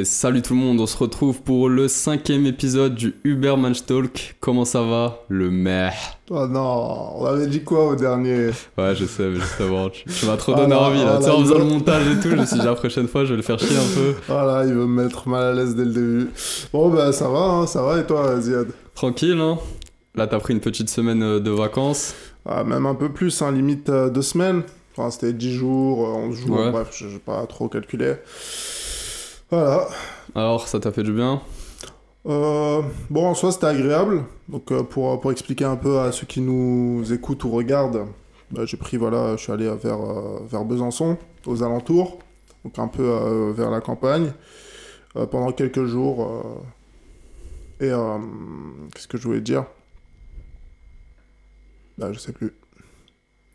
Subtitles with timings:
[0.00, 3.84] Et salut tout le monde, on se retrouve pour le cinquième épisode du Uber Manch
[3.84, 4.34] Talk.
[4.40, 5.90] Comment ça va Le meh.
[6.30, 8.46] Oh non, on avait dit quoi au dernier?
[8.78, 11.18] Ouais, je sais, mais justement, tu, tu m'as trop donné envie là.
[11.18, 13.26] tu sais, en faisant le montage et tout, je me suis dit la prochaine fois,
[13.26, 14.14] je vais le faire chier un peu.
[14.26, 16.30] Voilà, il veut me mettre mal à l'aise dès le début.
[16.72, 18.68] Bon, bah ça va, hein, ça va, et toi, Ziad?
[18.94, 19.58] Tranquille, hein
[20.14, 22.14] Là, t'as pris une petite semaine euh, de vacances.
[22.46, 24.62] ah, Même un peu plus, hein, limite euh, deux semaines.
[24.96, 26.70] Enfin, c'était 10 jours, euh, 11 jours, Ouais.
[26.70, 28.14] bref, j'ai pas trop calculé.
[29.50, 29.88] Voilà.
[30.34, 31.40] Alors, ça t'a fait du bien?
[32.26, 34.24] Euh, bon, en soi, c'était agréable.
[34.48, 38.06] Donc, euh, pour, pour expliquer un peu à ceux qui nous écoutent ou regardent,
[38.50, 41.16] bah, j'ai pris, voilà, je suis allé vers, euh, vers Besançon,
[41.46, 42.18] aux alentours,
[42.64, 44.32] donc un peu euh, vers la campagne,
[45.14, 46.62] pendant quelques jours.
[47.80, 47.90] et
[48.94, 49.64] qu'est-ce que je voulais dire?
[51.98, 52.52] Bah, je sais plus.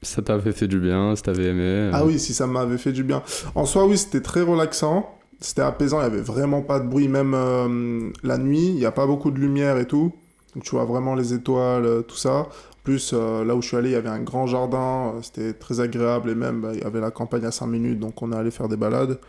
[0.02, 1.90] Ça t'avait fait du bien, si t'avais aimé?
[1.94, 3.24] Ah oui, si ça m'avait fait du bien.
[3.56, 5.15] En soi, oui, c'était très relaxant.
[5.42, 8.86] C'était apaisant, il n'y avait vraiment pas de bruit, même euh, la nuit, il n'y
[8.86, 10.14] a pas beaucoup de lumière et tout.
[10.56, 12.34] Donc tu vois vraiment les étoiles, euh, tout ça.
[12.40, 12.48] En
[12.84, 15.80] plus, euh, là où je suis allé, il y avait un grand jardin, c'était très
[15.82, 18.36] agréable et même bah, il y avait la campagne à 5 minutes, donc on est
[18.36, 19.20] allé faire des balades.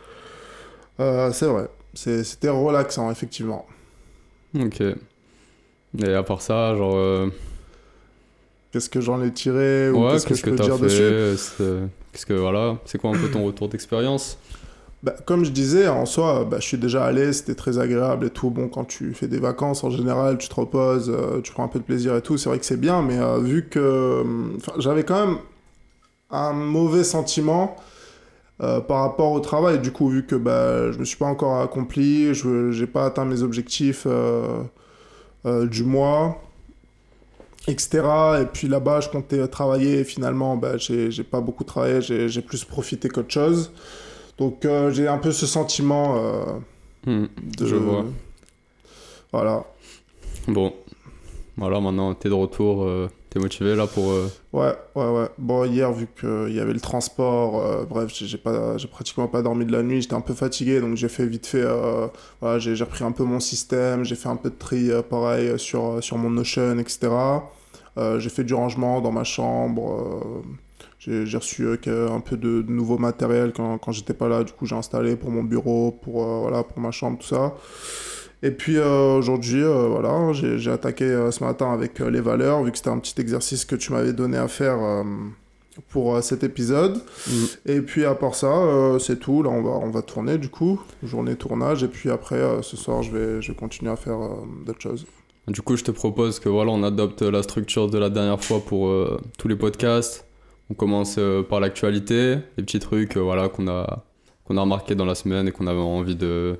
[0.99, 3.65] Euh, c'est vrai, C'est- c'était relaxant, effectivement.
[4.59, 4.81] Ok.
[5.99, 7.29] Et à part ça, genre.
[8.71, 10.83] Qu'est-ce que j'en ai tiré ou ouais, qu'est-ce que qu'est-ce je que peux dire fait
[10.83, 11.89] dessus?
[12.11, 12.33] Qu'est-ce que.
[12.33, 12.77] Voilà.
[12.85, 14.37] C'est quoi un peu ton retour d'expérience?
[15.03, 18.29] Bah, comme je disais, en soi, bah, je suis déjà allé, c'était très agréable et
[18.31, 18.49] tout.
[18.49, 21.67] Bon, quand tu fais des vacances, en général, tu te reposes, euh, tu prends un
[21.67, 22.37] peu de plaisir et tout.
[22.37, 24.23] C'est vrai que c'est bien, mais euh, vu que euh,
[24.79, 25.37] j'avais quand même
[26.31, 27.75] un mauvais sentiment
[28.59, 32.33] par rapport au travail, du coup, vu que bah, je me suis pas encore accompli,
[32.33, 34.07] je j'ai pas atteint mes objectifs
[35.45, 36.41] du mois,
[37.67, 38.01] etc.
[38.41, 42.65] Et puis là-bas, je comptais travailler et finalement, bah, j'ai pas beaucoup travaillé, j'ai plus
[42.65, 43.71] profité qu'autre chose.
[44.37, 46.43] Donc euh, j'ai un peu ce sentiment euh,
[47.05, 47.65] Hmm, de...
[47.65, 48.05] Je vois.
[49.31, 49.63] Voilà.
[50.47, 50.73] Bon.
[51.55, 52.83] Voilà, maintenant, t'es de retour.
[52.83, 54.07] euh, T'es motivé là pour.
[54.53, 55.27] Ouais, ouais, ouais.
[55.37, 59.41] Bon, hier, vu qu'il y avait le transport, bref, j'ai j'ai pas, j'ai pratiquement pas
[59.41, 61.65] dormi de la nuit, j'étais un peu fatigué, donc j'ai fait vite fait,
[62.39, 66.01] voilà, j'ai repris un peu mon système, j'ai fait un peu de tri, pareil, sur,
[66.01, 67.09] sur mon Notion, etc.
[68.17, 70.41] J'ai fait du rangement dans ma chambre,
[71.07, 74.53] j'ai reçu euh, un peu de, de nouveau matériel quand, quand j'étais pas là, du
[74.53, 77.55] coup j'ai installé pour mon bureau, pour, euh, voilà, pour ma chambre, tout ça.
[78.43, 82.63] Et puis euh, aujourd'hui, euh, voilà, j'ai j'ai attaqué euh, ce matin avec les valeurs,
[82.63, 84.77] vu que c'était un petit exercice que tu m'avais donné à faire
[85.89, 87.01] pour cet épisode.
[87.27, 87.45] hmm.
[87.65, 89.41] Et puis à part ça, c'est tout.
[89.41, 91.83] Là, on va, on va tourner du coup, journée tournage.
[91.83, 94.19] Et puis après, ce soir, je vais, je vais continuer à faire
[94.65, 95.07] d'autres choses.
[95.47, 98.59] Du coup, je te propose que voilà, on adopte la structure de la dernière fois
[98.59, 98.93] pour
[99.39, 100.26] tous les podcasts.
[100.69, 104.05] On commence euh, par l'actualité, les petits trucs euh, voilà, qu'on a,
[104.43, 106.59] qu'on a dans la semaine et qu'on avait envie de,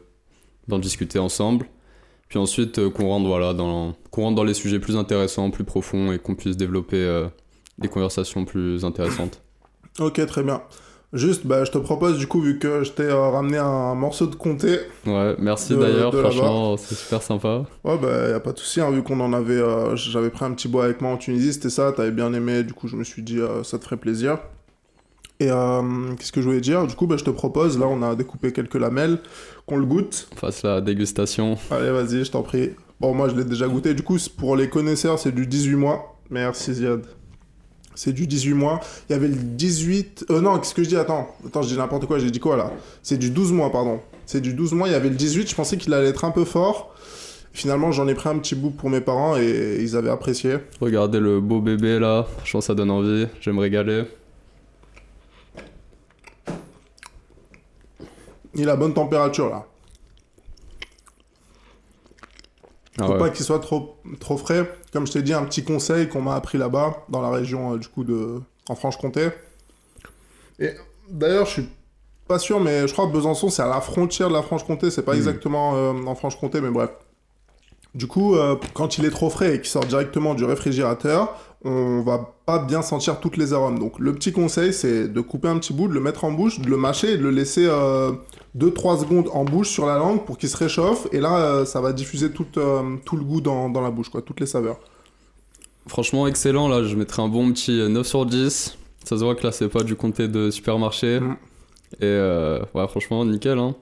[0.68, 1.68] d'en discuter ensemble.
[2.30, 5.64] Puis ensuite, euh, qu'on, rentre, voilà, dans, qu'on rentre dans les sujets plus intéressants, plus
[5.64, 7.28] profonds et qu'on puisse développer
[7.78, 9.42] des conversations plus intéressantes.
[10.00, 10.62] Ok, très bien.
[11.14, 14.28] Juste, bah, je te propose du coup, vu que je t'ai euh, ramené un morceau
[14.28, 17.64] de comté, Ouais, merci d'ailleurs, franchement, c'est super sympa.
[17.86, 19.54] Ouais, bah, y a pas de souci, hein, vu qu'on en avait.
[19.54, 22.64] euh, J'avais pris un petit bois avec moi en Tunisie, c'était ça, t'avais bien aimé,
[22.64, 24.38] du coup, je me suis dit, euh, ça te ferait plaisir.
[25.40, 25.46] Et
[26.18, 26.88] qu'est-ce que je voulais dire?
[26.88, 29.20] Du coup, bah, je te propose, là, on a découpé quelques lamelles,
[29.68, 30.28] qu'on le goûte.
[30.36, 31.58] Fasse la dégustation.
[31.70, 32.72] Allez, vas-y, je t'en prie.
[33.00, 36.18] Bon, moi, je l'ai déjà goûté, du coup, pour les connaisseurs, c'est du 18 mois.
[36.32, 37.06] Merci, Ziad.
[37.98, 38.80] C'est du 18 mois.
[39.10, 40.28] Il y avait le 18.
[40.30, 40.96] Euh, non, qu'est-ce que je dis?
[40.96, 42.72] Attends, attends, je dis n'importe quoi, j'ai dit quoi là?
[43.02, 44.00] C'est du 12 mois, pardon.
[44.28, 46.32] C'est du 12 mois, il y avait le 18, je pensais qu'il allait être un
[46.32, 46.94] peu fort.
[47.54, 50.58] Finalement, j'en ai pris un petit bout pour mes parents et ils avaient apprécié.
[50.80, 54.04] Regardez le beau bébé là, franchement ça donne envie, j'aime me régaler.
[58.54, 59.67] Il a bonne température là.
[63.00, 63.20] Ah Faut ouais.
[63.20, 64.70] pas qu'il soit trop, trop frais.
[64.92, 67.78] Comme je t'ai dit, un petit conseil qu'on m'a appris là-bas, dans la région euh,
[67.78, 68.42] du coup de.
[68.70, 69.30] en Franche-Comté.
[70.60, 70.72] Et
[71.10, 71.70] d'ailleurs, je suis
[72.28, 74.90] pas sûr, mais je crois que Besançon, c'est à la frontière de la Franche-Comté.
[74.92, 75.18] C'est pas Mhm.
[75.20, 76.90] exactement euh, en Franche-Comté, mais bref.
[77.96, 82.02] Du coup, euh, quand il est trop frais et qu'il sort directement du réfrigérateur, on
[82.02, 83.80] va pas bien sentir toutes les arômes.
[83.80, 86.60] Donc, le petit conseil, c'est de couper un petit bout, de le mettre en bouche,
[86.60, 87.68] de le mâcher et de le laisser
[88.58, 91.08] 2-3 secondes en bouche sur la langue pour qu'il se réchauffe.
[91.12, 94.10] Et là, euh, ça va diffuser tout, euh, tout le goût dans, dans la bouche,
[94.10, 94.80] quoi, toutes les saveurs.
[95.88, 98.78] Franchement excellent là, je mettrais un bon petit euh, 9 sur 10.
[99.06, 101.20] Ça se voit que là c'est pas du comté de supermarché.
[101.22, 101.38] Mhm.
[102.02, 103.74] Et euh, ouais franchement nickel hein.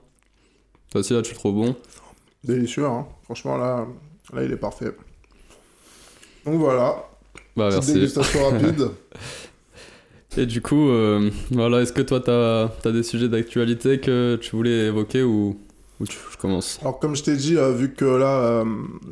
[0.92, 1.76] Toi aussi là tu le trouves bon?
[2.44, 3.08] Délicieux, hein.
[3.24, 3.88] Franchement, là,
[4.32, 4.96] là, il est parfait.
[6.46, 7.08] Donc voilà,
[7.58, 7.94] Bah petite merci.
[7.94, 8.90] dégustation rapide.
[10.38, 14.56] Et du coup, euh, voilà, est-ce que toi t'as as des sujets d'actualité que tu
[14.56, 15.58] voulais évoquer ou
[16.06, 18.66] tu, je commence Alors comme je t'ai dit, euh, vu que là euh,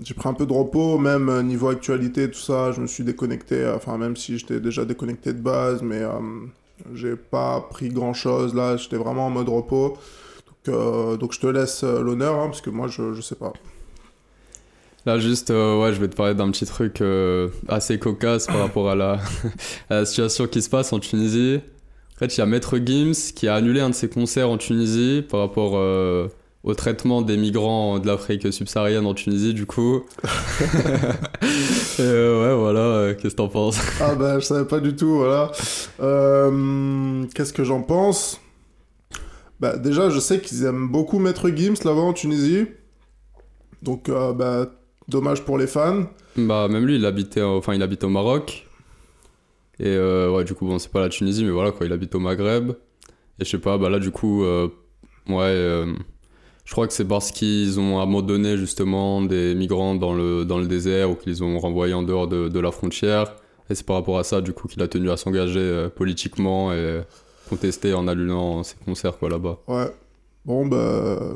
[0.03, 3.65] j'ai pris un peu de repos, même niveau actualité, tout ça, je me suis déconnecté,
[3.73, 6.01] enfin même si j'étais déjà déconnecté de base, mais
[6.93, 9.97] j'ai pas pris grand chose là, j'étais vraiment en mode repos.
[10.65, 13.53] Donc, je te laisse l'honneur, hein, parce que moi je, je sais pas.
[15.05, 18.59] Là, juste, euh, ouais, je vais te parler d'un petit truc euh, assez cocasse par
[18.59, 19.19] rapport à la,
[19.89, 21.59] à la situation qui se passe en Tunisie.
[22.15, 24.57] En fait, il y a Maître Gims qui a annulé un de ses concerts en
[24.57, 26.27] Tunisie par rapport euh,
[26.63, 30.03] au traitement des migrants de l'Afrique subsaharienne en Tunisie, du coup.
[31.99, 33.79] Et, ouais, voilà, qu'est-ce que t'en penses?
[33.99, 35.51] Ah bah je savais pas du tout, voilà.
[37.35, 38.39] Qu'est-ce que j'en pense?
[39.59, 42.65] Bah déjà je sais qu'ils aiment beaucoup Maître Gims là-bas en Tunisie.
[43.81, 44.69] Donc euh, bah
[45.07, 46.03] dommage pour les fans.
[46.35, 48.67] Bah, même lui, il habitait, enfin, il habite au Maroc.
[49.79, 52.13] Et euh, ouais, du coup, bon, c'est pas la Tunisie, mais voilà, quoi, il habite
[52.15, 52.71] au Maghreb.
[53.39, 54.67] Et je sais pas, bah là, du coup, euh,
[55.27, 55.93] ouais, euh,
[56.65, 60.67] je crois que c'est parce qu'ils ont abandonné justement des migrants dans le, dans le
[60.67, 63.35] désert ou qu'ils ont renvoyé en dehors de, de la frontière.
[63.69, 67.01] Et c'est par rapport à ça, du coup, qu'il a tenu à s'engager politiquement et
[67.49, 69.59] contester en annulant ses concerts, quoi, là-bas.
[69.67, 69.91] Ouais.
[70.45, 71.35] Bon bah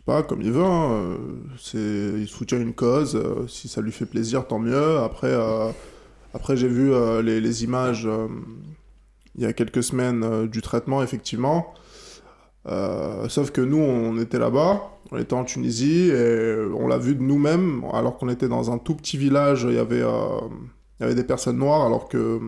[0.00, 0.62] pas comme il veut.
[0.64, 1.16] hein,
[1.74, 3.16] il soutient une cause.
[3.16, 4.98] euh, si ça lui fait plaisir, tant mieux.
[4.98, 5.70] Après euh,
[6.34, 8.08] après j'ai vu euh, les, images
[9.34, 11.74] il y a quelques semaines du traitement effectivement.
[13.28, 17.22] Sauf que nous, on était là-bas, on était en Tunisie et on l'a vu de
[17.22, 21.14] nous-mêmes, alors qu'on était dans un tout petit village, il y avait, il y avait
[21.14, 22.38] des personnes noires, alors que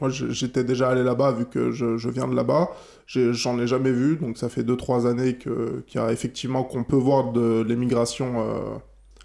[0.00, 2.70] moi j'étais déjà allé là-bas vu que je, je viens de là-bas.
[3.06, 5.52] J'en ai jamais vu, donc ça fait 2-3 années qu'il
[5.94, 8.60] y a effectivement qu'on peut voir de l'émigration euh,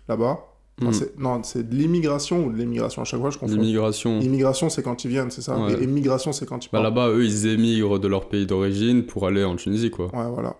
[0.07, 0.39] là-bas.
[0.83, 1.21] Enfin, Hmm.
[1.23, 3.53] Non, c'est de l'immigration ou de l'émigration à chaque fois, je confonds.
[3.55, 4.19] L'immigration.
[4.19, 5.73] Immigration, c'est quand ils viennent, c'est ça Ouais.
[5.73, 6.95] Et émigration, c'est quand ils Bah partent.
[6.95, 10.05] là-bas, eux, ils émigrent de leur pays d'origine pour aller en Tunisie, quoi.
[10.15, 10.55] Ouais, voilà.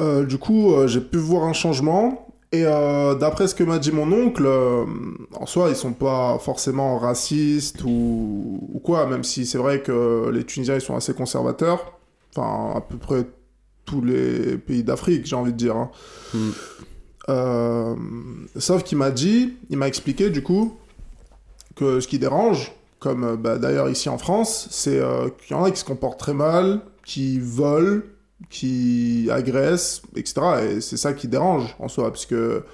[0.00, 2.28] Euh, du coup, euh, j'ai pu voir un changement.
[2.54, 4.84] Et euh, d'après ce que m'a dit mon oncle, euh,
[5.34, 10.28] en soi, ils sont pas forcément racistes ou, ou quoi, même si c'est vrai que
[10.30, 11.98] les Tunisiens, ils sont assez conservateurs.
[12.36, 13.26] Enfin, à peu près
[13.86, 15.76] tous les pays d'Afrique, j'ai envie de dire.
[15.76, 15.90] hein.
[16.34, 16.50] Hmm.
[17.28, 17.94] Euh,
[18.58, 20.76] sauf qu'il m'a dit, il m'a expliqué du coup,
[21.74, 25.00] que ce qui dérange, comme bah, d'ailleurs ici en France, c'est
[25.38, 28.02] qu'il y en a qui se comportent très mal, qui volent,
[28.50, 30.34] qui agressent, etc.
[30.70, 32.64] Et c'est ça qui dérange en soi, parce que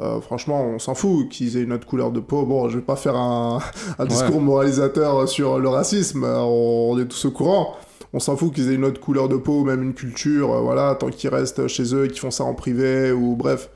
[0.00, 2.46] euh, franchement, on s'en fout qu'ils aient une autre couleur de peau.
[2.46, 3.60] Bon, je vais pas faire un,
[3.98, 7.76] un discours moralisateur sur le racisme, euh, on, est tous au courant.
[8.12, 10.60] On s'en fout qu'ils aient une autre couleur de peau, ou même une culture, euh,
[10.60, 13.68] voilà, tant qu'ils restent chez eux et qu'ils font ça en privé, ou bref.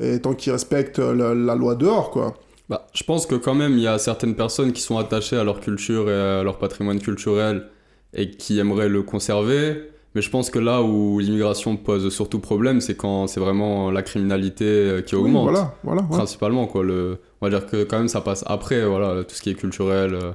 [0.00, 2.34] Et tant qu'ils respectent la, la loi dehors, quoi.
[2.68, 5.44] Bah, je pense que quand même, il y a certaines personnes qui sont attachées à
[5.44, 7.66] leur culture et à leur patrimoine culturel
[8.14, 9.90] et qui aimeraient le conserver.
[10.14, 14.02] Mais je pense que là où l'immigration pose surtout problème, c'est quand c'est vraiment la
[14.02, 15.44] criminalité euh, qui Oui, augmente.
[15.44, 16.02] voilà, voilà.
[16.02, 16.08] ouais.
[16.16, 16.82] Principalement, quoi.
[16.82, 17.18] Le...
[17.40, 20.14] On va dire que quand même ça passe après, voilà, tout ce qui est culturel,
[20.14, 20.32] euh,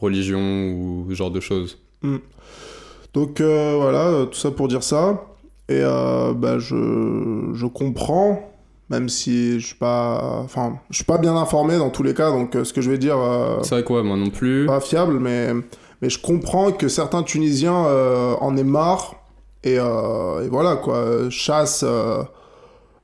[0.00, 0.40] religion
[0.72, 1.78] ou ce genre de choses.
[3.14, 5.24] Donc euh, voilà, tout ça pour dire ça.
[5.70, 8.40] Et euh, bah, je, je comprends,
[8.90, 12.30] même si je suis pas, enfin, je suis pas bien informé dans tous les cas.
[12.30, 14.66] Donc ce que je vais dire, euh, C'est vrai que ouais, moi non plus.
[14.66, 15.48] pas fiable, mais
[16.00, 19.16] mais je comprends que certains Tunisiens euh, en aient marre
[19.64, 22.22] et, euh, voilà quoi, chassent euh,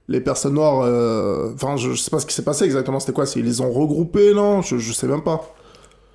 [0.09, 0.81] les personnes noires.
[1.55, 3.01] Enfin, je, je sais pas ce qui s'est passé exactement.
[3.01, 3.25] C'était quoi?
[3.37, 4.63] Ils les ont regroupés, non?
[4.63, 5.55] Je, je sais même pas.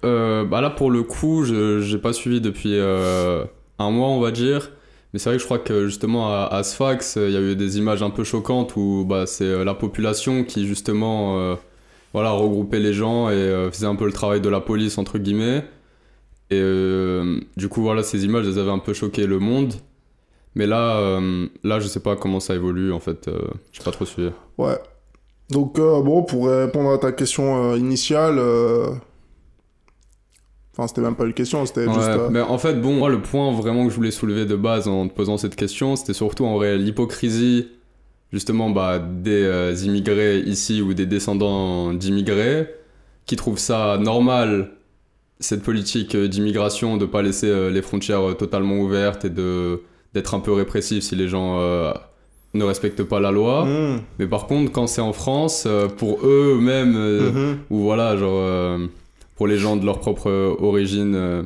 [0.01, 4.71] Bah là, pour le coup, j'ai pas suivi depuis un mois, on va dire.
[5.11, 7.79] Mais c'est vrai que je crois que justement à, Sfax, il y a eu des
[7.79, 11.57] images un peu choquantes où bah, c'est la population qui justement
[12.13, 15.65] voilà, regroupait les gens et faisait un peu le travail de la police, entre guillemets.
[16.51, 19.73] Et euh, du coup, voilà, ces images, elles avaient un peu choqué le monde.
[20.55, 23.27] Mais là, euh, là je sais pas comment ça évolue en fait.
[23.27, 23.39] Euh,
[23.71, 24.31] j'ai pas trop suivi.
[24.57, 24.77] Ouais.
[25.51, 28.39] Donc, euh, bon, pour répondre à ta question euh, initiale,
[30.73, 32.09] enfin, c'était même pas une question, c'était Ouais, juste.
[32.31, 35.07] mais en fait, bon, moi, le point vraiment que je voulais soulever de base en
[35.07, 37.67] te posant cette question, c'était surtout en vrai l'hypocrisie,
[38.31, 42.67] justement, bah, des immigrés ici ou des descendants d'immigrés
[43.25, 44.71] qui trouvent ça normal,
[45.39, 49.81] cette politique euh, d'immigration, de pas laisser euh, les frontières euh, totalement ouvertes et de
[50.13, 51.93] d'être un peu répressif si les gens euh,
[52.55, 53.65] ne respectent pas la loi.
[53.65, 57.57] hmm, Mais par contre, quand c'est en France, euh, pour eux-mêmes, euh, mhm.
[57.69, 58.79] ou voilà, genre,
[59.35, 61.43] pour les gens de leur propre origine,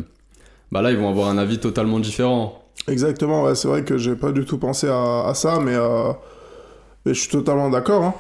[0.72, 2.64] bah là, ils vont avoir un avis totalement différent.
[2.88, 5.76] Exactement, ouais, c'est vrai que j'ai pas du tout pensé à, à ça, mais,
[7.06, 8.04] mais je suis totalement d'accord.
[8.04, 8.14] Hein.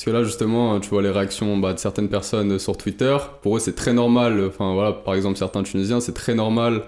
[0.00, 3.14] Parce que là, justement, tu vois les réactions bah, de certaines personnes sur Twitter.
[3.42, 4.42] Pour eux, c'est très normal.
[4.48, 6.84] Enfin, voilà, par exemple, certains Tunisiens, c'est très normal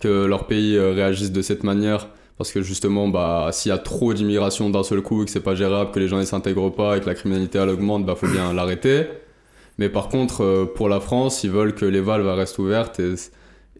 [0.00, 2.08] que leur pays euh, réagisse de cette manière.
[2.38, 5.40] Parce que justement, bah, s'il y a trop d'immigration d'un seul coup et que c'est
[5.40, 8.14] pas gérable, que les gens ne s'intègrent pas et que la criminalité elle augmente, bah
[8.16, 9.08] faut bien l'arrêter.
[9.76, 13.12] Mais par contre, euh, pour la France, ils veulent que les valves restent ouvertes et,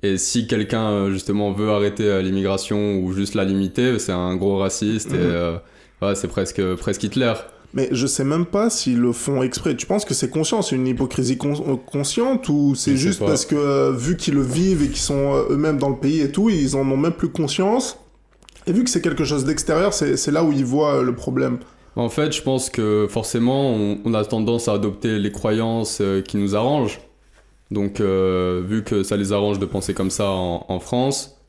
[0.03, 4.59] et si quelqu'un euh, justement veut arrêter l'immigration ou juste la limiter, c'est un gros
[4.59, 5.21] raciste et Mhm.
[5.23, 5.57] euh,
[6.03, 7.33] ouais, c'est presque, presque Hitler.
[7.77, 9.75] Mais je sais même pas s'ils le font exprès.
[9.75, 13.45] Tu penses que c'est conscient, c'est une hypocrisie con- euh, consciente ou c'est juste parce
[13.45, 16.31] que euh, vu qu'ils le vivent et qu'ils sont euh, eux-mêmes dans le pays et
[16.31, 17.99] tout, ils en ont même plus conscience?
[18.69, 21.59] Et vu que c'est quelque chose d'extérieur, c'est là où ils voient euh, le problème.
[21.97, 26.37] En fait, je pense que forcément, on, on a tendance à adopter les croyances qui
[26.37, 27.01] nous arrangent.
[27.73, 31.41] Donc, vu que ça les arrange de penser comme ça en, en France,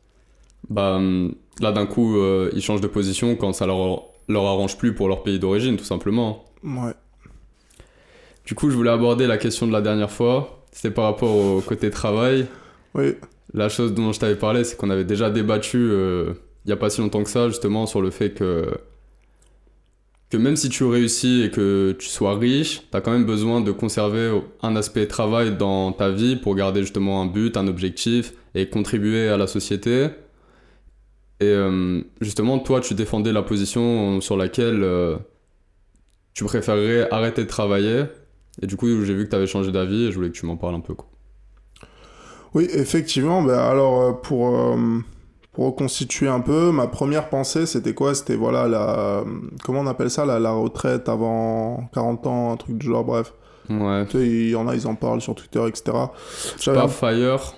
[0.70, 2.15] bah, hum, là d'un coup,
[2.53, 5.86] ils changent de position quand ça leur, leur arrange plus pour leur pays d'origine, tout
[5.86, 6.46] simplement.
[6.63, 6.94] Ouais.
[8.46, 10.63] Du coup, je voulais aborder la question de la dernière fois.
[10.72, 12.48] C'était par rapport au côté travail.
[12.94, 13.15] Oui.
[13.53, 16.34] La chose dont je t'avais parlé, c'est qu'on avait déjà débattu euh,
[16.65, 18.65] il n'y a pas si longtemps que ça, justement, sur le fait que,
[20.32, 23.62] que même si tu réussis et que tu sois riche, tu as quand même besoin
[23.62, 28.34] de conserver un aspect travail dans ta vie pour garder justement un but, un objectif
[28.55, 30.08] et contribuer à la société.
[31.39, 35.18] Et euh, justement, toi, tu défendais la position sur laquelle euh,
[36.34, 38.06] tu préférerais arrêter de travailler.
[38.62, 40.46] Et du coup, j'ai vu que tu avais changé d'avis et je voulais que tu
[40.46, 40.94] m'en parles un peu.
[40.94, 41.08] Quoi.
[42.54, 43.42] Oui, effectivement.
[43.42, 45.00] Ben alors, euh, pour, euh,
[45.51, 48.15] pour reconstituer un peu, ma première pensée, c'était quoi?
[48.15, 49.25] C'était, voilà, la...
[49.63, 53.34] Comment on appelle ça la, la retraite avant 40 ans, un truc du genre, bref.
[53.70, 54.06] Ouais.
[54.06, 55.98] Tu sais, il y en a, ils en parlent sur Twitter, etc.
[56.65, 57.56] Pas Fire,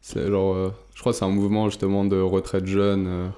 [0.00, 3.06] c'est genre, je crois que c'est un mouvement justement de retraite jeune.
[3.08, 3.28] euh.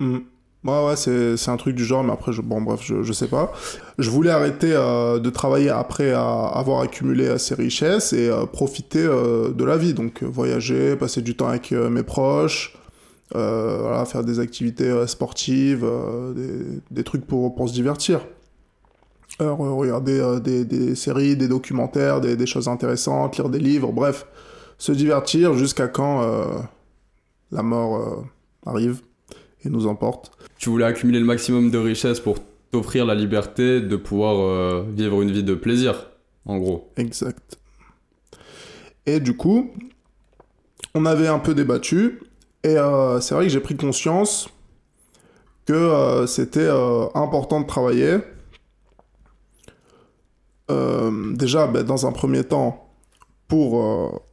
[0.00, 0.18] Hmm.
[0.64, 3.54] Ouais, ouais, c'est, un truc du genre, mais après, bon, bref, je, sais pas.
[3.96, 9.64] Je voulais arrêter euh, de travailler après avoir accumulé ces richesses et euh, profiter de
[9.64, 9.94] la vie.
[9.94, 12.76] Donc, voyager, passer du temps avec mes proches,
[13.32, 15.90] faire des activités sportives,
[16.90, 18.20] des, trucs pour, se divertir.
[19.40, 24.26] Regarder des, séries, des documentaires, des choses intéressantes, lire des livres, bref,
[24.78, 26.60] se divertir jusqu'à quand euh,
[27.50, 28.22] la mort euh,
[28.64, 29.02] arrive
[29.64, 30.30] et nous emporte.
[30.56, 32.38] Tu voulais accumuler le maximum de richesses pour
[32.70, 36.06] t'offrir la liberté de pouvoir euh, vivre une vie de plaisir,
[36.46, 36.92] en gros.
[36.96, 37.58] Exact.
[39.06, 39.72] Et du coup,
[40.94, 42.20] on avait un peu débattu,
[42.62, 42.76] et
[43.20, 44.48] c'est vrai que j'ai pris conscience
[45.64, 46.68] que c'était
[47.14, 48.18] important de travailler.
[50.68, 52.92] Déjà, ben, dans un premier temps,
[53.46, 54.27] pour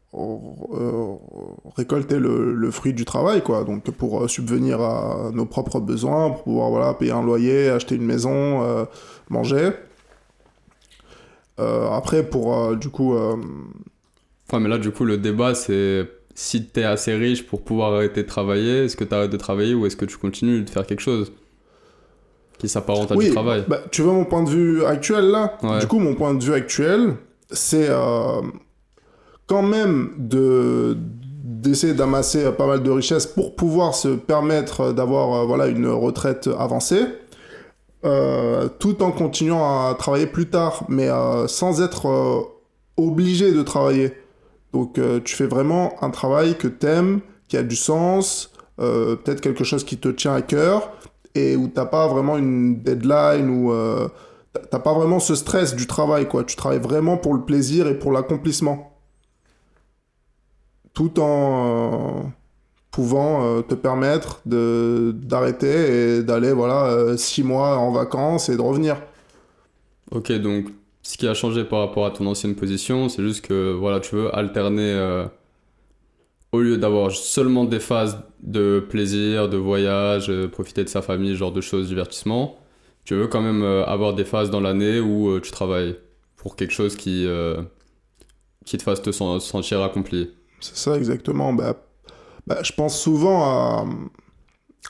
[1.76, 3.64] récolter le, le fruit du travail, quoi.
[3.64, 7.96] Donc, pour euh, subvenir à nos propres besoins, pour pouvoir voilà, payer un loyer, acheter
[7.96, 8.86] une maison, euh,
[9.30, 9.72] manger.
[11.60, 13.16] Euh, après, pour euh, du coup.
[13.16, 13.36] euh,
[14.54, 18.24] Ouais, mais là, du coup, le débat, c'est si t'es assez riche pour pouvoir arrêter
[18.24, 21.00] de travailler, est-ce que t'arrêtes de travailler ou est-ce que tu continues de faire quelque
[21.02, 21.32] chose
[22.58, 23.64] qui s'apparente à oui, du travail?
[23.68, 25.58] bah, tu vois mon point de vue actuel là?
[25.64, 25.80] Ouais.
[25.80, 27.16] Du coup, mon point de vue actuel,
[27.52, 28.42] c'est euh,
[29.48, 30.98] quand même de
[31.44, 36.50] d'essayer d'amasser pas mal de richesses pour pouvoir se permettre d'avoir euh, voilà une retraite
[36.60, 37.06] avancée,
[38.04, 42.42] euh, tout en continuant à travailler plus tard, mais euh, sans être euh,
[42.98, 44.14] obligé de travailler.
[44.74, 49.42] Donc euh, tu fais vraiment un travail que t'aimes, qui a du sens, euh, peut-être
[49.42, 50.92] quelque chose qui te tient à cœur,
[51.34, 54.08] et où t'as pas vraiment une deadline, ou euh,
[54.72, 56.44] t'as pas vraiment ce stress du travail, quoi.
[56.44, 58.95] Tu travailles vraiment pour le plaisir et pour l'accomplissement.
[60.96, 62.30] Tout en euh,
[62.92, 68.58] pouvant euh, te permettre de d'arrêter et d'aller, voilà, euh, six mois en vacances et
[68.58, 68.98] de revenir.
[70.12, 70.68] Ok, donc
[71.04, 74.16] ce qui a changé par rapport à ton ancienne position, c'est juste que voilà, tu
[74.16, 75.26] veux alterner
[76.52, 81.52] au lieu d'avoir seulement des phases de plaisir, de voyage, profiter de sa famille, genre
[81.52, 82.58] de choses, divertissement.
[83.04, 85.98] Tu veux quand même avoir des phases dans l'année où tu travailles
[86.38, 87.28] pour quelque chose qui,
[88.66, 90.32] qui te fasse te sen- sentir accompli.
[90.74, 91.54] C'est ça exactement.
[91.54, 91.76] Bah,
[92.48, 93.86] bah, je pense souvent à,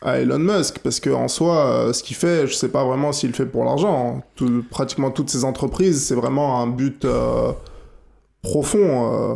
[0.01, 3.11] à Elon Musk parce que en soi, euh, ce qu'il fait, je sais pas vraiment
[3.11, 4.15] s'il le fait pour l'argent.
[4.17, 4.23] hein.
[4.35, 7.51] Tout- pratiquement toutes ces entreprises, c'est vraiment un but euh,
[8.41, 9.13] profond.
[9.13, 9.35] euh,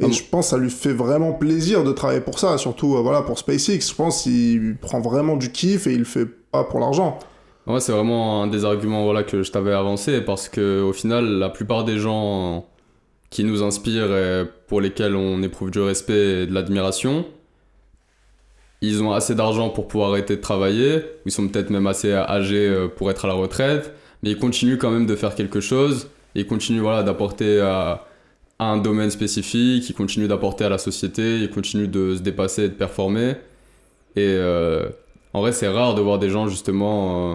[0.00, 0.12] et Ah bon.
[0.12, 3.22] je pense que ça lui fait vraiment plaisir de travailler pour ça, surtout euh, voilà
[3.22, 3.80] pour SpaceX.
[3.88, 7.18] Je pense qu'il prend vraiment du kiff et il le fait pas pour l'argent.
[7.66, 11.24] Moi, c'est vraiment un des arguments voilà, que je t'avais avancé parce que au final,
[11.24, 12.66] la plupart des gens
[13.34, 17.26] qui nous inspirent et pour lesquels on éprouve du respect et de l'admiration,
[18.80, 22.68] ils ont assez d'argent pour pouvoir arrêter de travailler, ils sont peut-être même assez âgés
[22.68, 26.10] euh, pour être à la retraite, mais ils continuent quand même de faire quelque chose,
[26.36, 28.06] ils continuent voilà, d'apporter à,
[28.60, 32.68] un domaine spécifique, ils continuent d'apporter à la société, ils continuent de se dépasser et
[32.68, 33.30] de performer.
[34.14, 34.88] Et euh,
[35.32, 37.34] en vrai, c'est rare de voir des gens justement euh,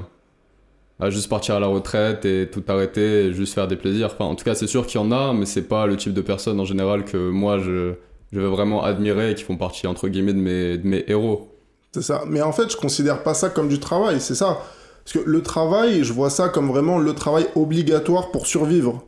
[1.00, 4.10] à juste partir à la retraite et tout arrêter et juste faire des plaisirs.
[4.14, 6.14] Enfin, en tout cas, c'est sûr qu'il y en a, mais c'est pas le type
[6.14, 7.94] de personnes en général que moi je,
[8.32, 11.50] je vais vraiment admirer et qui font partie entre guillemets de mes, de mes héros.
[11.94, 12.24] C'est ça.
[12.28, 14.62] Mais en fait, je considère pas ça comme du travail, c'est ça.
[15.04, 19.04] Parce que le travail, je vois ça comme vraiment le travail obligatoire pour survivre.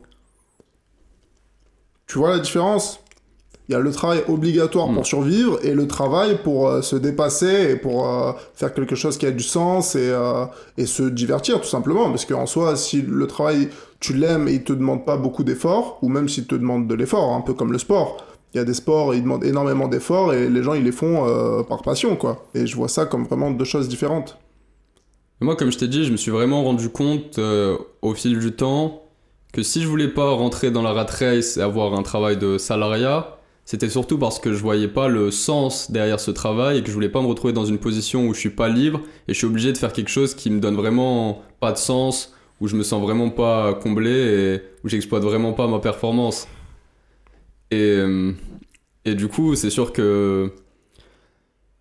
[2.06, 3.01] Tu vois la différence?
[3.72, 5.04] Il y a le travail obligatoire pour Mm.
[5.04, 9.24] survivre et le travail pour euh, se dépasser et pour euh, faire quelque chose qui
[9.24, 10.44] a du sens et, euh,
[10.76, 12.10] et se divertir tout simplement.
[12.10, 15.98] Parce qu'en soi, si le travail, tu l'aimes et il te demande pas beaucoup d'efforts,
[16.02, 18.18] ou même s'il te demande de l'effort, un peu comme le sport.
[18.52, 21.64] Il y a des sports, ils demandent énormément d'efforts et les gens, ils les font
[21.66, 22.44] par passion, quoi.
[22.54, 24.36] Et je vois ça comme vraiment deux choses différentes.
[25.40, 27.40] Moi, comme je t'ai dit, je me suis vraiment rendu compte
[28.02, 29.00] au fil du temps
[29.54, 32.58] que si je voulais pas rentrer dans la rat race et avoir un travail de
[32.58, 36.88] salariat, c'était surtout parce que je voyais pas le sens derrière ce travail et que
[36.88, 39.38] je voulais pas me retrouver dans une position où je suis pas libre et je
[39.38, 42.76] suis obligé de faire quelque chose qui me donne vraiment pas de sens, où je
[42.76, 46.48] me sens vraiment pas comblé et où j'exploite vraiment pas ma performance.
[47.70, 48.32] Et, euh,
[49.04, 50.52] et du coup, c'est sûr que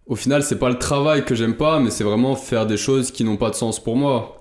[0.07, 3.11] au final, c'est pas le travail que j'aime pas, mais c'est vraiment faire des choses
[3.11, 4.39] qui n'ont pas de sens pour moi.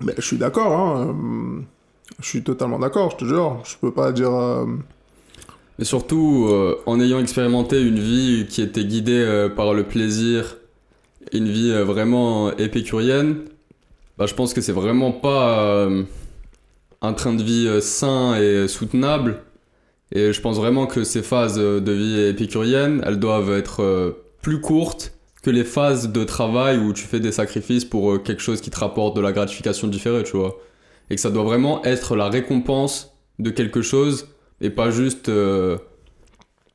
[0.00, 1.08] Mais je suis d'accord, hein.
[1.08, 1.62] euh,
[2.20, 3.60] Je suis totalement d'accord, je te jure.
[3.64, 4.32] Je peux pas dire.
[4.32, 4.66] euh,
[5.78, 10.56] Et surtout, euh, en ayant expérimenté une vie qui était guidée euh, par le plaisir,
[11.32, 13.42] une vie euh, vraiment épicurienne,
[14.16, 16.04] bah, je pense que c'est vraiment pas euh,
[17.02, 19.42] un train de vie sain et soutenable.
[20.12, 25.12] Et je pense vraiment que ces phases de vie épicurienne, elles doivent être plus courtes
[25.42, 28.78] que les phases de travail où tu fais des sacrifices pour quelque chose qui te
[28.78, 30.58] rapporte de la gratification différée, tu vois.
[31.10, 34.28] Et que ça doit vraiment être la récompense de quelque chose
[34.60, 35.78] et pas juste euh,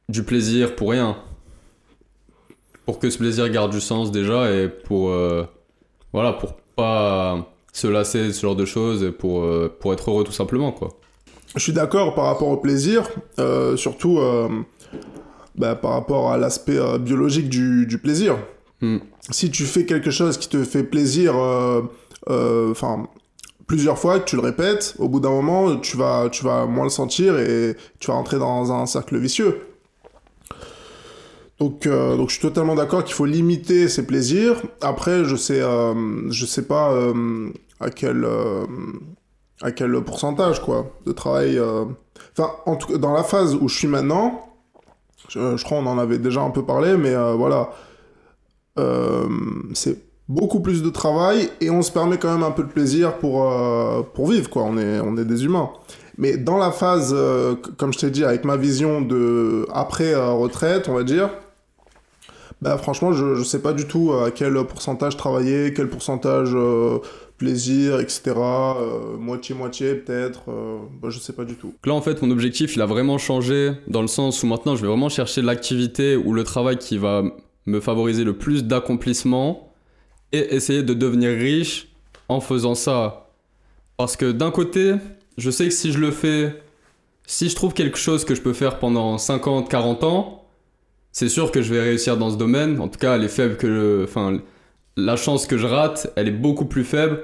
[0.10, 1.18] du plaisir pour rien.
[2.86, 5.46] Pour que ce plaisir garde du sens déjà et pour euh,
[6.14, 10.10] voilà pour pas se lasser de ce genre de choses et pour euh, pour être
[10.10, 10.89] heureux tout simplement quoi.
[11.56, 13.10] Je suis d'accord par rapport au plaisir,
[13.76, 14.22] surtout
[15.56, 18.38] bah, par rapport à l'aspect biologique du, du plaisir.
[18.80, 19.00] Hmm.
[19.30, 21.36] Si tu fais quelque chose qui te fait plaisir,
[22.26, 23.10] enfin
[23.71, 26.84] plusieurs fois, que tu le répètes, au bout d'un moment, tu vas, tu vas moins
[26.84, 29.62] le sentir et tu vas rentrer dans un cercle vicieux.
[31.57, 34.62] Donc, euh, donc je suis totalement d'accord qu'il faut limiter ses plaisirs.
[34.81, 38.27] Après, je sais, euh, je sais pas euh, à quel
[39.62, 41.57] à quel pourcentage quoi de travail.
[42.38, 44.49] Enfin, en tout dans la phase où je suis maintenant,
[45.29, 47.69] je, je crois on en avait déjà un peu parlé, mais voilà,
[49.73, 53.17] c'est beaucoup plus de travail et on se permet quand même un peu de plaisir
[53.17, 54.63] pour euh, pour vivre quoi.
[54.63, 55.69] On est on est des humains.
[56.17, 60.31] Mais dans la phase, euh, comme je t'ai dit, avec ma vision de après euh,
[60.31, 61.29] retraite, on va dire,
[62.62, 66.55] bah franchement, je, je sais pas du tout à quel pourcentage travailler, quel pourcentage
[67.38, 68.36] plaisir, etc.
[69.17, 70.41] Moitié-moitié peut-être,
[71.01, 71.73] bah, je sais pas du tout.
[71.86, 74.81] Là en fait mon objectif il a vraiment changé dans le sens où maintenant je
[74.84, 77.23] vais vraiment chercher l'activité ou le travail qui va
[77.65, 79.70] me favoriser le plus d'accomplissement
[80.32, 81.88] et essayer de devenir riche
[82.30, 83.30] en faisant ça.
[83.98, 84.96] Parce que d'un côté,
[85.38, 86.62] je sais que si je le fais,
[87.26, 90.46] si je trouve quelque chose que je peux faire pendant 50, 40 ans,
[91.12, 92.80] c'est sûr que je vais réussir dans ce domaine.
[92.80, 94.06] En tout cas, elle est faible que.
[94.06, 94.39] Enfin,
[94.98, 97.24] la chance que je rate, elle est beaucoup plus faible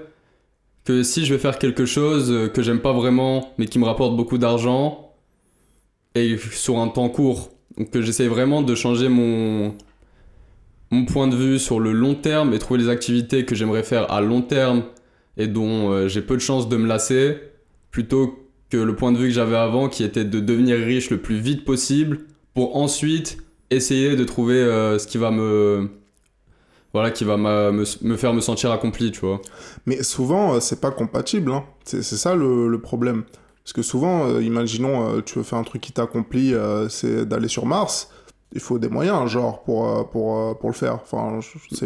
[0.85, 4.15] que si je vais faire quelque chose que j'aime pas vraiment, mais qui me rapporte
[4.15, 5.07] beaucoup d'argent,
[6.15, 7.51] et sur un temps court.
[7.77, 9.75] Donc que j'essaye vraiment de changer mon,
[10.91, 14.11] mon point de vue sur le long terme et trouver les activités que j'aimerais faire
[14.11, 14.83] à long terme
[15.37, 17.37] et dont euh, j'ai peu de chances de me lasser,
[17.91, 21.17] plutôt que le point de vue que j'avais avant qui était de devenir riche le
[21.17, 22.19] plus vite possible
[22.53, 23.37] pour ensuite
[23.69, 25.89] essayer de trouver euh, ce qui va me
[26.93, 29.41] voilà qui va me, me faire me sentir accompli tu vois
[29.85, 31.51] Mais souvent, euh, c'est pas compatible.
[31.51, 31.63] Hein.
[31.83, 33.23] C'est ça le, le problème.
[33.63, 36.53] Parce que souvent, imaginons, tu veux faire un truc qui t'accomplit,
[36.87, 38.09] c'est d'aller sur Mars.
[38.57, 40.95] Il faut des moyens, genre, pour, euh, pour, euh, pour le faire.
[40.95, 41.39] Enfin,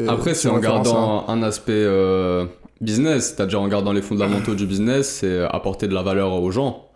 [0.07, 2.45] Après, c'est en gardant un aspect euh,
[2.79, 6.87] business, c'est-à-dire en gardant les fondamentaux du business, c'est apporter de la valeur aux gens.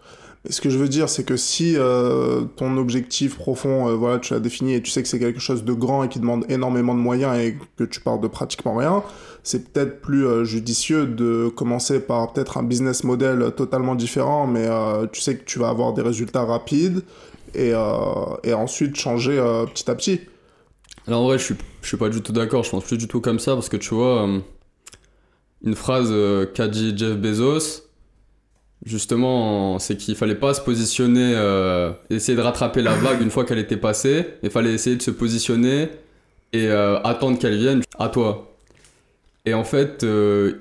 [0.46, 4.20] Mais ce que je veux dire, c'est que si euh, ton objectif profond, euh, voilà,
[4.20, 6.46] tu l'as défini et tu sais que c'est quelque chose de grand et qui demande
[6.50, 9.02] énormément de moyens et que tu pars de pratiquement rien,
[9.42, 14.68] c'est peut-être plus euh, judicieux de commencer par peut-être un business model totalement différent, mais
[15.12, 17.02] tu sais que tu vas avoir des résultats rapides
[17.56, 20.22] et, euh, et ensuite changer euh, petit à petit.
[21.08, 23.22] Alors en vrai, je suis, suis pas du tout d'accord, je pense plus du tout
[23.22, 24.40] comme ça, parce que tu vois, euh,
[25.64, 26.14] une phrase
[26.54, 27.84] qu'a dit Jeff Bezos,
[28.86, 33.46] justement, c'est qu'il fallait pas se positionner, euh, essayer de rattraper la vague une fois
[33.46, 35.90] qu'elle était passée, il fallait essayer de se positionner
[36.54, 38.56] et attendre qu'elles viennent à toi.
[39.46, 40.06] Et en fait,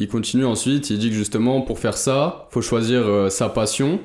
[0.00, 4.00] il continue ensuite, il dit que justement, pour faire ça, faut choisir sa passion.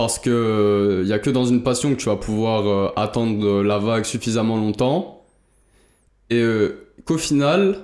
[0.00, 3.76] Parce que il y a que dans une passion que tu vas pouvoir attendre la
[3.76, 5.26] vague suffisamment longtemps.
[6.30, 6.42] Et
[7.04, 7.76] qu'au final,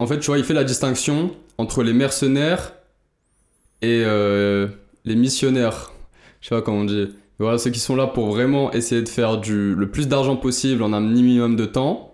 [0.00, 2.72] en fait, tu vois, il fait la distinction entre les mercenaires
[3.82, 4.04] et
[5.04, 5.92] les missionnaires.
[6.40, 7.08] Je sais pas comment on dit.
[7.38, 10.82] Voilà, ceux qui sont là pour vraiment essayer de faire du, le plus d'argent possible
[10.82, 12.12] en un minimum de temps,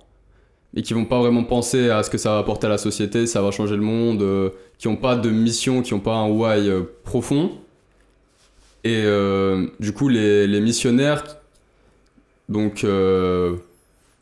[0.76, 3.26] et qui vont pas vraiment penser à ce que ça va apporter à la société,
[3.26, 6.28] ça va changer le monde, euh, qui ont pas de mission, qui ont pas un
[6.28, 7.52] why euh, profond.
[8.84, 11.24] Et euh, du coup, les, les missionnaires,
[12.48, 12.84] donc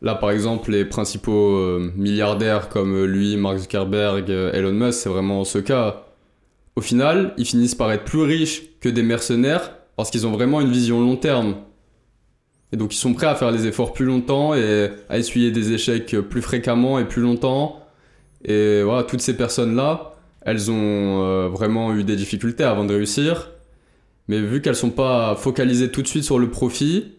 [0.03, 5.59] là par exemple, les principaux milliardaires comme lui, Mark Zuckerberg, Elon Musk, c'est vraiment ce
[5.59, 6.05] cas.
[6.77, 10.61] Au final, ils finissent par être plus riches que des mercenaires parce qu'ils ont vraiment
[10.61, 11.57] une vision long terme.
[12.73, 15.73] Et donc ils sont prêts à faire des efforts plus longtemps et à essuyer des
[15.73, 17.81] échecs plus fréquemment et plus longtemps.
[18.45, 23.51] Et voilà, toutes ces personnes-là, elles ont euh, vraiment eu des difficultés avant de réussir.
[24.29, 27.15] Mais vu qu'elles sont pas focalisées tout de suite sur le profit,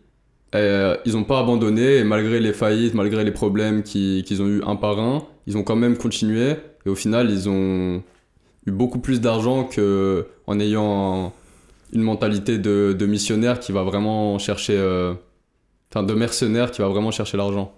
[0.56, 4.64] euh, ils n'ont pas abandonné et malgré les faillites, malgré les problèmes qu'ils ont eu
[4.64, 8.02] un par un, ils ont quand même continué et au final ils ont
[8.66, 11.34] eu beaucoup plus d'argent qu'en ayant
[11.94, 14.78] une mentalité de, missionnaire qui va vraiment chercher.
[14.78, 15.14] Euh,
[15.92, 17.74] enfin, de mercenaire qui va vraiment chercher l'argent.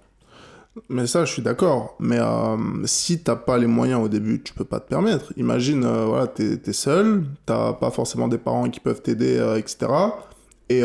[0.89, 1.95] Mais ça, je suis d'accord.
[1.99, 5.34] Mais euh, si t'as pas les moyens au début, tu peux pas te permettre.
[5.38, 9.91] Imagine, euh, voilà, t'es es seul, t'as pas forcément des parents qui peuvent t'aider, etc.
[10.69, 10.84] Et,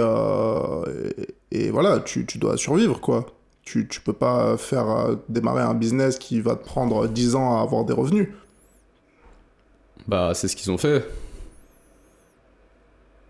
[1.71, 3.27] voilà, tu, tu, dois survivre, quoi.
[3.63, 7.63] Tu, tu peux pas faire démarrer un business qui va te prendre 10 ans à
[7.63, 8.29] avoir des revenus.
[10.09, 11.05] Bah, c'est ce qu'ils ont fait.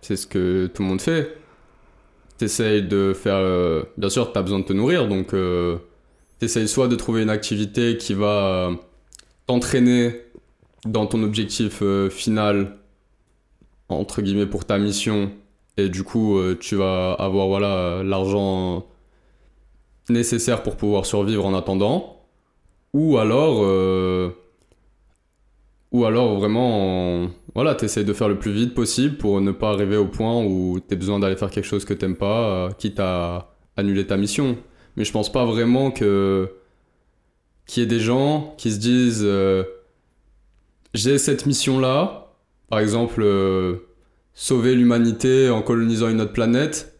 [0.02, 1.36] C'est ce que tout le monde fait.
[2.38, 3.36] T'essayes de faire.
[3.36, 5.78] Euh, bien sûr, t'as besoin de te nourrir, donc euh,
[6.38, 8.70] t'essayes soit de trouver une activité qui va
[9.46, 10.22] t'entraîner
[10.84, 12.76] dans ton objectif euh, final,
[13.88, 15.30] entre guillemets, pour ta mission,
[15.76, 18.86] et du coup, tu vas avoir voilà l'argent
[20.08, 22.22] nécessaire pour pouvoir survivre en attendant,
[22.94, 23.62] ou alors
[25.92, 29.96] ou alors vraiment, voilà, t'essayes de faire le plus vite possible pour ne pas arriver
[29.96, 33.54] au point où t'as besoin d'aller faire quelque chose que t'aimes pas, euh, quitte à
[33.76, 34.58] annuler ta mission.
[34.96, 36.50] Mais je pense pas vraiment que
[37.66, 39.64] qu'il y ait des gens qui se disent euh,
[40.94, 42.32] j'ai cette mission là,
[42.70, 43.88] par exemple euh,
[44.34, 46.98] sauver l'humanité en colonisant une autre planète.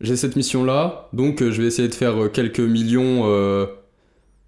[0.00, 3.24] J'ai cette mission là, donc je vais essayer de faire quelques millions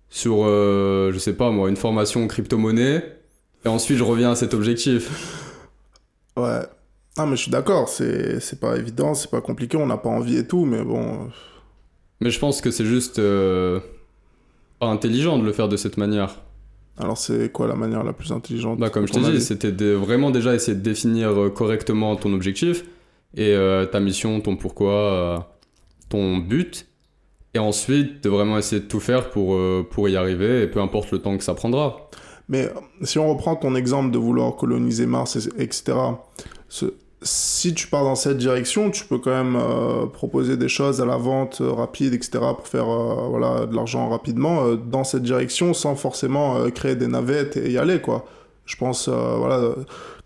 [0.09, 3.21] sur, je sais pas moi, une formation crypto-monnaie
[3.65, 5.11] et ensuite, je reviens à cet objectif.
[6.37, 6.61] Ouais.
[7.19, 10.39] Ah, mais je suis d'accord, c'est pas évident, c'est pas compliqué, on n'a pas envie
[10.39, 11.29] et tout, mais bon.
[12.21, 13.81] Mais je pense que c'est juste euh,
[14.79, 16.37] pas intelligent de le faire de cette manière.
[16.99, 20.31] Alors, c'est quoi la manière la plus intelligente bah, Comme je t'ai dit, c'était vraiment
[20.31, 22.85] déjà essayer de définir euh, correctement ton objectif
[23.35, 25.57] et euh, ta mission, ton pourquoi,
[26.09, 26.87] ton but.
[27.55, 29.59] Et ensuite, de vraiment essayer de tout faire pour,
[29.91, 32.09] pour y arriver, et peu importe le temps que ça prendra.
[32.49, 32.69] Mais
[33.03, 35.95] si on reprend ton exemple de vouloir coloniser Mars, etc.,
[37.23, 41.07] si tu pars dans cette direction, tu peux quand même euh, proposer des choses à
[41.07, 45.75] la vente euh, rapide, etc., pour faire euh, voilà, de l'argent rapidement dans cette direction
[45.75, 48.27] sans forcément créer des navettes et y aller, quoi.
[48.65, 49.75] Je pense, voilà,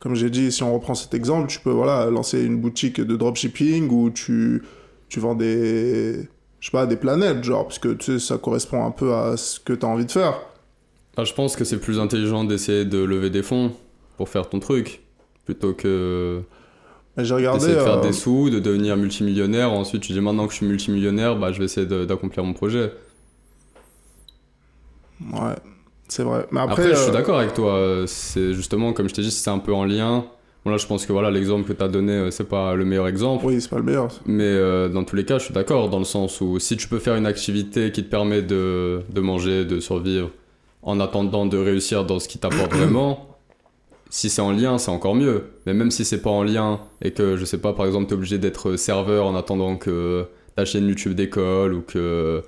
[0.01, 3.17] comme j'ai dit, si on reprend cet exemple, tu peux voilà, lancer une boutique de
[3.17, 4.63] dropshipping où tu,
[5.09, 6.29] tu vends des,
[6.61, 9.39] je sais pas, des planètes, genre, parce que tu sais, ça correspond un peu à
[9.39, 10.43] ce que tu as envie de faire.
[11.17, 13.73] Ah, je pense que c'est plus intelligent d'essayer de lever des fonds
[14.19, 15.01] pour faire ton truc
[15.47, 16.43] plutôt que
[17.19, 19.73] j'ai regardé de faire des euh, sous, de devenir multimillionnaire.
[19.73, 22.93] Ensuite, tu dis maintenant que je suis multimillionnaire, bah, je vais essayer d'accomplir mon projet.
[25.33, 25.55] Ouais,
[26.09, 26.47] c'est vrai.
[26.51, 28.05] Mais après, après je suis euh, d'accord avec toi.
[28.07, 30.25] C'est justement, comme je t'ai dit, c'est un peu en lien.
[30.65, 32.85] Bon, là, je pense que voilà, l'exemple que tu as donné, euh, c'est pas le
[32.85, 33.47] meilleur exemple.
[33.47, 34.09] Oui, c'est pas le meilleur.
[34.27, 36.99] Mais dans tous les cas, je suis d'accord, dans le sens où si tu peux
[36.99, 40.31] faire une activité qui te permet de, de manger, de survivre,
[40.83, 43.34] en attendant de réussir dans ce qui t'apporte vraiment.
[44.15, 45.43] Si c'est en lien, c'est encore mieux.
[45.67, 48.15] Mais même si c'est pas en lien et que, je sais pas, par exemple, t'es
[48.15, 52.41] obligé d'être serveur en attendant que ta chaîne YouTube d'école ou que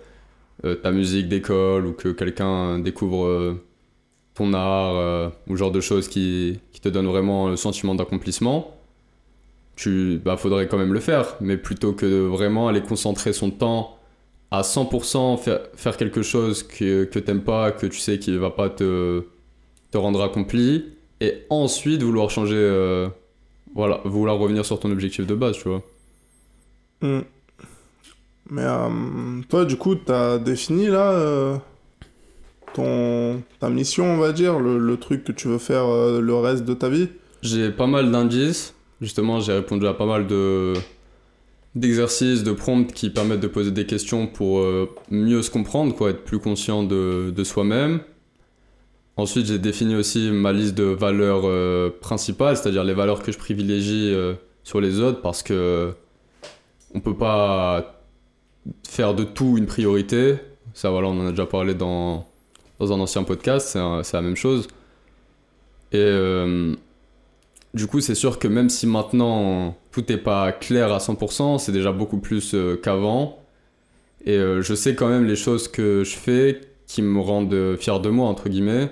[0.64, 3.64] euh, ta musique d'école ou que quelqu'un découvre euh,
[4.34, 8.76] ton art euh, ou genre de choses qui, qui te donnent vraiment le sentiment d'accomplissement,
[9.74, 11.34] tu bah, faudrait quand même le faire.
[11.40, 13.98] Mais plutôt que de vraiment aller concentrer son temps
[14.52, 18.70] à 100% faire, quelque chose que, que t'aimes pas, que tu sais qu'il va pas
[18.70, 19.24] te,
[19.90, 23.08] te rendre accompli, et ensuite vouloir changer, euh,
[23.74, 25.82] voilà, vouloir revenir sur ton objectif de base, tu vois.
[27.02, 27.20] Hmm.
[28.48, 28.88] Mais euh,
[29.48, 31.56] toi, du coup, t'as défini là euh,
[32.74, 36.34] ton, ta mission, on va dire, le, le truc que tu veux faire euh, le
[36.34, 37.08] reste de ta vie?
[37.42, 38.74] J'ai pas mal d'indices.
[39.00, 40.74] Justement, j'ai répondu à pas mal de
[41.74, 44.64] d'exercices, de prompts qui permettent de poser des questions pour
[45.10, 48.00] mieux se comprendre, quoi, être plus conscient de, de soi-même.
[49.18, 53.38] Ensuite, j'ai défini aussi ma liste de valeurs euh, principales, c'est-à-dire les valeurs que je
[53.38, 55.94] privilégie euh, sur les autres, parce que
[56.94, 58.02] on peut pas
[58.86, 60.36] faire de tout une priorité.
[60.74, 62.26] Ça, voilà, on en a déjà parlé dans,
[62.78, 64.68] dans un ancien podcast, c'est la même chose.
[65.92, 66.74] Et euh,
[67.72, 71.72] du coup, c'est sûr que même si maintenant tout n'est pas clair à 100%, c'est
[71.72, 73.38] déjà beaucoup plus qu'avant.
[74.26, 78.10] Et je sais quand même les choses que je fais qui me rendent fier de
[78.10, 78.90] moi, entre guillemets,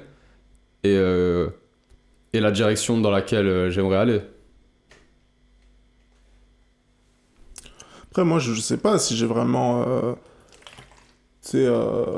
[0.85, 1.49] et, euh,
[2.35, 4.23] et la direction dans laquelle euh, j'aimerais aller.
[8.11, 9.83] Après, moi, je, je sais pas si j'ai vraiment.
[9.87, 10.15] euh,
[11.43, 12.17] tu sais, euh,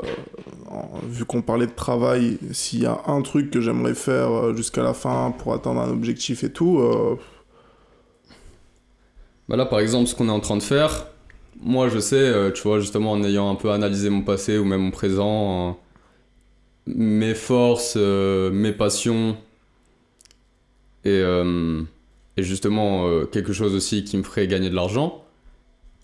[1.03, 4.93] vu qu'on parlait de travail, s'il y a un truc que j'aimerais faire jusqu'à la
[4.93, 7.17] fin pour atteindre un objectif et tout, euh,
[9.47, 11.07] Bah là, par exemple, ce qu'on est en train de faire,
[11.61, 14.81] moi, je sais, tu vois, justement, en ayant un peu analysé mon passé ou même
[14.81, 15.79] mon présent,
[16.87, 19.37] mes forces, euh, mes passions,
[21.03, 21.81] et, euh,
[22.37, 25.23] et justement, euh, quelque chose aussi qui me ferait gagner de l'argent,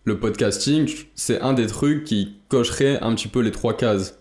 [0.06, 4.20] le podcasting, c'est un des trucs qui cocherait un petit peu les trois cases.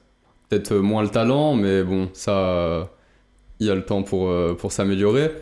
[0.49, 2.93] Peut-être moins le talent, mais bon, ça,
[3.59, 5.33] il y a le temps pour, pour s'améliorer.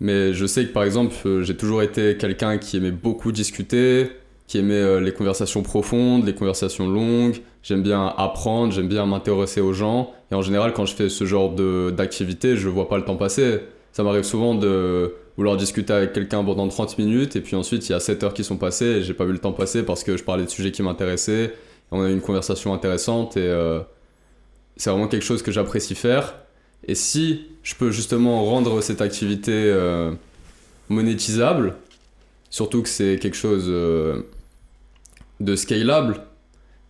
[0.00, 4.10] Mais je sais que par exemple, j'ai toujours été quelqu'un qui aimait beaucoup discuter,
[4.46, 7.40] qui aimait les conversations profondes, les conversations longues.
[7.62, 10.12] J'aime bien apprendre, j'aime bien m'intéresser aux gens.
[10.30, 11.52] Et en général, quand je fais ce genre
[11.92, 13.60] d'activité, je vois pas le temps passer.
[13.92, 17.92] Ça m'arrive souvent de vouloir discuter avec quelqu'un pendant 30 minutes et puis ensuite il
[17.92, 20.04] y a 7 heures qui sont passées et j'ai pas vu le temps passer parce
[20.04, 21.54] que je parlais de sujets qui m'intéressaient.
[21.90, 23.80] On a eu une conversation intéressante et euh,
[24.76, 26.34] c'est vraiment quelque chose que j'apprécie faire.
[26.86, 30.12] Et si je peux justement rendre cette activité euh,
[30.88, 31.76] monétisable,
[32.50, 34.22] surtout que c'est quelque chose euh,
[35.40, 36.20] de scalable,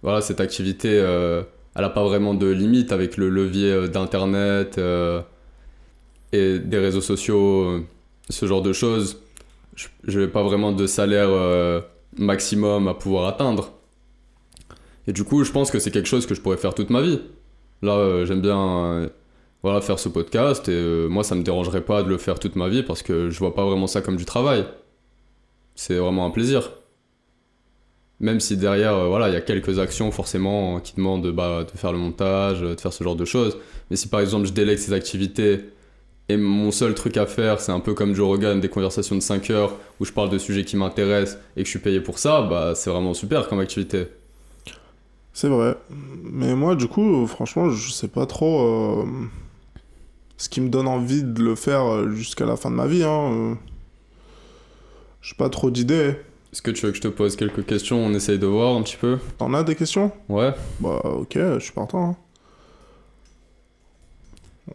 [0.03, 1.43] voilà, cette activité, euh,
[1.75, 5.23] elle n'a pas vraiment de limite avec le levier euh, d'Internet euh,
[6.33, 7.85] et des réseaux sociaux,
[8.29, 9.21] ce genre de choses.
[10.05, 11.31] Je n'ai pas vraiment de salaire
[12.17, 13.73] maximum à pouvoir atteindre.
[15.07, 17.01] Et du coup, je pense que c'est quelque chose que je pourrais faire toute ma
[17.01, 17.21] vie.
[17.83, 19.11] Là, j'aime bien
[19.63, 22.69] voilà, faire ce podcast et moi, ça me dérangerait pas de le faire toute ma
[22.69, 24.65] vie parce que je vois pas vraiment ça comme du travail.
[25.75, 26.71] C'est vraiment un plaisir.
[28.23, 31.79] Même si derrière, euh, voilà, il y a quelques actions forcément qui demandent bah, de
[31.79, 33.59] faire le montage, de faire ce genre de choses.
[33.91, 35.61] Mais si par exemple je délègue ces activités
[36.29, 39.21] et mon seul truc à faire, c'est un peu comme Joe Rogan, des conversations de
[39.21, 42.19] 5 heures où je parle de sujets qui m'intéressent et que je suis payé pour
[42.19, 44.07] ça, bah c'est vraiment super comme activité.
[45.33, 45.77] c'est vrai.
[46.23, 49.05] Mais moi, du coup, franchement, je sais pas trop euh,
[50.37, 53.03] ce qui me donne envie de le faire euh, jusqu'à la fin de ma vie.
[53.03, 53.33] Hein.
[53.33, 53.55] euh.
[55.23, 56.17] J'ai pas trop d'idées.
[56.53, 58.83] Est-ce que tu veux que je te pose quelques questions On essaye de voir un
[58.83, 60.13] petit peu T'en as des questions?
[60.29, 60.53] Ouais.
[60.81, 62.11] Bah, ok, je suis partant.
[62.11, 62.17] hein.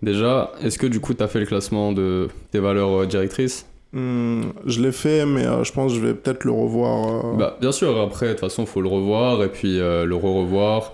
[0.02, 3.66] Déjà, est-ce que du coup t'as fait le classement de tes valeurs euh, directrices?
[3.94, 7.26] Hmm, je l'ai fait, mais euh, je pense que je vais peut-être le revoir.
[7.34, 10.94] euh, Bah, bien sûr, après, de toute façon, faut le revoir et puis le re-revoir.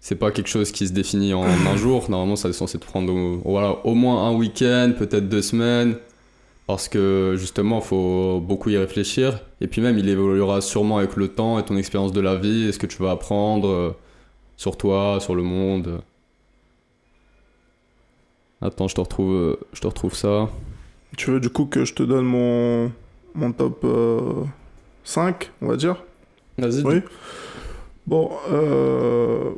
[0.00, 2.10] C'est pas quelque chose qui se définit en un jour.
[2.10, 5.94] Normalement, ça est censé te prendre au, voilà, au moins un week-end, peut-être deux semaines.
[6.66, 9.40] Parce que justement, faut beaucoup y réfléchir.
[9.60, 12.68] Et puis même, il évoluera sûrement avec le temps et ton expérience de la vie
[12.68, 13.90] et ce que tu vas apprendre euh,
[14.56, 16.00] sur toi, sur le monde.
[18.60, 20.48] Attends, je te retrouve, euh, je te retrouve ça.
[21.16, 22.92] Tu veux du coup que je te donne mon,
[23.34, 24.44] mon top euh,
[25.02, 25.96] 5, on va dire?
[26.58, 26.82] Vas-y.
[26.84, 27.00] Oui?
[28.06, 29.50] Bon, euh,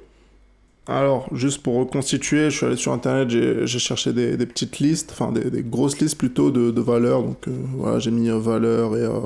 [0.86, 5.32] alors, juste pour reconstituer, je suis allé sur Internet, j'ai cherché des, petites listes, enfin
[5.32, 7.22] des, grosses listes plutôt de, valeurs.
[7.22, 9.00] Donc euh, voilà, j'ai mis euh, valeurs et...
[9.00, 9.20] euh,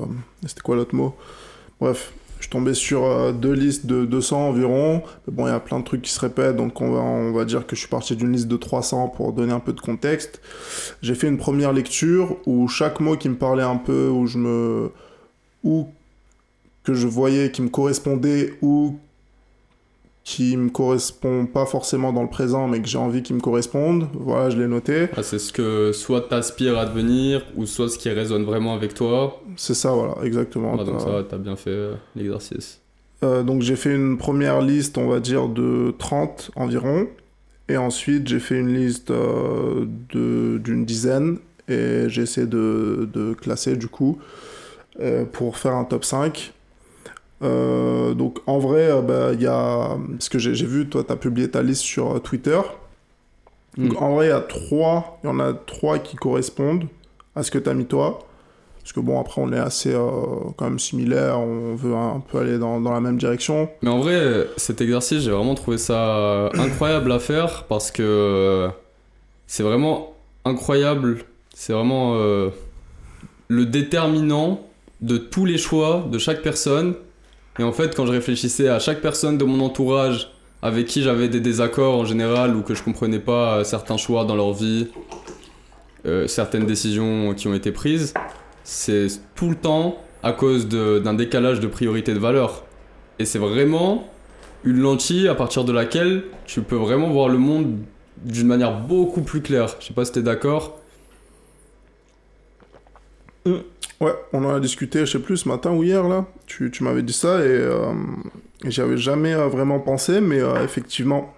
[0.47, 1.17] C'était quoi l'autre mot?
[1.81, 5.03] Bref, je suis tombé sur euh, deux listes de 200 environ.
[5.27, 7.45] Bon, il y a plein de trucs qui se répètent, donc on va, on va
[7.45, 10.41] dire que je suis parti d'une liste de 300 pour donner un peu de contexte.
[11.03, 14.39] J'ai fait une première lecture où chaque mot qui me parlait un peu, où je
[14.39, 14.93] me...
[15.65, 15.89] ou
[16.85, 18.97] que je voyais qui me correspondait ou
[20.29, 24.09] qui me correspond pas forcément dans le présent mais que j'ai envie qu'il me corresponde.
[24.13, 25.07] Voilà, je l'ai noté.
[25.17, 28.93] Ah, c'est ce que soit t'aspires à devenir ou soit ce qui résonne vraiment avec
[28.93, 29.41] toi.
[29.57, 30.77] C'est ça, voilà, exactement.
[30.79, 32.79] Ah, donc ça, t'as bien fait euh, l'exercice.
[33.25, 37.07] Euh, donc j'ai fait une première liste, on va dire, de 30 environ.
[37.71, 41.39] Et ensuite, j'ai fait une liste euh, d'une dizaine.
[41.71, 44.19] Et j'ai essayé de, de classer, du coup,
[45.01, 46.53] euh, pour faire un top 5.
[47.43, 49.97] Euh, donc en vrai, euh, bah, il y a.
[50.13, 52.59] Parce que j'ai vu, toi, tu as publié ta liste sur euh, Twitter.
[53.77, 54.03] Donc Mm.
[54.03, 55.19] en vrai, il y a trois.
[55.23, 56.85] Il y en a trois qui correspondent
[57.37, 58.21] à ce que tu as mis toi.
[58.81, 60.01] Parce que bon, après, on est assez euh,
[60.57, 61.39] quand même similaires.
[61.39, 63.69] On veut un peu aller dans, dans la même direction.
[63.83, 68.69] Mais en vrai, cet exercice, j'ai vraiment trouvé ça incroyable à faire parce que
[69.47, 71.19] c'est vraiment incroyable.
[71.55, 72.49] C'est vraiment euh,
[73.49, 74.61] le déterminant
[75.03, 76.95] de tous les choix de chaque personne.
[77.59, 80.31] Et en fait, quand je réfléchissais à chaque personne de mon entourage
[80.63, 84.25] avec qui j'avais des désaccords en général ou que je comprenais pas euh, certains choix
[84.25, 84.89] dans leur vie,
[86.07, 88.15] euh, certaines décisions qui ont été prises,
[88.65, 92.65] c'est tout le temps à cause d'un décalage de priorité de valeur.
[93.19, 94.09] Et c'est vraiment
[94.65, 97.79] une lentille à partir de laquelle tu peux vraiment voir le monde
[98.25, 99.77] d'une manière beaucoup plus claire.
[99.81, 100.81] Je sais pas si t'es d'accord.
[104.01, 106.25] Ouais, on en a discuté, je sais plus, ce matin ou hier, là.
[106.47, 107.93] Tu, tu m'avais dit ça et, euh,
[108.65, 111.35] et j'y avais jamais euh, vraiment pensé, mais euh, effectivement,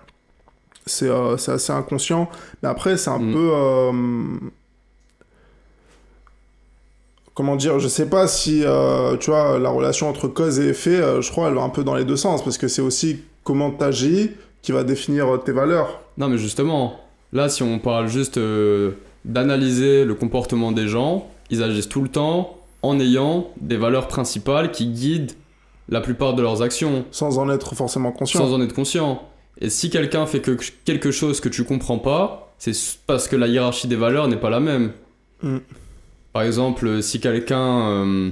[0.84, 2.28] c'est euh, c'est assez inconscient.
[2.62, 3.32] Mais après, c'est un Mm.
[3.32, 4.50] peu.
[7.34, 8.64] comment dire Je sais pas si,
[9.20, 11.94] tu vois, la relation entre cause et effet, je crois, elle va un peu dans
[11.94, 16.00] les deux sens, parce que c'est aussi comment t'agis qui va définir tes valeurs.
[16.18, 17.00] Non, mais justement,
[17.32, 18.38] là, si on parle juste
[19.24, 24.70] d'analyser le comportement des gens, ils agissent tout le temps en ayant des valeurs principales
[24.70, 25.32] qui guident
[25.88, 28.40] la plupart de leurs actions, Sans en être forcément conscient.
[28.40, 29.28] sans en être conscient.
[29.60, 32.72] Et si quelqu'un fait que, quelque chose que tu comprends pas, c'est
[33.06, 34.92] parce que la hiérarchie des valeurs n'est pas la même.
[35.42, 35.58] Mm.
[36.32, 38.30] Par exemple, si quelqu'un euh,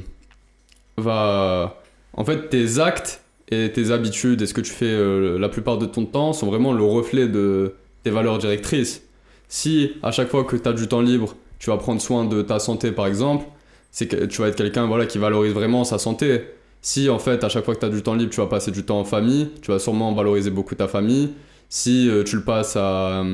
[0.96, 1.82] va...
[2.14, 5.78] En fait, tes actes et tes habitudes et ce que tu fais euh, la plupart
[5.78, 9.02] de ton temps sont vraiment le reflet de tes valeurs directrices.
[9.48, 12.42] Si à chaque fois que tu as du temps libre, tu vas prendre soin de
[12.42, 13.46] ta santé par exemple,
[13.90, 16.42] c'est que tu vas être quelqu'un voilà, qui valorise vraiment sa santé.
[16.80, 18.70] Si en fait à chaque fois que tu as du temps libre, tu vas passer
[18.70, 21.30] du temps en famille, tu vas sûrement valoriser beaucoup ta famille.
[21.68, 23.24] Si euh, tu le passes à,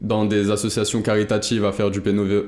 [0.00, 2.00] dans des associations caritatives à faire du,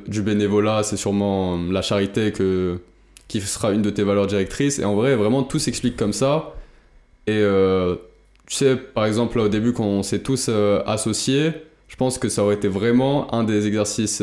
[0.06, 2.78] du bénévolat, c'est sûrement euh, la charité que,
[3.26, 4.78] qui sera une de tes valeurs directrices.
[4.78, 6.54] Et en vrai, vraiment, tout s'explique comme ça.
[7.26, 7.96] Et euh,
[8.46, 10.48] tu sais, par exemple, au début, quand on s'est tous
[10.86, 11.52] associés,
[11.88, 14.22] je pense que ça aurait été vraiment un des exercices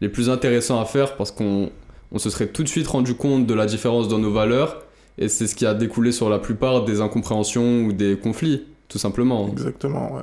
[0.00, 1.70] les plus intéressants à faire parce qu'on
[2.12, 4.82] on se serait tout de suite rendu compte de la différence dans nos valeurs.
[5.18, 8.98] Et c'est ce qui a découlé sur la plupart des incompréhensions ou des conflits, tout
[8.98, 9.48] simplement.
[9.48, 10.22] Exactement, ouais.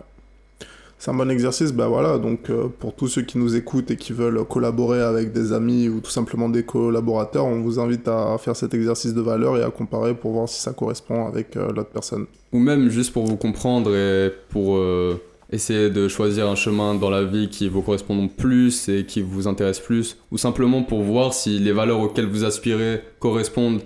[0.98, 3.98] C'est un bon exercice, bah voilà, donc euh, pour tous ceux qui nous écoutent et
[3.98, 8.38] qui veulent collaborer avec des amis ou tout simplement des collaborateurs, on vous invite à
[8.40, 11.72] faire cet exercice de valeur et à comparer pour voir si ça correspond avec euh,
[11.74, 12.26] l'autre personne.
[12.54, 17.10] ou même juste pour vous comprendre et pour euh, essayer de choisir un chemin dans
[17.10, 21.34] la vie qui vous correspond plus et qui vous intéresse plus, ou simplement pour voir
[21.34, 23.82] si les valeurs auxquelles vous aspirez correspondent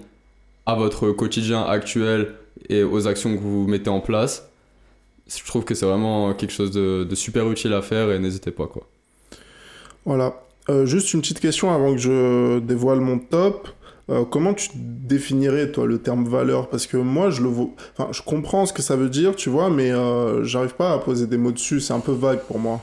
[0.65, 2.33] à votre quotidien actuel
[2.69, 4.49] et aux actions que vous mettez en place.
[5.27, 8.51] Je trouve que c'est vraiment quelque chose de, de super utile à faire et n'hésitez
[8.51, 8.87] pas quoi.
[10.05, 10.41] Voilà.
[10.69, 13.69] Euh, juste une petite question avant que je dévoile mon top.
[14.09, 16.69] Euh, comment tu définirais, toi, le terme valeur?
[16.69, 17.69] Parce que moi, je le vois...
[17.95, 20.97] Enfin, je comprends ce que ça veut dire, tu vois, mais euh, j'arrive pas à
[20.97, 21.79] poser des mots dessus.
[21.79, 22.81] C'est un peu vague pour moi.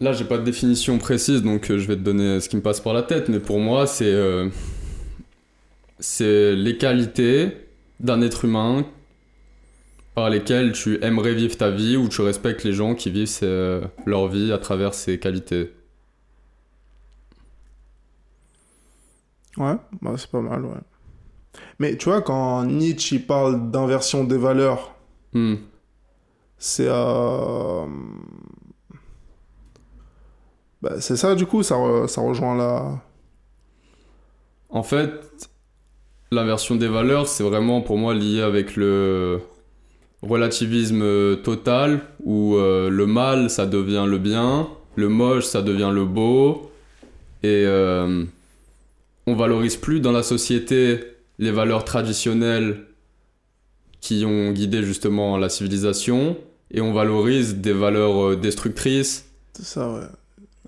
[0.00, 2.62] Là, j'ai pas de définition précise, donc euh, je vais te donner ce qui me
[2.62, 4.14] passe par la tête, mais pour moi, c'est
[6.00, 7.48] c'est les qualités
[7.98, 8.86] d'un être humain
[10.14, 14.28] par lesquelles tu aimerais vivre ta vie ou tu respectes les gens qui vivent leur
[14.28, 15.72] vie à travers ces qualités.
[19.58, 20.78] Ouais, bah, c'est pas mal, ouais.
[21.78, 24.94] Mais tu vois, quand Nietzsche il parle d'inversion des valeurs,
[25.34, 25.56] Hmm.
[26.58, 26.86] c'est...
[26.88, 27.86] euh,
[30.82, 33.00] Bah, c'est ça, du coup, ça, re- ça rejoint la...
[34.70, 35.10] En fait,
[36.30, 39.40] l'inversion des valeurs, c'est vraiment pour moi lié avec le
[40.22, 45.90] relativisme euh, total, où euh, le mal, ça devient le bien, le moche, ça devient
[45.92, 46.70] le beau,
[47.42, 48.24] et euh,
[49.28, 51.00] on valorise plus dans la société
[51.38, 52.84] les valeurs traditionnelles
[54.00, 56.36] qui ont guidé justement la civilisation,
[56.70, 59.26] et on valorise des valeurs euh, destructrices.
[59.54, 60.06] C'est ça, ouais.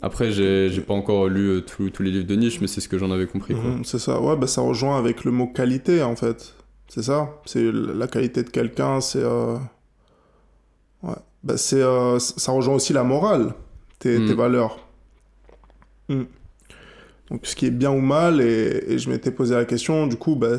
[0.02, 2.88] Après, j'ai j'ai pas encore lu euh, tous les livres de Nietzsche, mais c'est ce
[2.88, 3.54] que j'en avais compris.
[3.54, 6.54] Mhm, c'est ça, ouais, bah, ça rejoint avec le mot qualité, en fait.
[6.88, 9.22] C'est ça, c'est la qualité de quelqu'un, c'est...
[9.22, 9.56] euh,
[11.02, 11.14] Ouais,
[11.44, 11.80] bah, c'est...
[11.82, 13.54] euh, Ça rejoint aussi la morale,
[14.00, 14.26] tes, Mm.
[14.28, 14.78] tes valeurs.
[16.08, 16.22] Mm.
[17.30, 20.34] Donc, ce qui est bien ou mal, et, je m'étais posé la question, du coup,
[20.34, 20.56] bah,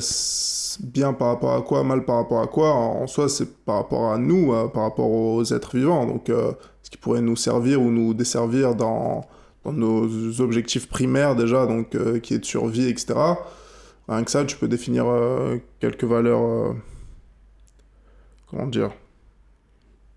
[0.80, 4.12] bien par rapport à quoi, mal par rapport à quoi, en, soi, c'est par rapport
[4.12, 7.82] à nous, euh, par rapport aux êtres vivants, donc euh, ce qui pourrait nous servir
[7.82, 9.26] ou nous desservir dans,
[9.66, 13.14] nos objectifs primaires déjà, donc euh, qui est de survie, etc.
[14.08, 15.06] Rien que ça, tu peux définir
[15.80, 16.76] quelques valeurs.
[18.50, 18.92] comment dire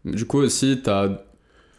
[0.05, 1.23] Du coup aussi, tu as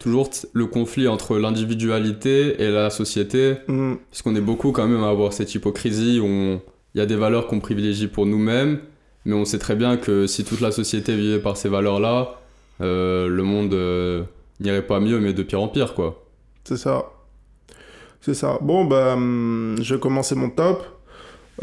[0.05, 5.09] toujours le conflit entre l'individualité et la société, Hmm, puisqu'on est beaucoup quand même à
[5.09, 6.59] avoir cette hypocrisie où
[6.93, 8.79] il y a des valeurs qu'on privilégie pour nous-mêmes,
[9.25, 12.39] mais on sait très bien que si toute la société vivait par ces valeurs-là,
[12.81, 14.21] euh, le monde euh,
[14.59, 16.23] n'irait pas mieux, mais de pire en pire, quoi.
[16.65, 17.05] C'est ça.
[18.21, 18.59] C'est ça.
[18.61, 20.85] Bon, bah, hum, je vais commencer mon top.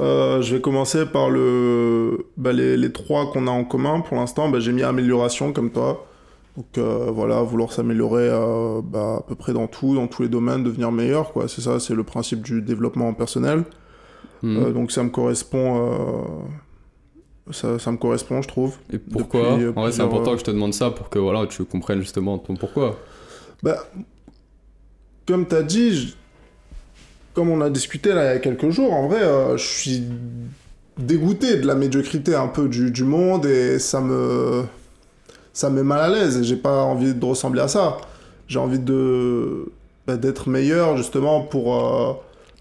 [0.01, 4.17] Euh, je vais commencer par le, bah, les, les trois qu'on a en commun pour
[4.17, 4.49] l'instant.
[4.49, 6.07] Bah, j'ai mis amélioration comme toi.
[6.57, 10.29] Donc euh, voilà, vouloir s'améliorer euh, bah, à peu près dans tout, dans tous les
[10.29, 11.33] domaines, devenir meilleur.
[11.33, 11.49] quoi.
[11.49, 13.65] C'est ça, c'est le principe du développement personnel.
[14.43, 14.57] Hmm.
[14.59, 16.45] Euh, donc ça me correspond.
[17.51, 18.77] ça, ça me correspond, je trouve.
[18.93, 21.47] et pourquoi depuis, En vrai, c'est important que je te demande ça pour que voilà,
[21.47, 22.99] tu comprennes justement ton pourquoi.
[23.63, 23.79] Bah,
[25.27, 26.15] comme tu as dit, je-
[27.33, 29.21] comme on a discuté là il y a quelques jours, en vrai,
[29.57, 30.03] je suis
[30.99, 34.65] dégoûté de la médiocrité un peu du, du monde et ça me
[35.53, 37.99] ça me met mal à l'aise et j'ai pas envie de ressembler à ça.
[38.49, 39.71] J'ai envie de
[40.07, 42.13] bah, d'être meilleur justement pour euh,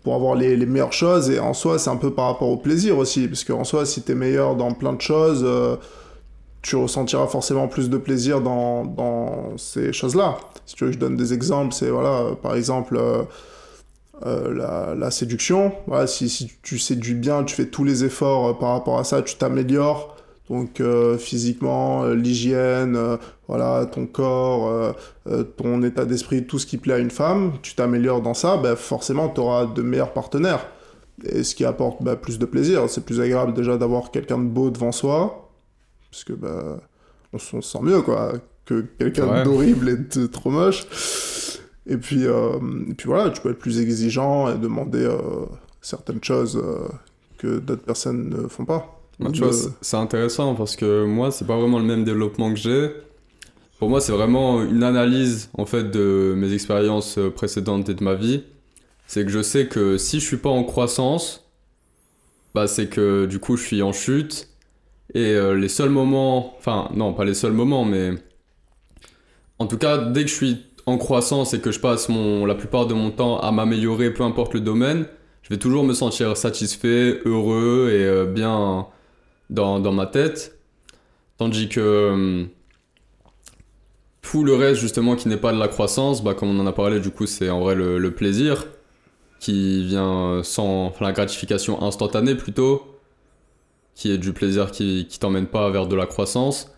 [0.04, 2.58] pour avoir les, les meilleures choses et en soi c'est un peu par rapport au
[2.58, 5.76] plaisir aussi parce qu'en soi si tu es meilleur dans plein de choses euh,
[6.62, 10.38] tu ressentiras forcément plus de plaisir dans, dans ces choses-là.
[10.68, 13.02] Si tu veux que je donne des exemples, c'est voilà, euh, par exemple
[14.24, 15.72] la, la séduction.
[15.88, 19.24] Voilà, si, si tu séduis bien, tu fais tous les efforts par rapport à ça,
[19.24, 20.16] tu t'améliores.
[20.52, 23.16] Donc euh, physiquement, euh, l'hygiène, euh,
[23.47, 24.93] voilà, ton corps,
[25.26, 28.58] euh, ton état d'esprit, tout ce qui plaît à une femme, tu t'améliores dans ça,
[28.58, 30.68] ben, forcément tu auras de meilleurs partenaires.
[31.24, 32.89] Et ce qui apporte bah, plus de plaisir.
[32.89, 35.49] C'est plus agréable déjà d'avoir quelqu'un de beau devant soi,
[36.12, 36.80] parce que bah,
[37.32, 38.34] on, se sent mieux quoi
[38.66, 39.43] que quelqu'un Ouais.
[39.45, 40.86] d'horrible et de trop moche.
[41.88, 45.10] Et puis, et puis voilà, tu peux être plus exigeant et demander
[45.82, 46.62] certaines choses
[47.38, 49.01] que d'autres personnes ne font pas.
[49.22, 52.03] Bah, tu vois, de- c'est- c'est intéressant parce que moi, c'est pas vraiment le même
[52.03, 52.89] développement que j'ai.
[53.80, 58.03] Pour moi, c'est vraiment une analyse en fait de mes expériences euh, précédentes et de
[58.03, 58.43] ma vie.
[59.07, 61.45] C'est que je sais que si je suis pas en croissance,
[62.53, 64.47] bah c'est que du coup je suis en chute.
[65.15, 68.13] Et euh, les seuls moments, enfin non, pas les seuls moments, mais
[69.59, 72.55] en tout cas, dès que je suis en croissance et que je passe mon, la
[72.55, 75.05] plupart de mon temps à m'améliorer, peu importe le domaine,
[75.43, 78.88] je vais toujours me sentir satisfait, heureux et euh, bien
[79.52, 80.58] dans, dans ma tête.
[81.38, 82.49] Tandis que hum,
[84.22, 86.72] tout le reste, justement, qui n'est pas de la croissance, bah, comme on en a
[86.72, 88.68] parlé, du coup, c'est en vrai le, plaisir
[89.39, 92.84] qui vient sans enfin, la gratification instantanée plutôt,
[93.95, 96.72] qui est du plaisir qui, qui t'emmène pas vers de la croissance.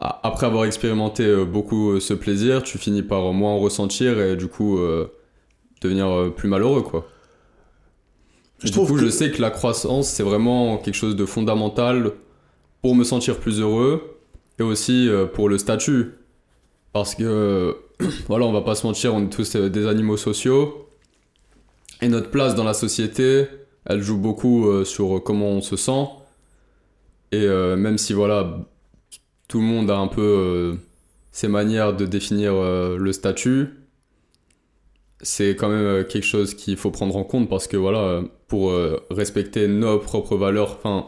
[0.00, 4.18] Après avoir expérimenté euh, beaucoup euh, ce plaisir, tu finis par euh, moins en ressentir
[4.20, 5.12] et du coup euh,
[5.82, 7.06] devenir euh, plus malheureux, quoi.
[8.62, 11.24] Je du trouve coup, que- je sais que la croissance, c'est vraiment quelque chose de
[11.26, 12.12] fondamental
[12.82, 14.18] pour me sentir plus heureux
[14.58, 16.12] et aussi euh, pour le statut.
[16.92, 17.76] Parce que,
[18.28, 20.88] voilà, on va pas se mentir, on est tous euh, des animaux sociaux.
[22.02, 23.46] Et notre place dans la société,
[23.86, 26.06] elle joue beaucoup euh, sur comment on se sent.
[27.30, 28.58] Et euh, même si, voilà,
[29.48, 30.74] tout le monde a un peu euh,
[31.30, 33.68] ses manières de définir euh, le statut,
[35.20, 38.22] c'est quand même quelque chose qu'il faut prendre en compte parce que, voilà,
[38.52, 41.06] pour euh, respecter nos propres valeurs, enfin.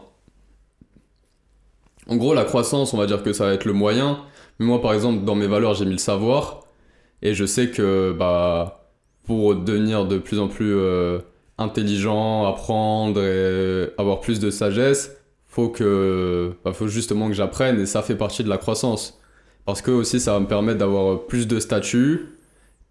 [2.07, 4.17] En gros, la croissance, on va dire que ça va être le moyen.
[4.57, 6.61] Mais moi, par exemple, dans mes valeurs, j'ai mis le savoir.
[7.21, 8.89] Et je sais que, bah,
[9.25, 11.19] pour devenir de plus en plus euh,
[11.59, 15.15] intelligent, apprendre et avoir plus de sagesse,
[15.45, 19.19] faut que, bah, faut justement que j'apprenne et ça fait partie de la croissance.
[19.65, 22.34] Parce que aussi, ça va me permettre d'avoir plus de statut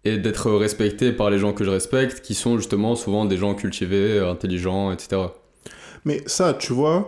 [0.05, 3.55] et d'être respecté par les gens que je respecte, qui sont justement souvent des gens
[3.55, 5.23] cultivés, intelligents, etc.
[6.05, 7.07] Mais ça, tu vois,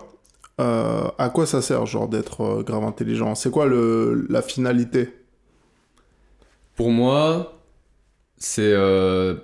[0.60, 3.36] euh, à quoi ça sert, genre, d'être euh, grave intelligent?
[3.36, 5.10] C'est quoi le, la finalité?
[6.76, 7.62] Pour moi,
[8.38, 9.36] c'est euh,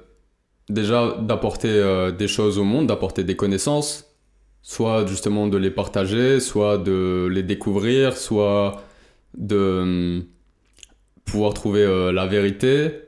[0.70, 4.16] déjà d'apporter euh, des choses au monde, d'apporter des connaissances,
[4.64, 8.82] soit justement de les partager, soit de les découvrir, soit
[9.38, 10.24] de hum,
[11.26, 13.04] pouvoir trouver la vérité.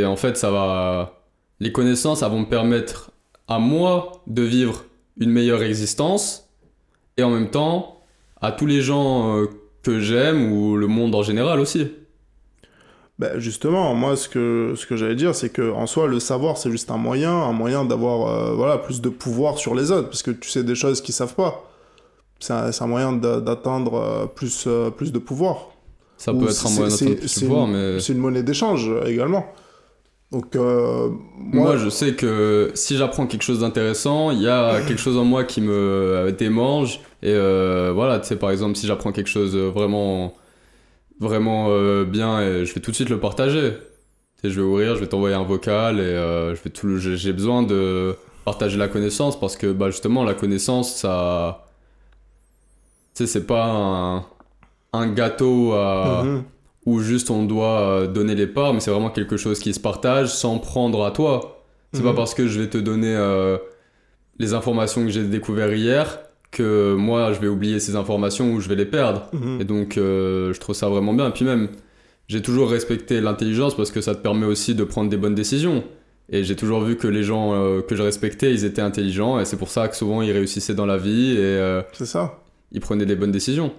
[0.00, 1.20] Et en fait, ça va.
[1.60, 3.10] Les connaissances, elles vont me permettre
[3.48, 4.84] à moi de vivre
[5.18, 6.48] une meilleure existence
[7.16, 8.00] et en même temps
[8.40, 9.46] à tous les gens euh,
[9.82, 11.88] que j'aime ou le monde en général aussi.
[13.18, 16.56] Ben justement, moi, ce que, ce que j'allais dire, c'est que en soi, le savoir,
[16.56, 20.08] c'est juste un moyen, un moyen d'avoir euh, voilà, plus de pouvoir sur les autres,
[20.08, 21.68] parce que tu sais des choses qu'ils savent pas.
[22.40, 25.68] C'est un, moyen d'a- d'atteindre euh, plus, euh, plus de pouvoir.
[26.16, 28.42] Ça Ou peut être un moyen d'atteindre plus de pouvoir, une- mais C'est une monnaie
[28.42, 29.46] d'échange également.
[30.32, 34.80] Donc, euh, Moi, moi, je sais que si j'apprends quelque chose d'intéressant, il y a
[34.80, 37.00] quelque chose en moi qui me euh, démange.
[37.22, 40.34] Et euh, voilà, tu sais, par exemple, si j'apprends quelque chose vraiment,
[41.20, 43.72] vraiment euh, bien, et je vais tout de suite le partager.
[44.40, 46.14] Tu sais, je vais ouvrir, je vais t'envoyer un vocal et
[46.56, 50.96] je vais tout j'ai besoin de partager la connaissance parce que bah, justement, la connaissance,
[50.96, 51.66] ça.
[53.14, 54.24] Tu sais, c'est pas un,
[54.94, 56.44] un gâteau à Mhm.
[56.86, 59.80] Où juste on doit euh, donner les parts, mais c'est vraiment quelque chose qui se
[59.80, 61.64] partage sans prendre à toi.
[61.92, 62.16] C'est pas Mhm.
[62.16, 63.58] parce que je vais te donner euh,
[64.38, 66.20] les informations que j'ai découvertes hier
[66.50, 69.28] que moi je vais oublier ces informations ou je vais les perdre.
[69.32, 69.60] Mhm.
[69.60, 71.28] Et donc euh, je trouve ça vraiment bien.
[71.28, 71.68] Et puis même,
[72.28, 75.84] j'ai toujours respecté l'intelligence parce que ça te permet aussi de prendre des bonnes décisions.
[76.30, 79.44] Et j'ai toujours vu que les gens euh, que je respectais, ils étaient intelligents et
[79.44, 82.38] c'est pour ça que souvent ils réussissaient dans la vie et ça.
[82.72, 83.72] ils prenaient des bonnes décisions.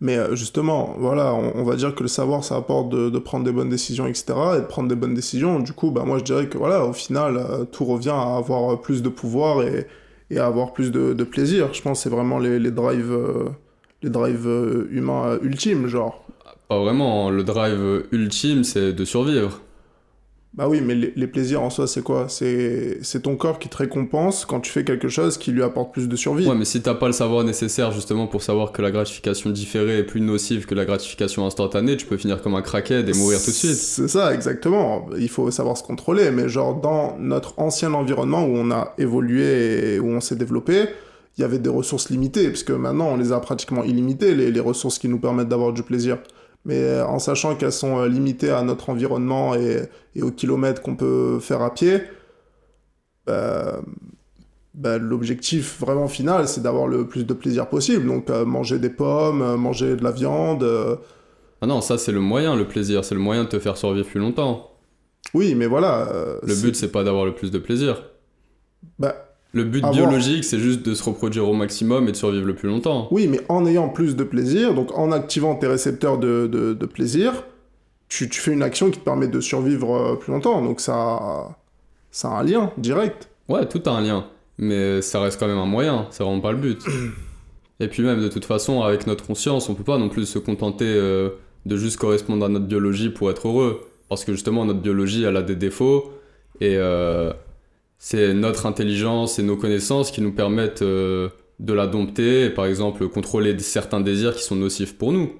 [0.00, 3.52] Mais euh, justement, voilà, on, va dire que le savoir, ça apporte de, prendre des
[3.52, 4.26] bonnes décisions, etc.
[4.56, 5.58] Et de prendre des bonnes décisions.
[5.58, 8.80] Du coup, bah, moi, je dirais que voilà, au final, euh, tout revient à avoir
[8.80, 9.86] plus de pouvoir et,
[10.30, 11.74] et à avoir plus de, plaisir.
[11.74, 13.16] Je pense que c'est vraiment les, drives,
[14.02, 16.24] les drives euh, humains ultimes, genre.
[16.68, 19.60] Pas vraiment, le drive ultime c'est de survivre.
[20.54, 22.26] Bah oui, mais les, les plaisirs en soi, c'est quoi?
[22.28, 26.08] C'est ton corps qui te récompense quand tu fais quelque chose qui lui apporte plus
[26.08, 26.48] de survie.
[26.48, 29.98] Ouais, mais si t'as pas le savoir nécessaire justement pour savoir que la gratification différée
[29.98, 33.38] est plus nocive que la gratification instantanée, tu peux finir comme un crackhead et mourir
[33.38, 33.74] tout de suite.
[33.74, 35.06] C'est ça, exactement.
[35.16, 36.30] Il faut savoir se contrôler.
[36.32, 40.86] Mais genre, dans notre ancien environnement où on a évolué et où on s'est développé,
[41.36, 44.60] il y avait des ressources limitées, puisque maintenant, on les a pratiquement illimitées, les, les
[44.60, 46.18] ressources qui nous permettent d'avoir du plaisir.
[46.68, 50.82] Mais euh, en sachant qu'elles sont euh, limitées à notre environnement et, et aux kilomètres
[50.82, 52.02] qu'on peut faire à pied,
[53.26, 53.80] bah,
[54.74, 58.06] bah, l'objectif vraiment final, c'est d'avoir le plus de plaisir possible.
[58.06, 60.62] Donc, euh, manger des pommes, manger de la viande...
[60.62, 60.96] euh,
[61.60, 64.06] Ah non, ça c'est le moyen, le plaisir, c'est le moyen de te faire survivre
[64.06, 64.70] plus longtemps.
[65.34, 66.08] Oui, mais voilà.
[66.12, 68.02] euh, Le but c'est pas d'avoir le plus de plaisir.
[68.98, 72.46] Bah, Le but Avoir- biologique c'est juste de se reproduire au maximum et de survivre
[72.46, 73.08] le plus longtemps.
[73.10, 76.86] Oui, mais en ayant plus de plaisir, donc en activant tes récepteurs de, de, de
[76.86, 77.44] plaisir,
[78.08, 80.62] tu, tu fais une action qui te permet de survivre euh, plus longtemps.
[80.62, 81.56] Donc ça,
[82.10, 83.28] ça a un lien direct.
[83.48, 84.26] Ouais, tout a un lien,
[84.58, 86.78] mais ça reste quand même un moyen, c'est vraiment pas le but.
[87.80, 90.38] Et puis même de toute façon, avec notre conscience, on peut pas non plus se
[90.38, 91.30] contenter euh,
[91.64, 95.36] de juste correspondre à notre biologie pour être heureux, parce que justement notre biologie, elle
[95.36, 96.12] a des défauts,
[96.60, 97.32] et euh,
[97.98, 101.28] c'est notre intelligence et nos connaissances qui nous permettent euh,
[101.58, 105.32] de la dompter, et par exemple contrôler certains désirs qui sont nocifs pour nous.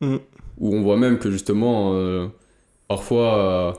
[0.00, 0.20] Mhm.
[0.58, 2.26] Où on voit même que justement, euh,
[2.88, 3.38] parfois...
[3.38, 3.72] euh,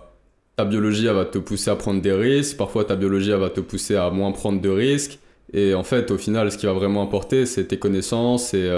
[0.57, 3.49] ta biologie elle va te pousser à prendre des risques, parfois ta biologie elle va
[3.49, 5.17] te pousser à moins prendre de risques.
[5.53, 8.69] Et en fait, au final, ce qui va vraiment importer, c'est tes connaissances, et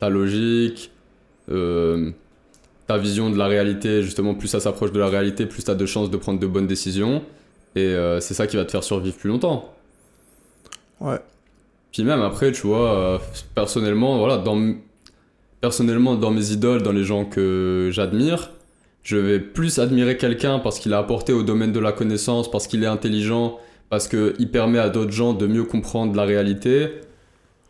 [0.00, 0.90] ta logique,
[1.46, 4.02] ta vision de la réalité.
[4.02, 6.46] Justement, plus ça s'approche de la réalité, plus tu as de chances de prendre de
[6.46, 7.22] bonnes décisions.
[7.76, 9.72] Et euh, c'est ça qui va te faire survivre plus longtemps.
[11.00, 11.18] Ouais.
[11.92, 13.18] Puis même après, tu vois, euh,
[13.54, 14.74] personnellement, voilà, dans,
[15.60, 18.50] personnellement, dans mes idoles, dans les gens que j'admire,
[19.02, 22.66] je vais plus admirer quelqu'un parce qu'il a apporté au domaine de la connaissance, parce
[22.66, 23.58] qu'il est intelligent,
[23.90, 26.88] parce qu'il permet à d'autres gens de mieux comprendre la réalité,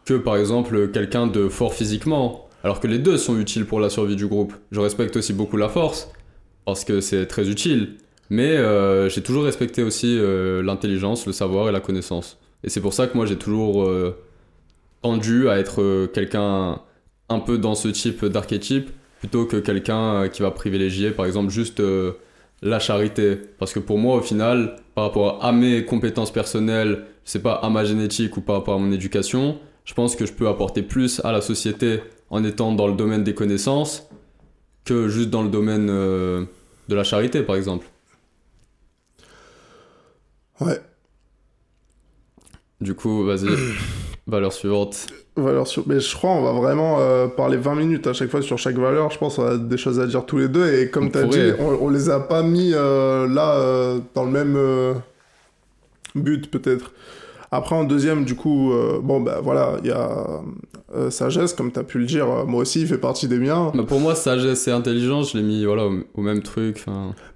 [0.05, 2.49] que par exemple quelqu'un de fort physiquement.
[2.65, 4.53] Alors que les deux sont utiles pour la survie du groupe.
[4.73, 6.11] Je respecte aussi beaucoup la force,
[6.65, 7.97] parce que c'est très utile.
[8.31, 12.39] Mais euh, j'ai toujours respecté aussi euh, l'intelligence, le savoir et la connaissance.
[12.63, 14.17] Et c'est pour ça que moi j'ai toujours euh,
[15.03, 16.81] tendu à être quelqu'un
[17.29, 21.83] un peu dans ce type d'archétype plutôt que quelqu'un qui va privilégier par exemple juste
[22.63, 23.39] la charité.
[23.59, 27.55] Parce que pour moi au final, par rapport à mes compétences personnelles, je sais pas
[27.55, 30.83] à ma génétique ou par rapport à mon éducation, je pense que je peux apporter
[30.83, 32.01] plus à la société
[32.31, 34.09] en étant dans le domaine des connaissances
[34.85, 37.87] que juste dans le domaine de la charité par exemple.
[40.61, 40.81] Ouais.
[42.81, 43.49] Du coup, vas-y,
[44.27, 45.07] valeur suivante.
[45.37, 45.87] Valeur sur...
[45.87, 48.77] Mais je crois on va vraiment euh, parler 20 minutes à chaque fois sur chaque
[48.77, 49.11] valeur.
[49.11, 50.73] Je pense qu'on a des choses à dire tous les deux.
[50.75, 51.53] Et comme tu as pourrait.
[51.53, 55.03] dit, on, on les a pas mis euh, là euh, dans le même
[56.15, 56.93] but peut-être.
[57.51, 60.41] Après en deuxième, du coup, euh, bon bah voilà, il y a
[60.95, 62.29] euh, sagesse, comme tu as pu le dire.
[62.31, 63.73] euh, moi aussi, il fait partie des miens.
[63.75, 66.85] Bah, pour moi, sagesse et intelligence, je l'ai mis voilà, au, au même truc.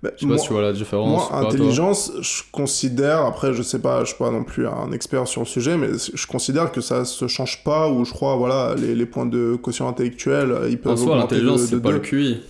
[0.02, 1.08] Bah, je sais pas moi- si tu vois la différence.
[1.08, 4.92] Moi, pas, intelligence, je considère, après, je sais pas, je suis pas non plus un
[4.92, 8.36] expert sur le sujet, mais je considère que ça se change pas, ou je crois,
[8.36, 11.94] voilà, les, les points de quotient intellectuel, ils peuvent En soi, l'intelligence, c'est pas deux.
[11.94, 12.40] le QI.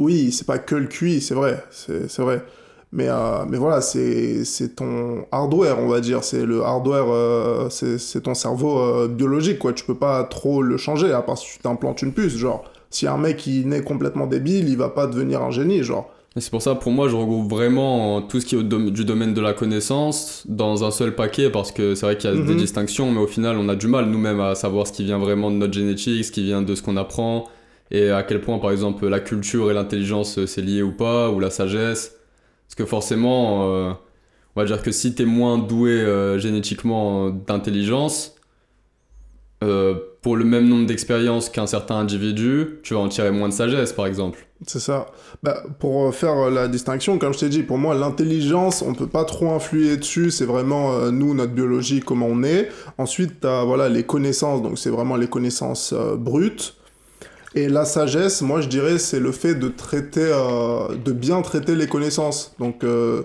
[0.00, 2.44] Oui, c'est pas que le QI, c'est vrai, c'est vrai.
[2.92, 6.24] Mais, euh, mais voilà, c'est c'est ton hardware, on va dire.
[6.24, 9.72] C'est le hardware, euh, c'est c'est ton cerveau euh, biologique, quoi.
[9.72, 12.36] Tu peux pas trop le changer, à part si tu t'implantes une puce.
[12.36, 16.10] Genre, si un mec il naît complètement débile, il va pas devenir un génie, genre.
[16.36, 19.40] C'est pour ça, pour moi, je regroupe vraiment tout ce qui est du domaine de
[19.40, 22.56] la connaissance dans un seul paquet, parce que c'est vrai qu'il y a des Mhm.
[22.56, 25.50] distinctions, mais au final, on a du mal nous-mêmes à savoir ce qui vient vraiment
[25.50, 27.46] de notre génétique, ce qui vient de ce qu'on apprend,
[27.90, 31.30] et à quel point, par exemple, la culture et l'intelligence, euh, c'est lié ou pas,
[31.30, 32.12] ou la sagesse.
[32.70, 33.90] Parce que forcément, euh,
[34.54, 38.36] on va dire que si t'es moins doué euh, génétiquement euh, d'intelligence,
[40.22, 43.92] pour le même nombre d'expériences qu'un certain individu, tu vas en tirer moins de sagesse,
[43.92, 44.46] par exemple.
[44.66, 45.08] C'est ça.
[45.42, 49.24] Bah, pour faire la distinction, comme je t'ai dit, pour moi, l'intelligence, on peut pas
[49.24, 50.30] trop influer dessus.
[50.30, 52.70] C'est vraiment nous, notre biologie, comment on est.
[52.96, 54.62] Ensuite, t'as voilà les connaissances.
[54.62, 56.79] Donc c'est vraiment les connaissances brutes.
[57.54, 61.74] Et la sagesse, moi, je dirais, c'est le fait de traiter, euh, de bien traiter
[61.74, 62.54] les connaissances.
[62.58, 63.24] Donc euh,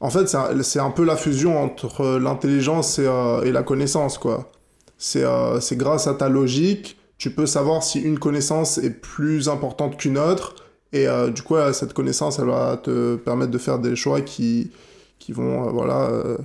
[0.00, 0.28] en fait,
[0.62, 4.50] c'est un, peu la fusion entre l'intelligence et, euh, la connaissance, quoi.
[4.98, 9.96] C'est euh, grâce à ta logique, tu peux savoir si une connaissance est plus importante
[9.96, 10.56] qu'une autre.
[10.92, 14.20] Et euh, du coup, euh, cette connaissance, elle va te permettre de faire des choix
[14.20, 14.70] qui,
[15.18, 16.38] qui vont euh, voilà, euh,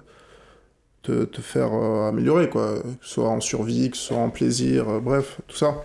[1.04, 2.76] te, te faire euh, améliorer, quoi.
[2.80, 5.76] Que ce soit en survie, que ce soit en plaisir, euh, bref, tout ça.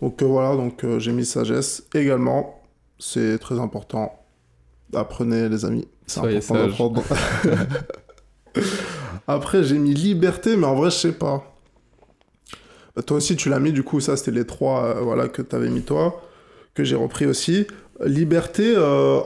[0.00, 2.62] Donc euh, voilà, donc euh, j'ai mis sagesse également.
[2.98, 4.12] C'est très important.
[4.94, 5.86] Apprenez, les amis.
[6.06, 7.02] C'est important d'apprendre.
[9.26, 11.54] Après, j'ai mis liberté, mais en vrai, je sais pas.
[12.96, 15.42] Bah, toi aussi, tu l'as mis, du coup, ça, c'était les trois euh, voilà, que
[15.42, 16.20] tu avais mis toi,
[16.74, 17.66] que j'ai repris aussi.
[18.04, 19.20] Liberté, euh,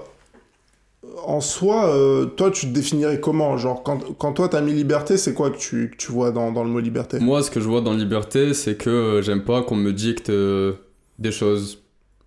[1.29, 3.57] en soi, euh, toi, tu te définirais comment?
[3.57, 6.65] Genre, quand, quand toi, t'as mis liberté, c'est quoi que tu, tu vois dans, dans
[6.65, 7.19] le mot liberté?
[7.21, 10.31] Moi, ce que je vois dans liberté, c'est que euh, j'aime pas qu'on me dicte
[10.31, 10.75] euh,
[11.19, 11.83] des choses.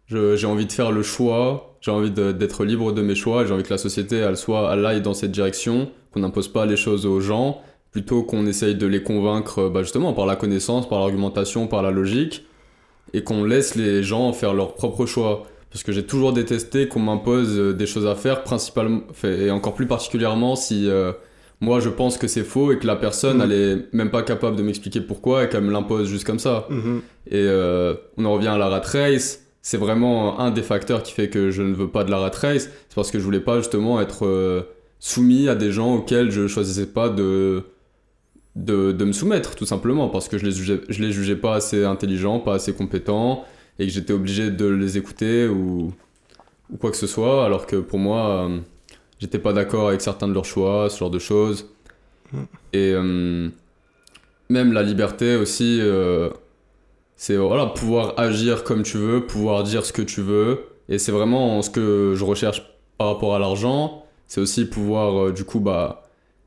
[0.09, 3.63] J'ai envie de faire le choix, j'ai envie d'être libre de mes choix, j'ai envie
[3.63, 7.05] que la société, elle soit, elle aille dans cette direction, qu'on n'impose pas les choses
[7.05, 7.59] aux gens,
[7.91, 11.91] plutôt qu'on essaye de les convaincre, bah, justement, par la connaissance, par l'argumentation, par la
[11.91, 12.45] logique,
[13.13, 15.43] et qu'on laisse les gens faire leur propre choix.
[15.71, 19.73] Parce que j'ai toujours détesté qu'on m'impose euh, des choses à faire, principalement, et encore
[19.75, 21.11] plus particulièrement si euh,
[21.59, 23.43] moi je pense que c'est faux et que la personne Mhm.
[23.43, 26.67] elle est même pas capable de m'expliquer pourquoi et qu'elle me l'impose juste comme ça.
[26.69, 27.01] Mhm.
[27.31, 29.43] Et euh, on en revient à la rat race.
[29.61, 32.31] C'est vraiment un des facteurs qui fait que je ne veux pas de la rat
[32.41, 32.69] race.
[32.87, 34.61] C'est parce que je voulais pas justement être euh,
[34.99, 37.63] soumis à des gens auxquels je choisissais pas de,
[38.55, 40.07] de, de me soumettre, tout simplement.
[40.07, 43.43] Parce que je les, jugeais, je les jugeais pas assez intelligents, pas assez compétents.
[43.79, 45.93] Et que j'étais obligé de les écouter ou,
[46.71, 47.45] ou quoi que ce soit.
[47.45, 48.59] Alors que pour moi, euh,
[49.19, 51.69] j'étais pas d'accord avec certains de leurs choix, ce genre de choses.
[52.31, 52.37] Mm.
[52.73, 53.49] Et euh,
[54.49, 55.79] même la liberté aussi.
[55.81, 56.29] euh,
[57.15, 60.59] c'est voilà, pouvoir agir comme tu veux, pouvoir dire ce que tu veux.
[60.89, 62.63] Et c'est vraiment ce que je recherche
[62.97, 64.05] par rapport à l'argent.
[64.27, 66.03] C'est aussi pouvoir, euh, du coup, bah,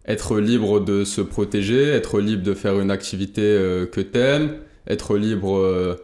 [0.06, 3.42] être libre de se protéger, être libre de faire une activité
[3.92, 4.56] que t'aimes,
[4.86, 5.98] être libre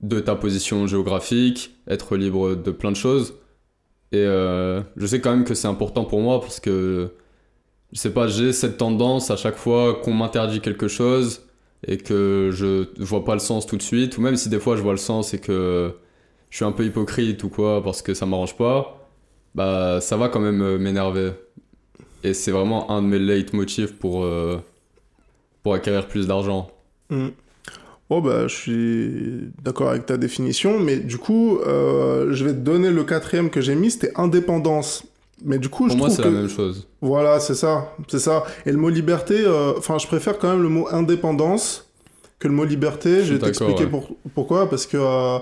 [0.00, 3.34] de ta position géographique, être libre de plein de choses.
[4.12, 7.10] Et euh, je sais quand même que c'est important pour moi parce que,
[7.92, 11.42] je sais pas, j'ai cette tendance à chaque fois qu'on m'interdit quelque chose
[11.86, 14.76] et que je vois pas le sens tout de suite, ou même si des fois
[14.76, 15.94] je vois le sens et que
[16.50, 19.08] je suis un peu hypocrite ou quoi parce que ça m'arrange pas,
[19.54, 21.32] bah ça va quand même euh, m'énerver.
[22.22, 24.58] Et c'est vraiment un de mes leitmotifs pour, euh,
[25.62, 26.70] pour acquérir plus d'argent.
[27.10, 27.28] Mm.
[28.08, 32.58] Bon, bah, je suis d'accord avec ta définition, mais du coup, euh, je vais te
[32.58, 35.04] donner le quatrième que j'ai mis, c'était indépendance.
[35.44, 36.28] Mais du coup, Pour je moi c'est que...
[36.28, 36.86] la même chose.
[37.02, 38.44] Voilà, c'est ça, c'est ça.
[38.64, 41.90] Et le mot liberté, euh, enfin, je préfère quand même le mot indépendance
[42.38, 43.18] que le mot liberté.
[43.20, 44.70] Je Je vais t'expliquer pour- pourquoi.
[44.70, 45.38] Parce que euh,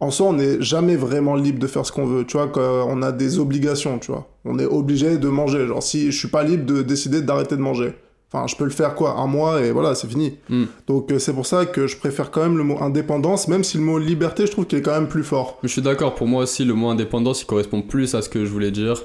[0.00, 2.24] en soi, on n'est jamais vraiment libre de faire ce qu'on veut.
[2.24, 2.50] Tu vois,
[2.88, 4.26] on a des obligations, tu vois.
[4.44, 5.66] On est obligé de manger.
[5.68, 7.92] Genre, si je suis pas libre de décider d'arrêter de manger.
[8.30, 10.36] Enfin, je peux le faire quoi, un mois et voilà, c'est fini.
[10.50, 10.64] Mm.
[10.86, 13.78] Donc euh, c'est pour ça que je préfère quand même le mot indépendance, même si
[13.78, 15.58] le mot liberté, je trouve qu'il est quand même plus fort.
[15.62, 18.44] Je suis d'accord, pour moi aussi le mot indépendance il correspond plus à ce que
[18.44, 19.02] je voulais dire.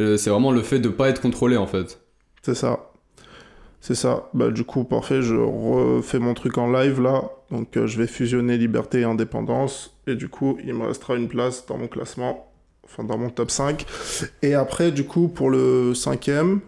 [0.00, 2.00] Euh, C'est vraiment le fait de pas être contrôlé en fait.
[2.42, 2.88] C'est ça.
[3.80, 4.28] C'est ça.
[4.34, 7.24] Bah, du coup, parfait, je refais mon truc en live là.
[7.50, 9.96] Donc, euh, je vais fusionner liberté et indépendance.
[10.06, 12.50] Et du coup, il me restera une place dans mon classement.
[12.84, 13.84] Enfin, dans mon top 5.
[14.42, 16.60] Et après, du coup, pour le cinquième,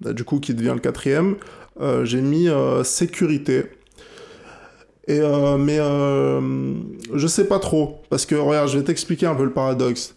[0.00, 1.36] du coup, qui devient le quatrième,
[1.80, 3.64] euh, j'ai mis euh, sécurité.
[5.08, 5.78] Et euh, mais
[7.14, 8.02] je sais pas trop.
[8.10, 10.14] Parce que, regarde, je vais t'expliquer un peu le paradoxe.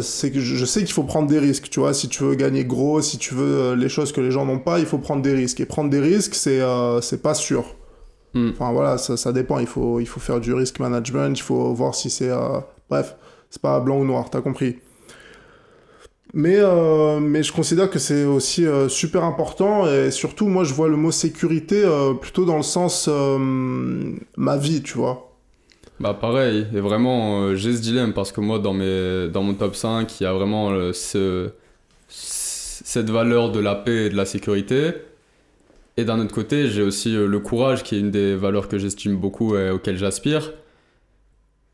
[0.00, 2.64] C'est que je sais qu'il faut prendre des risques, tu vois, si tu veux gagner
[2.64, 5.34] gros, si tu veux les choses que les gens n'ont pas, il faut prendre des
[5.34, 5.60] risques.
[5.60, 6.60] Et prendre des risques, c'est
[7.02, 7.76] c'est pas sûr.
[8.32, 8.50] Hmm.
[8.52, 11.74] Enfin voilà, ça, ça dépend, il faut, il faut faire du risk management, il faut
[11.74, 12.30] voir si c'est...
[12.88, 13.16] Bref,
[13.50, 14.78] c'est pas blanc ou noir, t'as compris.
[16.32, 20.72] Mais, euh, mais je considère que c'est aussi euh, super important et surtout moi je
[20.72, 25.26] vois le mot sécurité euh, plutôt dans le sens ma vie, tu vois.
[25.98, 29.74] Bah pareil, et vraiment j'ai ce dilemme parce que moi dans, mes, dans mon top
[29.74, 31.50] 5 il y a vraiment ce,
[32.08, 34.92] cette valeur de la paix et de la sécurité.
[35.96, 39.16] Et d'un autre côté j'ai aussi le courage qui est une des valeurs que j'estime
[39.16, 40.52] beaucoup et auxquelles j'aspire.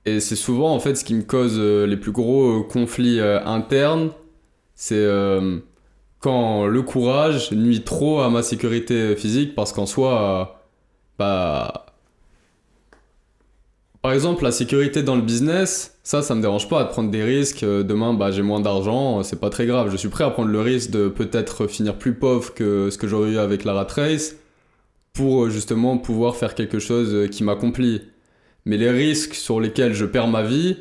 [0.06, 4.10] Et c'est souvent en fait ce qui me cause les plus gros conflits internes,
[4.76, 5.04] c'est
[6.20, 10.62] quand le courage nuit trop à ma sécurité physique parce qu'en soi,
[11.18, 11.86] bah
[14.06, 17.24] par exemple, la sécurité dans le business, ça, ça me dérange pas de prendre des
[17.24, 17.64] risques.
[17.64, 19.90] Euh, demain, bah, j'ai moins d'argent, c'est pas très grave.
[19.90, 23.08] Je suis prêt à prendre le risque de peut-être finir plus pauvre que ce que
[23.08, 24.36] j'aurais eu avec la rat race
[25.12, 28.00] pour euh, justement pouvoir faire quelque chose euh, qui m'accomplit.
[28.64, 30.76] Mais les risques sur lesquels je perds ma vie,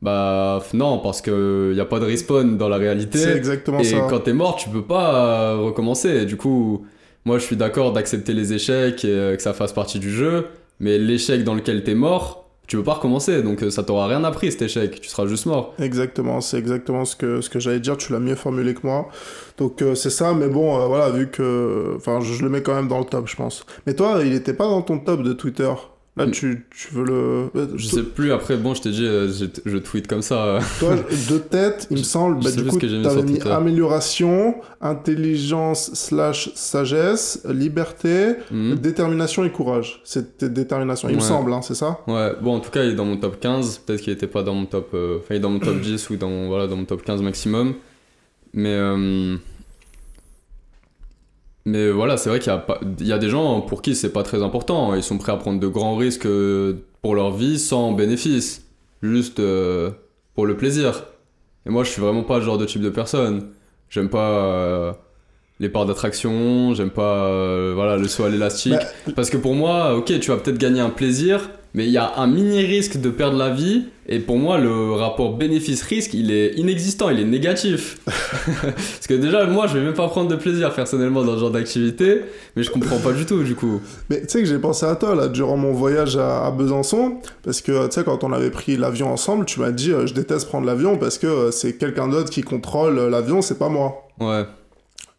[0.00, 3.18] bah non, parce qu'il n'y a pas de respawn dans la réalité.
[3.18, 3.96] C'est exactement et ça.
[3.96, 6.24] Et quand t'es mort, tu peux pas recommencer.
[6.24, 6.86] Du coup,
[7.24, 10.46] moi je suis d'accord d'accepter les échecs et que ça fasse partie du jeu,
[10.80, 14.22] mais l'échec dans lequel t'es mort, tu veux pas recommencer, donc euh, ça t'aura rien
[14.24, 15.74] appris cet échec, tu seras juste mort.
[15.80, 19.08] Exactement, c'est exactement ce que, ce que j'allais dire, tu l'as mieux formulé que moi.
[19.56, 21.94] Donc euh, c'est ça, mais bon, euh, voilà, vu que...
[21.96, 23.64] Enfin, je, je, le mets quand même dans le top, je pense.
[23.86, 25.72] Mais toi, il était pas dans ton top de Twitter
[26.18, 26.30] Là, mm.
[26.32, 27.76] tu, tu, veux le.
[27.76, 30.58] Je sais plus, après, bon, je t'ai dit, je, je, tweet comme ça.
[30.80, 30.96] Toi,
[31.30, 38.34] de tête, il me semble, bah, du coup, t'avais mis amélioration, intelligence slash sagesse, liberté,
[38.50, 38.74] mm.
[38.74, 40.00] détermination et courage.
[40.02, 41.18] C'était détermination, il ouais.
[41.18, 42.00] me semble, hein, c'est ça?
[42.08, 43.78] Ouais, bon, en tout cas, il est dans mon top 15.
[43.78, 44.90] Peut-être qu'il était pas dans mon top.
[44.94, 45.18] Euh...
[45.30, 47.74] Il est dans mon top 10 ou dans, voilà, dans mon top 15 maximum.
[48.52, 48.74] Mais.
[48.74, 49.36] Euh...
[51.68, 52.64] Mais voilà, c'est vrai qu'il y, a
[52.98, 54.94] il y a des gens pour qui c'est pas très important.
[54.94, 58.66] Ils sont prêts à prendre de grands risques euh, pour leur vie sans bénéfice.
[59.02, 59.90] Juste euh,
[60.34, 61.04] pour le plaisir.
[61.66, 63.50] Et moi, je suis vraiment pas le genre de type de personne.
[63.90, 64.92] J'aime pas euh,
[65.60, 68.72] les parts d'attraction, j'aime pas euh, voilà, le saut à l'élastique.
[68.72, 71.98] Bah, Parce que pour moi, ok, tu vas peut-être gagner un plaisir, mais il y
[71.98, 73.86] a un mini risque de perdre la vie.
[74.10, 77.98] Et pour moi, le rapport bénéfice-risque, il est inexistant, il est négatif.
[78.06, 81.50] Parce que déjà, moi, je vais même pas prendre de plaisir personnellement dans ce genre
[81.50, 82.22] d'activité,
[82.56, 83.82] mais je comprends pas du tout du coup.
[84.08, 87.18] Mais tu sais que j'ai pensé à toi là, durant mon voyage à, à Besançon,
[87.42, 90.14] parce que tu sais, quand on avait pris l'avion ensemble, tu m'as dit, euh, je
[90.14, 94.08] déteste prendre l'avion parce que euh, c'est quelqu'un d'autre qui contrôle l'avion, c'est pas moi.
[94.20, 94.44] Ouais.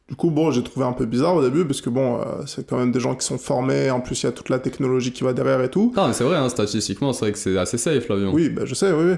[0.09, 2.67] Du coup, bon, j'ai trouvé un peu bizarre au début, parce que bon, euh, c'est
[2.67, 5.11] quand même des gens qui sont formés, en plus il y a toute la technologie
[5.11, 5.93] qui va derrière et tout.
[5.95, 8.33] Non, mais c'est vrai, hein, statistiquement, c'est vrai que c'est assez safe l'avion.
[8.33, 9.15] Oui, bah, je sais, oui, oui.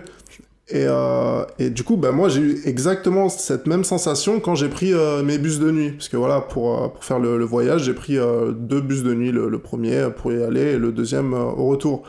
[0.67, 4.69] Et, euh, et du coup, bah, moi j'ai eu exactement cette même sensation quand j'ai
[4.69, 5.91] pris euh, mes bus de nuit.
[5.91, 8.17] Parce que voilà, pour, pour faire le, le voyage, j'ai pris
[8.53, 12.03] deux bus de nuit, le, le, premier pour y aller et le deuxième au retour.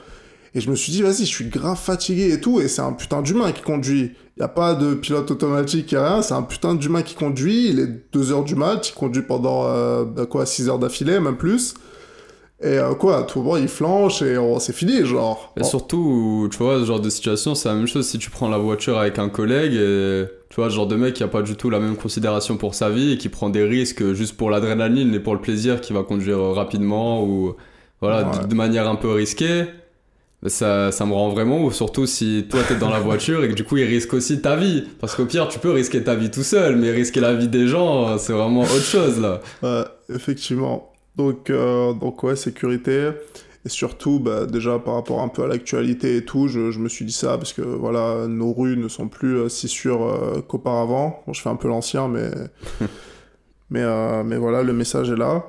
[0.54, 2.92] Et je me suis dit, vas-y, je suis grave fatigué et tout, et c'est un
[2.92, 4.12] putain d'humain qui conduit.
[4.36, 7.14] Il n'y a pas de pilote automatique, il a rien, c'est un putain d'humain qui
[7.14, 11.36] conduit, il est 2h du mat, il conduit pendant, euh, quoi, 6 heures d'affilée, même
[11.36, 11.74] plus.
[12.60, 15.52] Et euh, quoi, tout bon, il flanche et oh, c'est fini, genre.
[15.58, 18.48] Et surtout, tu vois, ce genre de situation, c'est la même chose si tu prends
[18.48, 21.42] la voiture avec un collègue et tu vois, ce genre de mec qui a pas
[21.42, 24.48] du tout la même considération pour sa vie et qui prend des risques juste pour
[24.48, 27.56] l'adrénaline et pour le plaisir, qui va conduire rapidement ou
[28.00, 28.42] voilà, ouais.
[28.42, 29.64] de, de manière un peu risquée
[30.46, 33.54] ça, ça me rend vraiment ouf, surtout si toi t'es dans la voiture et que
[33.54, 34.84] du coup il risque aussi ta vie.
[35.00, 37.68] Parce qu'au pire, tu peux risquer ta vie tout seul, mais risquer la vie des
[37.68, 39.40] gens, c'est vraiment autre chose là.
[39.62, 39.84] Ouais,
[40.14, 40.92] effectivement.
[41.16, 43.10] Donc, euh, donc ouais, sécurité.
[43.64, 46.88] Et surtout, bah, déjà par rapport un peu à l'actualité et tout, je, je, me
[46.88, 50.40] suis dit ça parce que voilà, nos rues ne sont plus euh, si sûres euh,
[50.40, 51.22] qu'auparavant.
[51.26, 52.28] Bon, je fais un peu l'ancien, mais,
[53.70, 55.44] mais, euh, mais voilà, le message est là.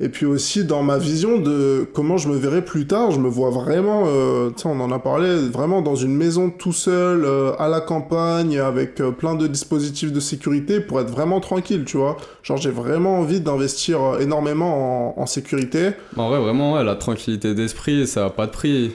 [0.00, 3.28] Et puis aussi dans ma vision de comment je me verrai plus tard, je me
[3.28, 7.68] vois vraiment, euh, on en a parlé, vraiment dans une maison tout seul, euh, à
[7.68, 12.16] la campagne, avec euh, plein de dispositifs de sécurité pour être vraiment tranquille, tu vois.
[12.44, 15.90] Genre j'ai vraiment envie d'investir euh, énormément en, sécurité.
[16.16, 18.92] En vrai, vraiment, la tranquillité d'esprit, ça n'a pas de prix.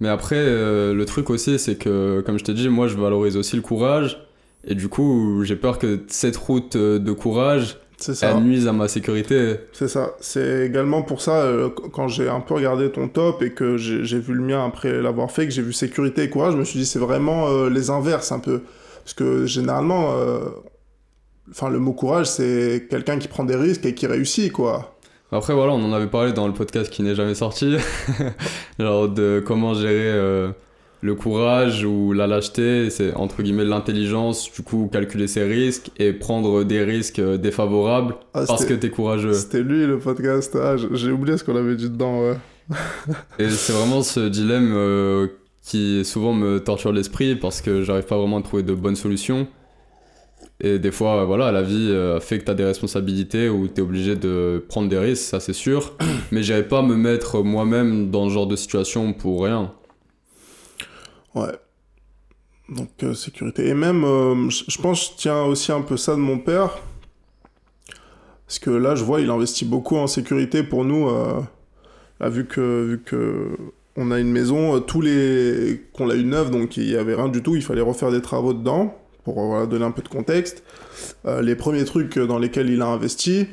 [0.00, 3.54] Mais après, le truc aussi, c'est que, comme je t'ai dit, moi je valorise aussi
[3.54, 4.20] le courage.
[4.66, 8.30] Et du coup, j'ai peur que cette route de courage, ça.
[8.30, 9.56] Elle nuise à ma sécurité.
[9.72, 10.14] C'est ça.
[10.20, 14.18] C'est également pour ça, euh, quand j'ai un peu regardé ton top et que j'ai
[14.18, 16.78] vu le mien après l'avoir fait, que j'ai vu sécurité et courage, je me suis
[16.78, 18.62] dit c'est vraiment euh, les inverses un peu.
[19.04, 20.40] Parce que généralement, euh,
[21.70, 24.96] le mot courage, c'est quelqu'un qui prend des risques et qui réussit, quoi.
[25.30, 27.76] Après, voilà, on en avait parlé dans le podcast qui n'est jamais sorti.
[28.78, 30.52] Genre de comment gérer
[31.02, 36.12] le courage ou la lâcheté, c'est entre guillemets l'intelligence, du coup calculer ses risques et
[36.12, 39.32] prendre des risques défavorables ah, parce que t'es courageux.
[39.32, 42.36] C'était lui le podcast, ah, j'ai oublié ce qu'on avait dit dedans, ouais.
[43.40, 45.26] et c'est vraiment ce dilemme euh,
[45.64, 49.48] qui souvent me torture l'esprit parce que j'arrive pas vraiment à trouver de bonnes solutions.
[50.60, 54.14] Et des fois, voilà, la vie euh, fait que t'as des responsabilités ou t'es obligé
[54.14, 55.94] de prendre des risques, ça c'est sûr.
[56.30, 59.72] Mais j'arrive pas à me mettre moi-même dans ce genre de situation pour rien.
[61.34, 61.52] Ouais.
[62.68, 63.68] Donc, euh, sécurité.
[63.68, 66.78] Et même, euh, je pense, je tiens aussi un peu ça de mon père.
[68.46, 71.08] Parce que là, je vois, il investit beaucoup en sécurité pour nous.
[71.08, 71.40] euh,
[72.20, 73.56] là, vu que, vu que
[73.96, 77.28] on a une maison, tous les qu'on l'a eu neuve, donc il y avait rien
[77.28, 80.64] du tout, il fallait refaire des travaux dedans pour voilà, donner un peu de contexte.
[81.26, 83.48] Les premiers trucs dans lesquels il a investi,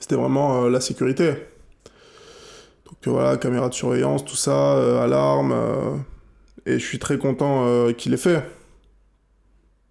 [0.00, 1.34] c'était vraiment la sécurité.
[2.86, 5.54] Donc voilà, caméra de surveillance, tout ça, alarme.
[6.66, 8.44] Et je suis très content euh, qu'il ait fait.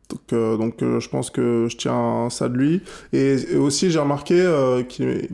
[0.09, 2.84] Donc, euh, donc euh, je pense que je tiens ça de lui.
[3.13, 5.30] Et, aussi, j'ai remarqué qu'il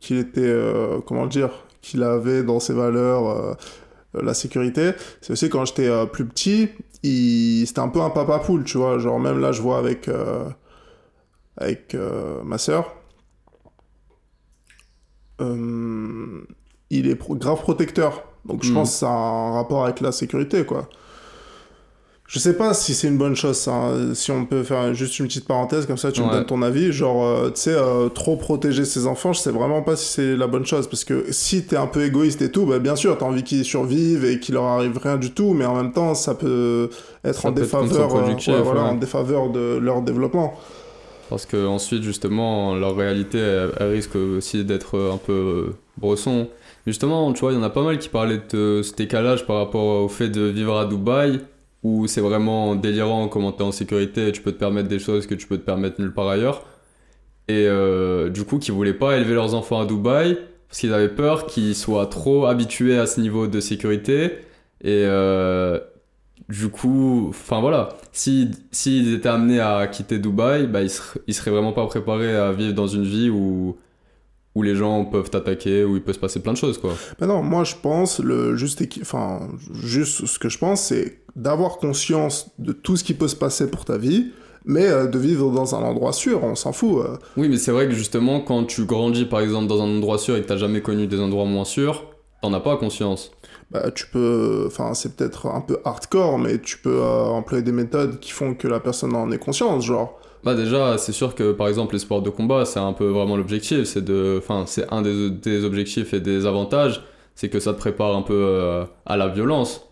[0.00, 0.54] qu'il était,
[1.06, 1.50] comment dire,
[1.82, 3.56] qu'il avait dans ses valeurs
[4.14, 4.92] la sécurité.
[5.20, 6.68] C'est aussi quand j'étais plus petit,
[7.02, 8.98] c'était un peu un papa poule, tu vois.
[8.98, 10.08] Genre, même là, je vois avec,
[11.56, 11.96] avec
[12.44, 12.94] ma sœur.
[15.40, 16.46] Il
[16.90, 18.24] est grave protecteur.
[18.46, 20.88] Donc, je pense que ça a un rapport avec la sécurité, quoi.
[22.28, 23.92] Je sais pas si c'est une bonne chose, ça.
[24.14, 26.90] Si on peut faire juste une petite parenthèse, comme ça tu me donnes ton avis.
[26.90, 30.36] Genre, euh, tu sais, euh, trop protéger ses enfants, je sais vraiment pas si c'est
[30.36, 30.88] la bonne chose.
[30.88, 33.64] Parce que si t'es un peu égoïste et tout, bah, bien sûr, t'as envie qu'ils
[33.64, 36.90] survivent et qu'il leur arrive rien du tout, mais en même temps, ça peut
[37.24, 38.88] être Ça en peut être défaveur, euh, contre-productif, ouais, voilà, ouais.
[38.90, 40.54] en défaveur de leur développement.
[41.30, 46.48] Parce que ensuite, justement, leur réalité, elle, elle risque aussi d'être un peu euh, bresson.
[46.86, 49.56] Justement, tu vois, il y en a pas mal qui parlaient de cet décalage par
[49.56, 51.40] rapport au fait de vivre à Dubaï,
[51.82, 55.34] où c'est vraiment délirant comment t'es en sécurité tu peux te permettre des choses que
[55.34, 56.64] tu peux te permettre nulle part ailleurs.
[57.48, 61.08] Et euh, du coup, qui voulaient pas élever leurs enfants à Dubaï, parce qu'ils avaient
[61.08, 64.38] peur qu'ils soient trop habitués à ce niveau de sécurité.
[64.82, 65.80] Et euh,
[66.48, 70.90] du coup, enfin voilà, si s'ils étaient amenés à quitter Dubaï, bah ils
[71.26, 73.76] ils seraient vraiment pas préparés à vivre dans une vie où
[74.56, 76.94] où les gens peuvent t'attaquer, où il peut se passer plein de choses quoi.
[77.20, 81.18] Mais non, moi je pense, le juste, équi- enfin, juste ce que je pense, c'est
[81.36, 84.32] d'avoir conscience de tout ce qui peut se passer pour ta vie,
[84.64, 87.04] mais euh, de vivre dans un endroit sûr, on s'en fout.
[87.04, 87.16] euh.
[87.36, 90.36] Oui, mais c'est vrai que justement quand tu grandis par exemple dans un endroit sûr
[90.36, 92.04] et que t'as jamais connu des endroits moins sûrs,
[92.42, 93.32] t'en as pas conscience.
[93.70, 97.72] bah, tu peux, enfin, c'est peut-être un peu hardcore, mais tu peux euh, employer des
[97.72, 100.18] méthodes qui font que la personne en ait conscience, genre.
[100.46, 103.36] Bah déjà, c'est sûr que par exemple les sports de combat, c'est un peu vraiment
[103.36, 107.02] l'objectif, c'est de enfin, c'est un des, objectifs et des avantages,
[107.34, 109.90] c'est que ça te prépare un peu euh, à la violence.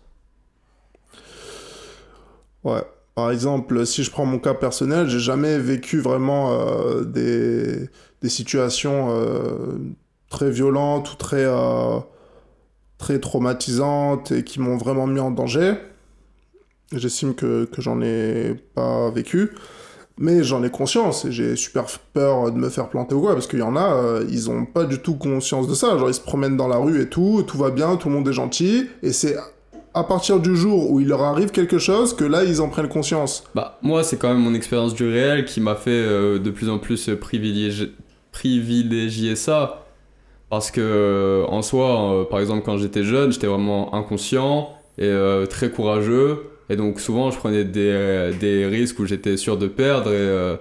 [2.63, 2.81] Ouais.
[3.15, 7.89] Par exemple, si je prends mon cas personnel, j'ai jamais vécu vraiment euh, des,
[8.21, 9.77] des situations euh,
[10.29, 11.45] très violentes ou très,
[12.97, 15.73] très traumatisantes et qui m'ont vraiment mis en danger.
[16.93, 19.51] J'estime que, que j'en ai pas vécu.
[20.17, 23.47] Mais j'en ai conscience et j'ai super peur de me faire planter ou quoi, parce
[23.47, 25.97] qu'il y en a, euh, ils ont pas du tout conscience de ça.
[25.97, 28.27] Genre, ils se promènent dans la rue et tout, tout va bien, tout le monde
[28.29, 29.35] est gentil, et c'est
[29.93, 32.87] à partir du jour où il leur arrive quelque chose que là, ils en prennent
[32.87, 33.43] conscience.
[33.55, 36.69] Bah moi, c'est quand même mon expérience du réel qui m'a fait euh, de plus
[36.69, 37.09] en plus
[38.31, 39.85] privilégier, ça.
[40.49, 45.13] Parce que euh, en soi, par exemple, quand j'étais jeune, j'étais vraiment inconscient et
[45.49, 46.54] très courageux.
[46.69, 50.09] Et donc souvent, je prenais des, des risques où j'étais sûr de perdre.
[50.11, 50.55] Et, euh,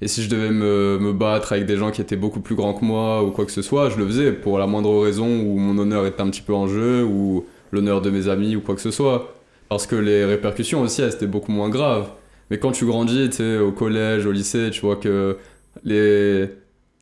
[0.00, 2.74] et si je devais me, me battre avec des gens qui étaient beaucoup plus grands
[2.74, 5.58] que moi ou quoi que ce soit, je le faisais pour la moindre raison où
[5.58, 8.74] mon honneur était un petit peu en jeu ou l'honneur de mes amis ou quoi
[8.74, 9.34] que ce soit.
[9.68, 12.08] Parce que les répercussions aussi, elles étaient beaucoup moins graves.
[12.50, 15.36] Mais quand tu grandis, tu sais, au collège, au lycée, tu vois que
[15.84, 16.48] les,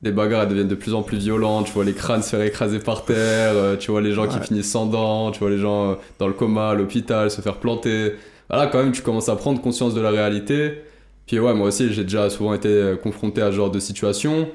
[0.02, 2.42] les bagarres elles deviennent de plus en plus violentes, tu vois les crânes se faire
[2.42, 5.58] écraser par terre, euh, tu vois les gens qui finissent sans dents, tu vois les
[5.58, 8.14] gens euh, dans le coma, à l'hôpital, se faire planter.
[8.48, 10.80] Voilà, quand même, tu commences à prendre conscience de la réalité.
[11.26, 14.48] Puis ouais, moi aussi, j'ai déjà souvent été euh, confronté à ce genre de situation.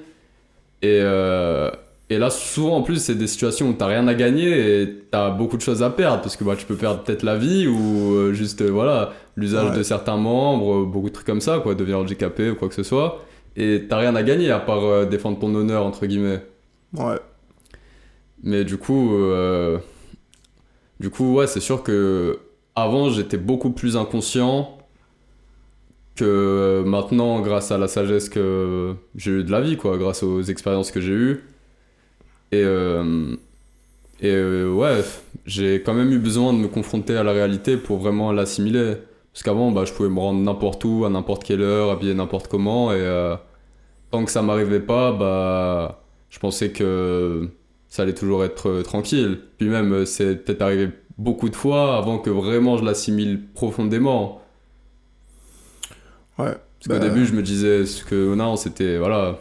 [0.82, 1.70] Et, euh,
[2.10, 5.30] et là, souvent en plus, c'est des situations où t'as rien à gagner et t'as
[5.30, 8.14] beaucoup de choses à perdre parce que bah, tu peux perdre peut-être la vie ou
[8.16, 9.78] euh, juste, euh, voilà, l'usage Ouais.
[9.78, 12.84] de certains membres, beaucoup de trucs comme ça, quoi, devenir handicapé ou quoi que ce
[12.84, 13.20] soit.
[13.58, 16.42] Et t'as rien à gagner à part défendre ton honneur, entre guillemets.
[16.94, 17.18] Ouais.
[18.44, 19.14] Mais du coup,
[21.02, 22.40] du coup, ouais, c'est sûr que
[22.82, 24.78] avant j'étais beaucoup plus inconscient
[26.16, 30.42] que maintenant, grâce à la sagesse que j'ai eue de la vie, quoi, grâce aux
[30.42, 31.44] expériences que j'ai eues.
[32.52, 33.36] Et, euh,
[34.20, 35.04] et euh, ouais,
[35.46, 38.96] j'ai quand même eu besoin de me confronter à la réalité pour vraiment l'assimiler.
[39.34, 42.48] Parce qu'avant, bah, je pouvais me rendre n'importe où, à n'importe quelle heure, habiller n'importe
[42.50, 43.36] comment, et euh,
[44.12, 47.50] tant que ça m'arrivait pas, bah, je pensais que
[47.92, 49.40] ça allait toujours être euh, tranquille.
[49.58, 50.90] Puis même, euh, c'est peut-être arrivé
[51.22, 54.42] beaucoup de fois avant que vraiment je l'assimile profondément.
[56.38, 56.46] Ouais.
[56.80, 59.38] Parce Bah, qu'au début, je me disais ce que non, c'était voilà,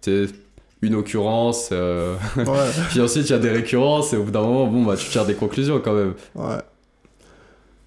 [0.00, 0.32] c'était
[0.82, 1.70] une occurrence.
[1.72, 2.44] euh, Ouais,
[2.90, 5.08] Puis ensuite, il y a des récurrences et au bout d'un moment, bon, bah, tu
[5.08, 6.14] tires des conclusions quand même.
[6.34, 6.58] ouais.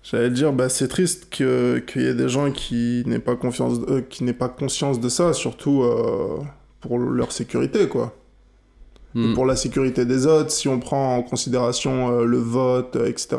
[0.03, 3.77] J'allais dire, bah, c'est triste que- qu'il y ait des gens qui n'aient pas, confiance,
[3.89, 6.37] euh, qui pas conscience de ça, surtout euh,
[6.79, 8.15] pour leur sécurité, quoi.
[9.19, 9.33] Hmm.
[9.33, 13.37] Pour la sécurité des autres, si on prend en considération euh, le vote, euh, etc.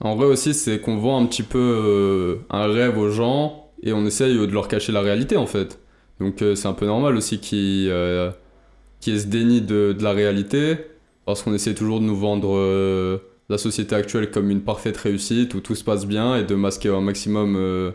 [0.00, 3.92] En vrai aussi, c'est qu'on vend un petit peu euh, un rêve aux gens et
[3.92, 5.78] on essaye de leur cacher la réalité en fait.
[6.20, 7.92] Donc c'est un peu normal aussi qu'il
[9.00, 10.78] qu'il y ait ce déni de, de la réalité
[11.24, 13.18] parce qu'on essaie toujours de nous vendre euh,
[13.48, 16.90] la société actuelle comme une parfaite réussite où tout se passe bien et de masquer
[16.90, 17.92] au maximum euh,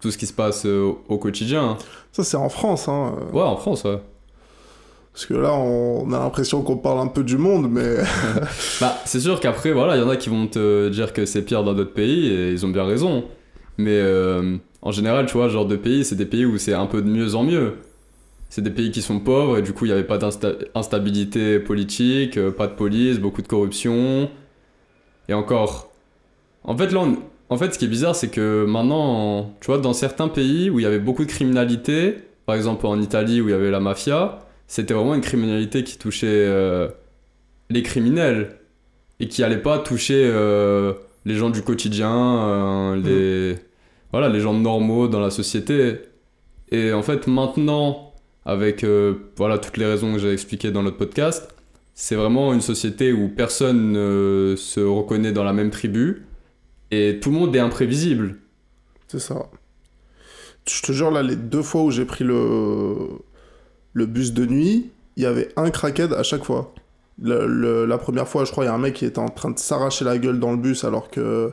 [0.00, 1.78] tout ce qui se passe euh, au quotidien.
[2.12, 3.14] Ça, c'est en France, hein.
[3.32, 4.00] Ouais, en France, ouais.
[5.18, 7.96] Parce que là, on a l'impression qu'on parle un peu du monde, mais
[8.80, 11.42] Bah, c'est sûr qu'après, voilà, il y en a qui vont te dire que c'est
[11.42, 13.24] pire dans d'autres pays et ils ont bien raison.
[13.78, 16.86] Mais euh, en général, tu vois, genre de pays, c'est des pays où c'est un
[16.86, 17.78] peu de mieux en mieux.
[18.48, 22.36] C'est des pays qui sont pauvres et du coup, il n'y avait pas d'instabilité politique,
[22.36, 24.30] euh, pas de police, beaucoup de corruption.
[25.28, 25.90] Et encore.
[26.62, 27.04] En fait, là,
[27.48, 30.78] en fait, ce qui est bizarre, c'est que maintenant, tu vois, dans certains pays où
[30.78, 33.80] il y avait beaucoup de criminalité, par exemple en Italie où il y avait la
[33.80, 36.88] mafia, c'était vraiment une criminalité qui touchait euh,
[37.70, 38.56] les criminels
[39.18, 40.92] et qui allait pas toucher euh,
[41.24, 43.58] les gens du quotidien, euh, les
[44.12, 46.00] voilà, les gens normaux dans la société.
[46.70, 48.14] Et en fait, maintenant,
[48.44, 48.84] avec
[49.36, 51.54] voilà toutes les raisons que j'ai expliquées dans notre podcast,
[51.94, 56.26] c'est vraiment une société où personne ne se reconnaît dans la même tribu
[56.90, 58.36] et tout le monde est imprévisible.
[59.08, 59.48] c'est ça.
[60.66, 62.94] Je te jure, là, les deux fois où j'ai pris le,
[63.98, 66.72] le bus de nuit, il y avait un crackhead à chaque fois.
[67.20, 69.28] Le- le- la première fois, je crois, il y a un mec qui était en
[69.28, 71.50] train de s'arracher la gueule dans le bus alors que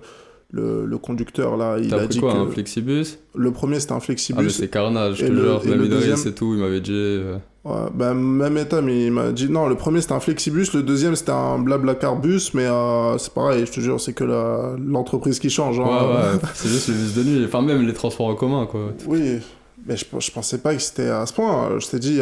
[0.51, 2.37] le, le conducteur, là, il a dit quoi, que...
[2.37, 3.17] un flexibus?
[3.35, 4.51] Le premier, c'était un Ah mais flexibus.
[4.55, 5.65] c'est carnage, je te jure.
[5.65, 6.91] Même le deuxième et tout, il m'avait dit...
[6.93, 10.71] euh, Ouais, bah, même état, mais il m'a dit non, le premier c'était un flexibus,
[10.75, 14.23] le deuxième c'était un blablacar bus, mais euh, c'est pareil, je te jure, c'est que
[14.23, 15.79] la- l'entreprise qui change.
[15.79, 16.33] Ouais, hein.
[16.35, 17.43] ouais, c'est juste le bus de nuit.
[17.43, 18.93] Enfin, même les transports en commun, quoi.
[19.07, 19.39] Oui,
[19.85, 21.79] mais je, je pensais pas que c'était à ce point.
[21.79, 22.21] Je t'ai dit,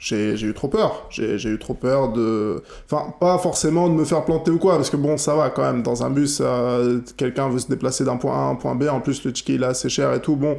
[0.00, 1.06] j'ai eu trop peur.
[1.10, 2.62] J'ai j'ai eu trop peur de.
[2.90, 5.62] Enfin, pas forcément de me faire planter ou quoi, parce que bon, ça va quand
[5.62, 5.82] même.
[5.82, 8.84] Dans un bus, euh, quelqu'un veut se déplacer d'un point A à un point B.
[8.90, 10.36] En plus, le ticket il est assez cher et tout.
[10.36, 10.56] Bon,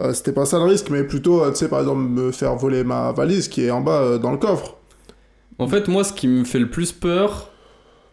[0.00, 2.56] euh, c'était pas ça le risque, mais plutôt, euh, tu sais, par exemple, me faire
[2.56, 4.76] voler ma valise qui est en bas euh, dans le coffre.
[5.58, 7.49] En fait, moi, ce qui me fait le plus peur,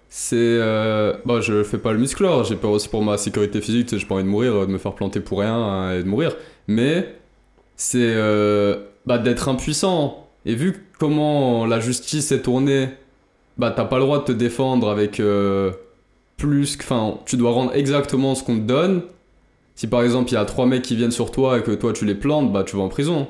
[0.09, 0.35] c'est.
[0.37, 1.13] Euh...
[1.25, 4.15] Bah, je fais pas le musclore, j'ai peur aussi pour ma sécurité physique, j'ai pas
[4.15, 6.35] envie de mourir, euh, de me faire planter pour rien hein, et de mourir.
[6.67, 7.15] Mais
[7.75, 10.27] c'est euh, bah, d'être impuissant.
[10.45, 12.89] Et vu comment la justice est tournée,
[13.57, 15.21] bah, t'as pas le droit de te défendre avec
[16.37, 16.77] plus.
[16.79, 19.01] Enfin, tu dois rendre exactement ce qu'on te donne.
[19.75, 21.93] Si par exemple il y a trois mecs qui viennent sur toi et que toi
[21.93, 23.27] tu les plantes, bah tu vas en prison.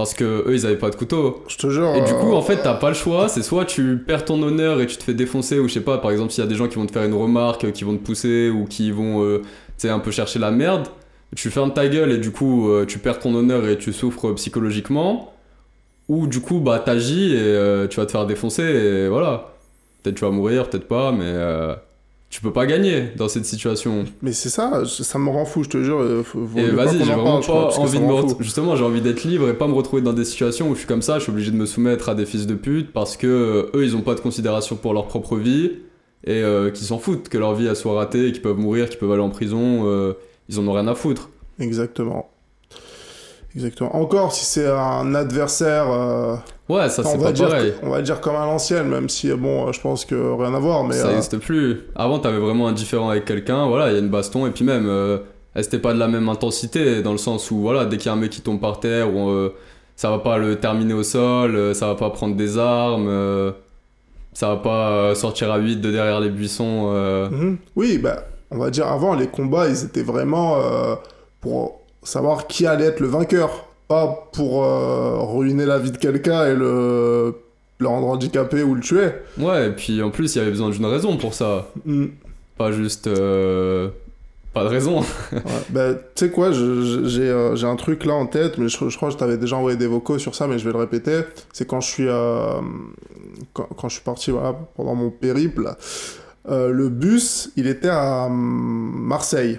[0.00, 1.44] Parce que eux ils avaient pas de couteau.
[1.48, 1.94] Je te jure.
[1.94, 3.28] Et du coup, euh, en fait, t'as pas le choix.
[3.28, 5.98] C'est soit tu perds ton honneur et tu te fais défoncer, ou je sais pas,
[5.98, 7.84] par exemple, s'il y a des gens qui vont te faire une remarque, euh, qui
[7.84, 9.46] vont te pousser, ou qui vont, euh, tu
[9.78, 10.88] sais, un peu chercher la merde,
[11.36, 14.32] tu fermes ta gueule et du coup, euh, tu perds ton honneur et tu souffres
[14.32, 15.32] psychologiquement.
[16.08, 19.54] Ou du coup, bah, t'agis et euh, tu vas te faire défoncer et voilà.
[20.02, 21.74] Peut-être tu vas mourir, peut-être pas, mais euh,
[22.30, 24.04] tu peux pas gagner dans cette situation.
[24.22, 25.98] Mais c'est ça, ça me rend fou, je te jure.
[26.00, 26.22] euh,
[26.56, 28.36] Et vas-y, j'ai en vraiment parle, je crois, pas envie de me ret-.
[28.38, 30.86] Justement, j'ai envie d'être libre et pas me retrouver dans des situations où je suis
[30.88, 33.26] comme ça, je suis obligé de me soumettre à des fils de pute parce que
[33.26, 35.72] euh, eux, ils ont pas de considération pour leur propre vie
[36.24, 38.98] et euh, qu'ils s'en foutent que leur vie elle soit ratée, qu'ils peuvent mourir, qu'ils
[38.98, 40.12] peuvent aller en prison, euh,
[40.48, 41.30] ils en ont rien à foutre.
[41.58, 42.30] Exactement.
[43.54, 43.94] Exactement.
[43.96, 46.36] Encore si c'est un adversaire, euh,
[46.68, 47.72] Ouais, ça on, c'est pas dire, pareil.
[47.82, 50.54] on va dire comme à l'ancienne, même si, euh, bon, euh, je pense que rien
[50.54, 50.94] à voir, mais...
[50.94, 51.80] ça euh, n'existe plus.
[51.96, 54.64] Avant, t'avais vraiment un différent avec quelqu'un, voilà, il y a une baston, et puis
[54.64, 55.18] même, euh,
[55.54, 58.08] elle c'était pas de la même intensité, dans le sens où, voilà, dès qu'il y
[58.10, 59.52] a un mec qui tombe par terre, euh,
[59.96, 63.50] ça va pas le terminer au sol, euh, ça va pas prendre des armes, euh,
[64.32, 66.92] ça va pas euh, sortir à 8 de derrière les buissons.
[66.94, 67.28] euh.
[67.28, 67.58] mhm.
[67.74, 68.22] Oui, bah,
[68.52, 70.94] on va dire avant, les combats, ils étaient vraiment euh,
[71.40, 73.66] pour savoir qui allait être le vainqueur.
[73.88, 77.34] Pas pour euh, ruiner la vie de quelqu'un et le...
[77.78, 79.08] le rendre handicapé ou le tuer.
[79.38, 82.10] Ouais, et puis en plus, il y avait besoin d'une raison pour ça, Mhm.
[82.56, 83.08] pas juste.
[83.08, 83.88] euh,
[84.54, 85.00] pas de raison.
[85.32, 85.40] Ouais,
[85.70, 86.60] bah, tu sais quoi, j'ai
[87.28, 89.56] euh, j'ai un truc là en tête, mais je, je crois que je t'avais déjà
[89.56, 91.20] envoyé des vocaux sur ça, mais je vais le répéter.
[91.52, 92.06] C'est quand je suis
[93.52, 95.74] quand, quand je suis parti voilà, pendant mon périple,
[96.48, 99.58] le bus, il était à hum, Marseille.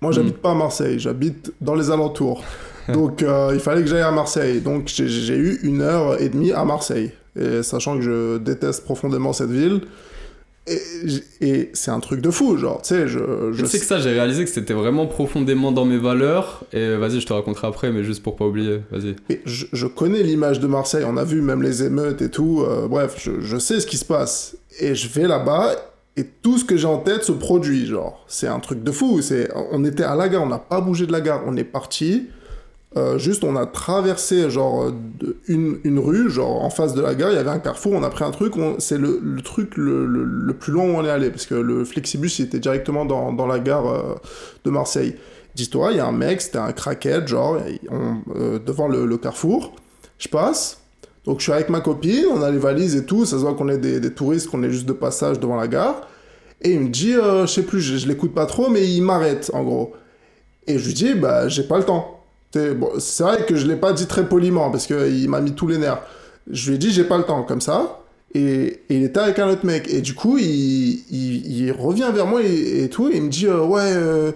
[0.00, 2.44] Moi, j'habite pas à Marseille, j'habite dans les alentours.
[2.92, 4.60] Donc, euh, il fallait que j'aille à Marseille.
[4.60, 7.10] Donc, j'ai- eu une heure et demie à Marseille.
[7.38, 9.82] Et sachant que je déteste profondément cette ville.
[10.66, 10.78] Et,
[11.40, 13.18] et c'est un truc de fou, genre, tu sais, je...
[13.52, 16.64] je sais que ça, j'ai réalisé que c'était vraiment profondément dans mes valeurs.
[16.74, 19.16] Et vas-y, je te raconterai après, mais juste pour pas oublier, vas-y.
[19.46, 22.86] Je, je connais l'image de Marseille, on a vu même les émeutes et tout, euh,
[22.86, 24.56] bref, je, je sais ce qui se passe.
[24.80, 25.74] Et je vais là-bas,
[26.18, 28.24] et tout ce que j'ai en tête se produit, genre.
[28.26, 29.48] C'est un truc de fou, c'est...
[29.72, 32.28] On était à la gare, on n'a pas bougé de la gare, on est parti...
[32.96, 34.90] Euh, juste, on a traversé genre
[35.46, 38.02] une, une rue, genre en face de la gare, il y avait un carrefour, on
[38.02, 41.44] a pris un truc, c'est le, truc le, plus loin où on est allé, parce
[41.44, 44.14] que le Flexibus il était directement dans, dans la gare euh,
[44.64, 45.16] de Marseille.
[45.54, 47.58] Dis-toi, il y a un mec, c'était un craquette, genre,
[48.34, 49.76] euh, devant le carrefour,
[50.18, 50.80] je passe,
[51.28, 53.52] donc je suis avec ma copine, on a les valises et tout, ça se voit
[53.52, 56.08] qu'on est des, touristes, qu'on est juste de passage devant la gare,
[56.62, 59.02] et il me dit, euh, je sais plus, je, je l'écoute pas trop, mais il
[59.02, 59.92] m'arrête en gros.
[60.66, 62.24] Et je lui dis, bah, j'ai pas le temps.
[62.52, 65.76] C'est vrai que je l'ai pas dit très poliment parce qu'il m'a mis tous les
[65.76, 66.00] nerfs.
[66.50, 68.00] Je lui ai dit, j'ai pas le temps, comme ça.
[68.34, 69.86] Et, il était avec un autre mec.
[69.92, 73.10] Et du coup, il, revient vers moi et, tout.
[73.12, 74.32] Il me dit, euh, ouais, euh,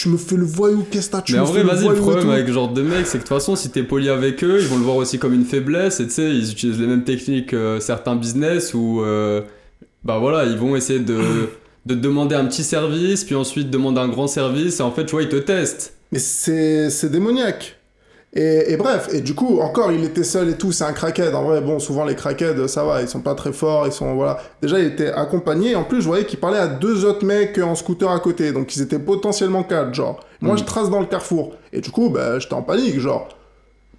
[0.00, 1.94] tu me fais le voyou, qu'est-ce que t'as tu Mais me en vrai, vas-y, le
[1.94, 4.42] problème avec ce genre de mec, c'est que de toute façon, si t'es poli avec
[4.42, 6.00] eux, ils vont le voir aussi comme une faiblesse.
[6.00, 9.42] Et tu sais, ils utilisent les mêmes techniques que certains business où, euh,
[10.02, 11.18] bah voilà, ils vont essayer de,
[11.86, 14.80] de te demander un petit service, puis ensuite demander un grand service.
[14.80, 15.94] Et en fait, tu vois, ils te testent.
[16.12, 17.78] Mais c'est démoniaque.
[18.32, 21.34] Et, et bref, et du coup, encore, il était seul et tout, c'est un crackhead.
[21.34, 24.14] En vrai, bon, souvent les crackheads, ça va, ils sont pas très forts, ils sont,
[24.14, 24.38] voilà.
[24.62, 27.74] Déjà, il était accompagné, en plus, je voyais qu'il parlait à deux autres mecs en
[27.74, 30.20] scooter à côté, donc ils étaient potentiellement quatre, genre.
[30.40, 30.58] Moi, Mm.
[30.58, 31.54] je trace dans le carrefour.
[31.72, 33.28] Et du coup, bah, j'étais en panique, genre.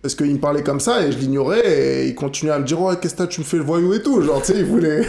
[0.01, 2.81] Parce qu'il me parlait comme ça, et je l'ignorais, et il continuait à me dire,
[2.81, 5.01] ouais, qu'est-ce que tu me fais le voyou et tout, genre, tu sais, il voulait...
[5.01, 5.05] Ouais,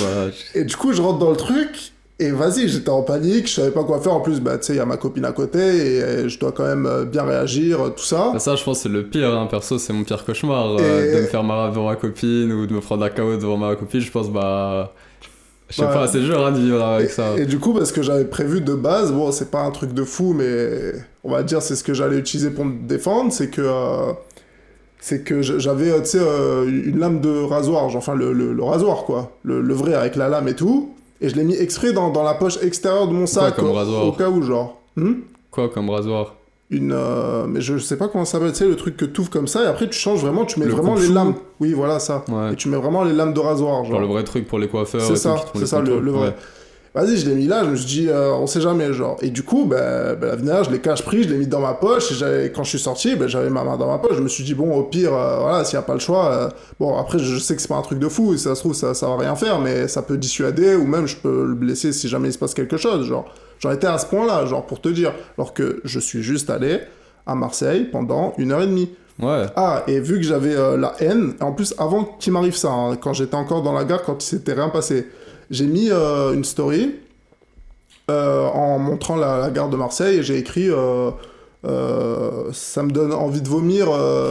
[0.00, 0.30] voilà.
[0.54, 3.70] Et du coup, je rentre dans le truc, et vas-y, j'étais en panique, je savais
[3.72, 4.12] pas quoi faire.
[4.14, 6.38] En plus, bah, tu sais, il y a ma copine à côté, et euh, je
[6.38, 8.30] dois quand même euh, bien réagir, euh, tout ça.
[8.32, 9.34] Bah, Ça, je pense, c'est le pire.
[9.34, 9.46] Hein.
[9.50, 10.76] Perso, c'est mon pire cauchemar.
[10.78, 13.56] euh, de me faire marrer devant ma copine ou de me prendre un KO devant
[13.56, 14.00] ma copine.
[14.00, 14.92] Je pense, bah.
[15.70, 15.92] Je sais Ouais.
[15.94, 17.34] pas, c'est dur hein, de vivre avec ça.
[17.38, 20.04] Et, du coup, parce que j'avais prévu de base, bon, c'est pas un truc de
[20.04, 20.92] fou, mais
[21.24, 24.12] on va dire c'est ce que j'allais utiliser pour me défendre, c'est que euh,
[25.00, 28.62] c'est que j'avais, tu sais, euh, une lame de rasoir, genre, enfin le, le- le
[28.62, 31.92] rasoir quoi, le, le vrai avec la lame et tout, et je l'ai mis exprès
[31.92, 34.78] dans, dans la poche extérieure de mon sac comme au, rasoir au cas où genre.
[34.96, 35.20] Hmm
[35.50, 36.34] Quoi comme rasoir
[36.70, 39.20] une euh, mais je sais pas comment ça s'appelle, tu sais, le truc que tu
[39.20, 41.34] ouvres comme ça et après tu changes vraiment, tu mets Le vraiment les lames.
[41.60, 42.24] Oui, voilà ça.
[42.28, 42.54] Ouais.
[42.54, 45.02] Et tu mets vraiment les lames de rasoir, Genre le vrai truc pour les coiffeurs.
[45.02, 46.28] C'est ça, c'est ça, le- vrai.
[46.28, 46.34] Ouais.
[46.94, 49.16] Vas-y, je l'ai mis là, je me suis dit, euh, on sait jamais, genre.
[49.22, 51.60] Et du coup, ben, ben, la vénère, je l'ai cache pris, je l'ai mis dans
[51.60, 54.14] ma poche, et j'avais- quand je suis sorti, ben, j'avais ma main dans ma poche,
[54.16, 56.26] je me suis dit, bon, au pire, euh, voilà, s'il n'y a pas le choix,
[56.30, 58.60] euh, bon, après, je sais que c'est pas un truc de fou, si ça se
[58.60, 61.54] trouve, ça, ça va rien faire, mais ça peut dissuader, ou même je peux le
[61.54, 63.24] blesser si jamais il se passe quelque chose, genre.
[63.60, 66.80] J'en étais à ce point-là, genre, pour te dire, alors que je suis juste allé
[67.26, 68.90] à Marseille pendant une heure et demie.
[69.18, 69.46] Ouais.
[69.56, 73.14] Ah, et vu que j'avais la haine, en plus, avant qu'il m'arrive ça, hein, quand
[73.14, 75.06] j'étais encore dans la gare, quand il s'était rien passé,
[75.52, 76.94] j'ai mis euh, une story
[78.10, 81.10] euh, en montrant la, gare de Marseille et j'ai écrit euh,
[82.52, 83.88] Ça me donne envie de vomir.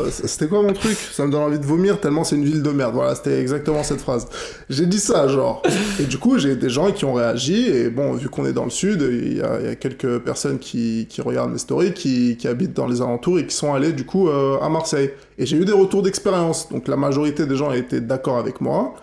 [0.10, 0.98] c'était quoi mon truc?
[0.98, 2.96] Ça me donne envie de vomir tellement c'est une ville de merde.
[2.96, 4.28] Voilà, c'était exactement cette phrase.
[4.68, 5.62] J'ai dit ça, genre.
[6.00, 7.68] Et du coup, j'ai des gens qui ont réagi.
[7.68, 11.52] Et bon, vu qu'on est dans le sud, il y, a quelques personnes qui, regardent
[11.52, 14.68] mes stories, qui, qui habitent dans les alentours et qui sont allés du coup à
[14.70, 15.12] Marseille.
[15.38, 16.68] Et j'ai eu des retours d'expérience.
[16.70, 18.96] Donc la majorité des gens étaient d'accord avec moi.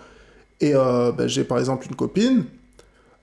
[0.61, 2.43] Et euh, ben, j'ai par exemple une copine,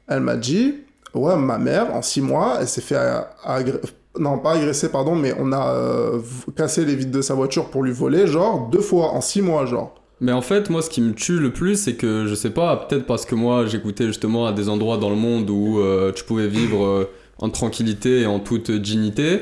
[0.09, 0.75] elle m'a dit
[1.15, 3.81] Ouais, ma mère, en six mois, elle s'est fait a- agré-
[4.19, 6.19] Non, pas agresser, pardon, mais on a euh,
[6.57, 9.67] cassé les vitres de sa voiture pour lui voler, genre, deux fois, en six mois,
[9.67, 9.95] genre.
[10.21, 12.77] Mais en fait, moi, ce qui me tue le plus, c'est que je sais pas,
[12.77, 16.25] peut-être parce que moi, j'écoutais justement à des endroits dans le monde où euh, tu
[16.25, 17.09] pouvais vivre
[17.39, 19.41] en tranquillité et en toute dignité.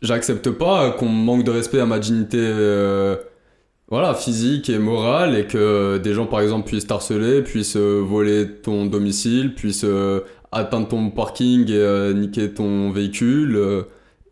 [0.00, 2.38] J'accepte pas qu'on manque de respect à ma dignité,
[3.90, 8.46] voilà, physique et morale, et que des gens, par exemple, puissent t'harceler, puissent euh, voler
[8.62, 10.20] ton domicile, puissent euh,
[10.52, 13.58] atteindre ton parking et euh, niquer ton véhicule.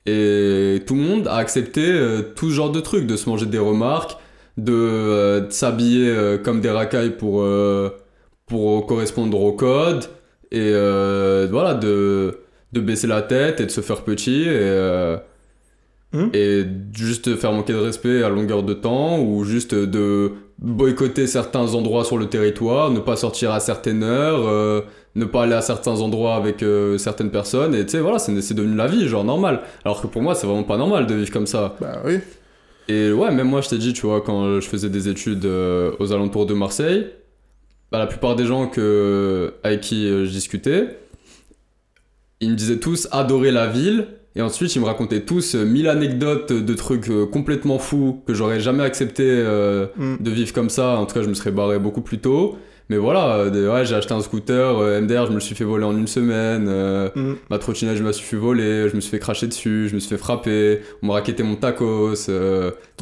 [0.06, 1.98] et tout le monde a accepté
[2.36, 4.16] tout ce genre de trucs, de se manger des remarques
[4.56, 7.44] de, s'habiller comme des racailles pour,
[8.46, 10.04] pour correspondre au code
[10.52, 10.70] et
[11.50, 12.38] voilà de,
[12.72, 15.16] de baisser la tête et de se faire petit et,
[16.12, 16.30] Mhm.
[16.34, 16.64] et
[16.94, 22.04] juste faire manquer de respect à longueur de temps ou juste de boycotter certains endroits
[22.04, 24.82] sur le territoire, ne pas sortir à certaines heures, euh,
[25.16, 28.40] ne pas aller à certains endroits avec euh, certaines personnes et tu sais voilà c'est
[28.40, 31.14] c'est devenu la vie genre normal alors que pour moi c'est vraiment pas normal de
[31.14, 32.18] vivre comme ça Bah oui.
[32.88, 35.90] et ouais, même moi, je t'ai dit, tu vois, quand je faisais des études euh,
[35.98, 37.08] aux alentours de Marseille,
[37.90, 40.96] bah, la plupart des gens que, avec qui je discutais,
[42.40, 44.06] ils me disaient tous adorer la ville.
[44.36, 48.34] Et ensuite, ils me racontaient tous euh, mille anecdotes de trucs euh, complètement fous que
[48.34, 50.16] j'aurais jamais accepté euh, Mm.
[50.20, 50.96] de vivre comme ça.
[50.98, 52.56] En tout cas, je me serais barré beaucoup plus tôt.
[52.88, 55.84] Mais voilà, ouais, j'ai acheté un scooter, euh, MDR, je me le suis fait voler
[55.84, 56.66] en une semaine.
[56.68, 57.32] euh, Mm.
[57.50, 60.00] Ma trottinette, je me suis fait voler, je me suis fait cracher dessus, je me
[60.00, 62.30] suis fait frapper, on m'a raquetté mon tacos, des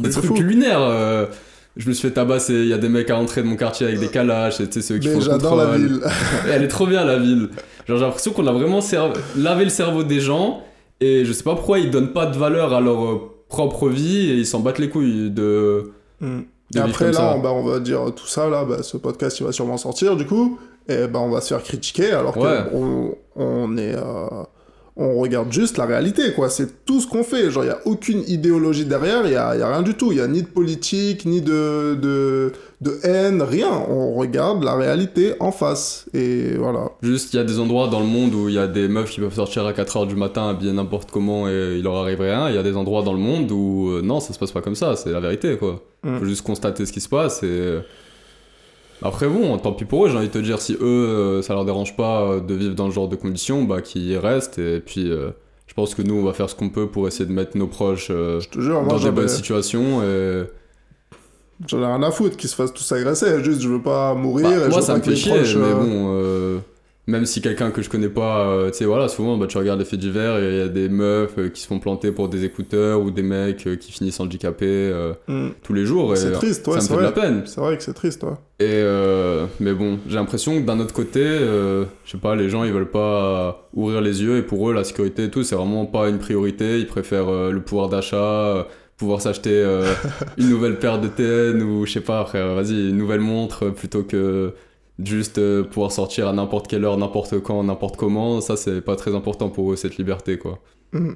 [0.08, 0.34] de trucs fou.
[0.40, 1.28] lunaires.
[1.76, 3.86] je me suis fait tabasser, il y a des mecs à l'entrée de mon quartier
[3.88, 6.00] avec des calaches, et ceux qui Mais font j'adore la ville.
[6.50, 7.48] Elle est trop bien la ville.
[7.88, 10.62] Genre j'ai l'impression qu'on a vraiment serv- lavé le cerveau des gens,
[11.04, 14.30] et je sais pas pourquoi ils donnent pas de valeur à leur euh, propre vie,
[14.30, 15.90] et ils s'en battent les couilles de...
[16.20, 16.40] Mm.
[16.72, 19.38] de Et après, là, on, bah, on va dire tout ça, là, bah, ce podcast,
[19.40, 20.58] il va sûrement sortir, du coup,
[20.88, 22.58] et bah, on va se faire critiquer, alors Ouais.
[22.70, 23.94] qu'on on est...
[23.94, 24.42] euh,
[24.96, 26.48] on regarde juste la réalité, quoi.
[26.48, 27.50] C'est tout ce qu'on fait.
[27.50, 30.12] Genre, il n'y a aucune idéologie derrière, il n'y a, y a rien du tout.
[30.12, 32.52] Il n'y a ni de politique, ni de, de,
[32.84, 33.70] de haine, rien.
[33.88, 36.06] On regarde la réalité en face.
[36.14, 36.90] Et voilà.
[37.02, 39.10] Juste, il y a des endroits dans le monde où il y a des meufs
[39.10, 42.48] qui peuvent sortir à 4h du matin habillées n'importe comment et il leur arrive rien.
[42.50, 44.60] Il y a des endroits dans le monde où euh, non, ça se passe pas
[44.60, 45.82] comme ça, c'est la vérité quoi.
[46.02, 46.18] Mm.
[46.18, 47.46] Faut juste constater ce qui se passe et.
[47.48, 47.80] euh,
[49.02, 51.54] Après bon, tant pis pour eux, j'ai envie de te dire, si eux, euh, ça
[51.54, 54.80] leur dérange pas de vivre dans ce genre de conditions, bah qu'ils y restent et
[54.80, 55.30] puis euh,
[55.66, 57.66] je pense que nous, on va faire ce qu'on peut pour essayer de mettre nos
[57.66, 60.44] proches euh, jure, dans des bonnes situations et.
[61.66, 63.42] J'en ai rien à foutre qu'ils se fassent tous agresser.
[63.42, 64.50] Juste, je veux pas mourir.
[64.50, 66.58] Bah, et moi, ça me fait chier, proches, mais euh, bon, euh,
[67.06, 69.78] même si quelqu'un que je connais pas, euh, tu sais, voilà, souvent, bah, tu regardes
[69.78, 72.30] les faits divers et il y a des meufs euh, qui se font planter pour
[72.30, 75.50] des écouteurs ou des mecs qui finissent handicapés euh, mm.
[75.62, 76.16] tous les jours.
[76.16, 77.42] C'est triste, ouais, ça me c'est fait de la peine.
[77.44, 78.30] C'est vrai que c'est triste, ouais.
[78.60, 78.82] Et
[79.60, 82.90] mais bon, j'ai l'impression que d'un autre côté, je sais pas, les gens ils veulent
[82.90, 86.18] pas ouvrir les yeux et pour eux la sécurité et tout, c'est vraiment pas une
[86.18, 86.78] priorité.
[86.78, 88.66] Ils préfèrent le pouvoir d'achat,
[88.96, 89.92] pouvoir s'acheter euh,
[90.38, 94.02] une nouvelle paire de TN ou je sais pas, frère, vas-y, une nouvelle montre plutôt
[94.02, 94.54] que
[95.02, 98.40] juste euh, pouvoir sortir à n'importe quelle heure, n'importe quand, n'importe comment.
[98.40, 100.60] Ça c'est pas très important pour eux cette liberté quoi.
[100.92, 101.12] Mm.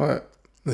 [0.00, 0.22] Ouais.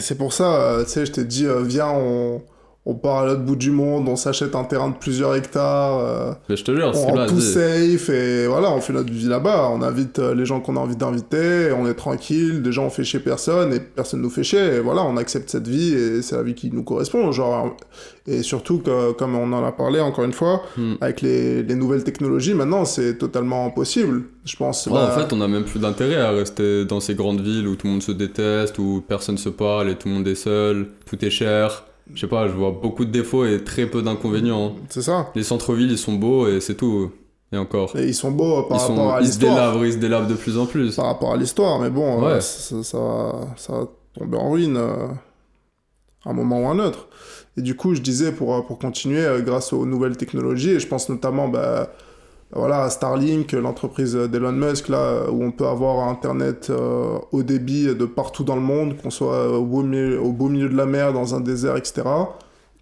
[0.01, 2.43] C'est pour ça, euh, tu sais, je t'ai dit, viens, on,
[2.87, 6.33] on part à l'autre bout du monde, on s'achète un terrain de plusieurs hectares, euh,
[6.49, 9.69] Mais je te jure, on rend tout safe, et voilà, on fait notre vie là-bas.
[9.75, 13.05] On invite euh, les gens qu'on a envie d'inviter, on est tranquille, déjà on fait
[13.05, 16.37] chier personne, et personne nous fait chier, et voilà, on accepte cette vie, et c'est
[16.37, 17.77] la vie qui nous correspond, genre.
[18.27, 20.95] Et surtout, que, comme on en a parlé encore une fois, Hmm.
[21.01, 24.23] avec les, les nouvelles technologies, maintenant, c'est totalement possible.
[24.45, 24.87] Je pense.
[24.87, 27.67] Ouais, bah, en fait, on a même plus d'intérêt à rester dans ces grandes villes
[27.69, 30.35] où tout le monde se déteste, où personne se parle et tout le monde est
[30.35, 31.85] seul, tout est cher.
[32.15, 34.75] Je sais pas, je vois beaucoup de défauts et très peu d'inconvénients.
[34.89, 35.31] c'est ça.
[35.35, 37.11] Les centres-villes, ils sont beaux et c'est tout.
[37.53, 37.97] Et encore.
[37.97, 39.55] Et ils sont beaux par Ils, rapport sont, à ils se l'histoire.
[39.73, 40.97] délavent, ils se délavent de plus en plus.
[40.97, 42.33] par rapport à l'histoire, mais bon, Ouais.
[42.33, 43.87] euh, ça, ça, ça va
[44.19, 45.07] tomber en ruine euh,
[46.27, 47.09] à un moment ou un autre.
[47.57, 50.81] Et du coup, je disais, pour, euh, pour continuer, euh, grâce aux nouvelles technologies, et
[50.81, 51.91] je pense notamment bah,
[52.53, 58.07] voilà, Starlink, l'entreprise d'Elon Musk, là, où on peut avoir Internet euh, haut débit de
[58.07, 60.87] partout dans le monde, qu'on soit euh, au beau, milieu, au beau milieu de la
[60.87, 62.09] mer, dans un désert, etc.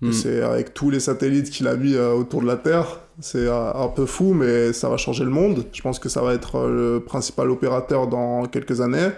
[0.00, 0.12] Hmm.
[0.12, 3.00] C'est avec tous les satellites qu'il a mis euh, autour de la Terre.
[3.20, 5.64] C'est euh, un peu fou, mais ça va changer le monde.
[5.72, 9.08] Je pense que ça va être le principal opérateur dans quelques années.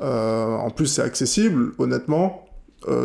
[0.00, 2.46] En plus, c'est accessible, honnêtement.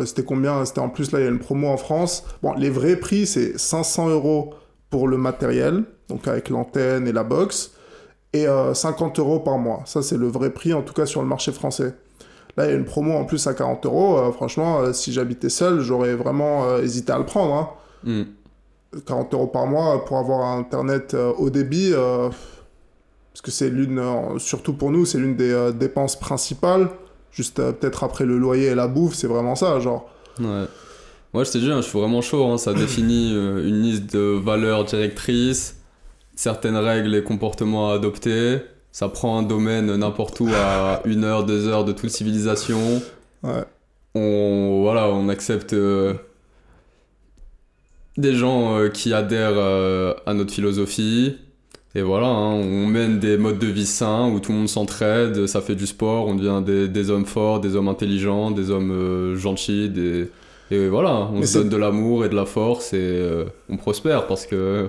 [0.04, 0.64] C'était combien?
[0.64, 2.24] C'était en plus, là, il y a une promo en France.
[2.42, 4.54] Bon, les vrais prix, c'est 500 euros
[4.92, 7.72] pour le matériel, donc avec l'antenne et la box,
[8.34, 9.80] et euh, 50 euros par mois.
[9.86, 11.94] Ça, c'est le vrai prix, en tout cas sur le marché français.
[12.58, 14.18] Là, il y a une promo en plus à 40 euros.
[14.18, 17.54] Euh, franchement, euh, si j'habitais seul, j'aurais vraiment euh, hésité à le prendre.
[17.54, 17.68] hein.
[18.04, 19.00] Hmm.
[19.06, 22.28] 40 euros par mois pour avoir internet euh, haut débit, euh,
[23.32, 26.90] parce que c'est l'une, euh, surtout pour nous, c'est l'une des euh, dépenses principales.
[27.30, 30.10] Juste euh, peut-être après le loyer et la bouffe, c'est vraiment ça, genre.
[30.38, 30.64] Ouais.
[31.34, 32.44] Moi, je t'ai dit, hein, je suis vraiment chaud.
[32.46, 35.80] hein, Ça définit euh, une liste de valeurs directrices,
[36.34, 38.58] certaines règles et comportements à adopter.
[38.90, 43.02] Ça prend un domaine n'importe où à une heure, deux heures de toute civilisation.
[43.42, 43.64] Ouais.
[44.14, 46.12] On, voilà, on accepte euh,
[48.18, 49.58] des gens euh, qui adhèrent
[50.26, 51.36] à notre philosophie.
[51.94, 55.46] Et voilà, hein, on mène des modes de vie sains où tout le monde s'entraide,
[55.46, 59.34] ça fait du sport, on devient des, des hommes forts, des hommes intelligents, des hommes
[59.36, 60.28] gentils, des...
[60.72, 63.76] et voilà, on Mais se donne de l'amour et de la force et euh, on
[63.76, 64.88] prospère parce que...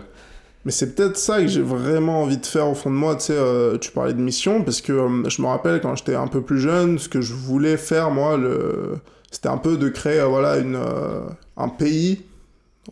[0.63, 3.15] Mais c'est peut-être ça que j'ai vraiment envie de faire au fond de moi.
[3.15, 6.15] Tu sais, euh, tu parlais de mission, parce que euh, je me rappelle quand j'étais
[6.15, 8.93] un peu plus jeune, ce que je voulais faire, moi, le...
[9.29, 10.79] c'était un peu de créer voilà, une,
[11.57, 12.21] un pays,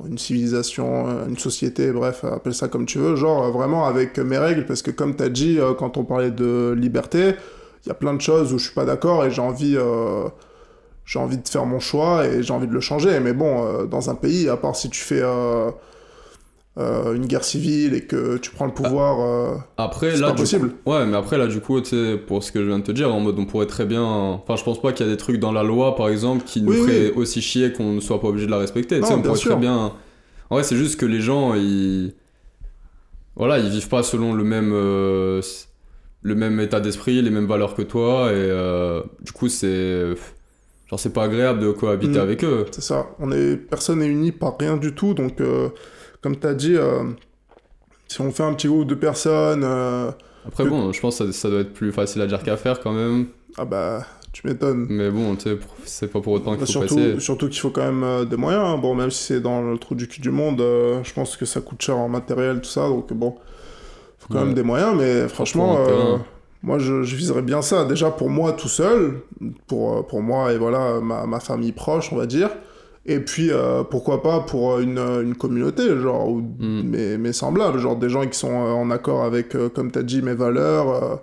[0.05, 4.65] une civilisation, une société, bref, appelle ça comme tu veux, genre vraiment avec mes règles,
[4.65, 7.35] parce que comme tu as dit, quand on parlait de liberté,
[7.85, 9.77] il y a plein de choses où je suis pas d'accord et j'ai envie...
[11.11, 13.19] J'ai envie de faire mon choix et j'ai envie de le changer.
[13.19, 15.69] Mais bon, euh, dans un pays, à part si tu fais euh,
[16.77, 20.33] euh, une guerre civile et que tu prends le pouvoir, euh, Après, c'est là, pas
[20.35, 20.69] possible.
[20.69, 21.81] coup- ouais, mais après, là, du coup,
[22.27, 24.03] pour ce que je viens de te dire, en mode, on pourrait très bien.
[24.03, 26.61] Enfin, je pense pas qu'il y a des trucs dans la loi, par exemple, qui
[26.61, 29.01] nous Oui, aussi chier qu'on ne soit pas obligé de la respecter.
[29.01, 29.51] Non, on bien pourrait sûr.
[29.51, 29.93] très bien.
[30.49, 32.13] En vrai, c'est juste que les gens, ils.
[33.35, 35.41] voilà, ils vivent pas selon le même, euh,
[36.21, 40.13] le même état d'esprit, les mêmes valeurs que toi, et euh, du coup, c'est.
[40.91, 42.22] Genre, c'est pas agréable de cohabiter Mm.
[42.22, 42.65] avec eux.
[42.72, 43.07] C'est ça.
[43.19, 45.13] On est, personne n'est uni par rien du tout.
[45.15, 45.69] Donc, euh,
[46.22, 47.03] comme tu as dit, euh,
[48.07, 50.11] si on fait un petit groupe de personnes, euh,
[50.45, 52.80] Après, bon, je pense que ça, ça doit être plus facile à dire qu'à faire
[52.81, 53.27] quand même.
[53.57, 54.88] ah bah, tu m'étonnes.
[54.89, 57.19] Mais bon, tu sais, c'est pas pour autant qu'il faut Surtout, passer.
[57.19, 58.63] surtout qu'il faut quand même des moyens.
[58.65, 58.77] hein.
[58.77, 61.61] Bon, même si c'est dans le trou du cul du monde, je pense que ça
[61.61, 62.88] coûte cher en matériel, tout ça.
[62.89, 63.35] Donc, bon,
[64.19, 64.45] faut quand Ouais.
[64.45, 64.93] même des moyens.
[64.97, 65.77] Mais franchement,
[66.63, 67.85] moi, je, je viserais bien ça.
[67.85, 69.21] Déjà pour moi tout seul,
[69.67, 72.49] pour, euh, pour moi et voilà, ma, ma famille proche, on va dire.
[73.07, 76.81] Et puis, euh, pourquoi pas pour une, une communauté, genre, ou Mm.
[76.83, 80.03] mes, mes semblables, genre des gens qui sont euh, en accord avec, comme tu as
[80.03, 80.89] dit, mes valeurs.
[80.89, 81.15] euh,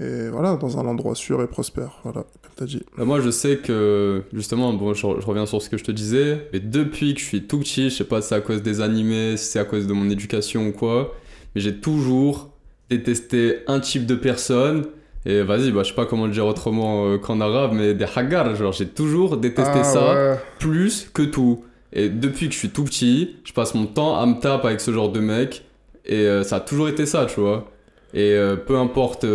[0.00, 2.82] et voilà, dans un endroit sûr et prospère, voilà, comme tu as dit.
[2.96, 5.90] Bah, moi, je sais que, justement, bon, je, je reviens sur ce que je te
[5.90, 8.62] disais, mais depuis que je suis tout petit, je sais pas si c'est à cause
[8.62, 11.14] des animés, si c'est à cause de mon éducation ou quoi,
[11.54, 12.50] mais j'ai toujours
[12.90, 14.86] détesté un type de personne.
[15.26, 18.06] Et vas-y, bah, je sais pas comment le dire autrement euh, qu'en arabe, mais des
[18.16, 20.36] hagar, genre j'ai toujours détesté Ah, ça ouais.
[20.58, 21.64] plus que tout.
[21.92, 24.80] Et depuis que je suis tout petit, je passe mon temps à me taper avec
[24.80, 25.64] ce genre de mec.
[26.06, 27.70] Et euh, ça a toujours été ça, tu vois.
[28.14, 29.26] Et euh, peu importe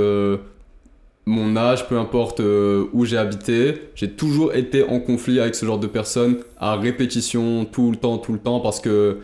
[1.26, 5.80] mon âge, peu importe où j'ai habité, j'ai toujours été en conflit avec ce genre
[5.80, 9.20] de personnes à répétition, tout le temps, tout le temps, parce que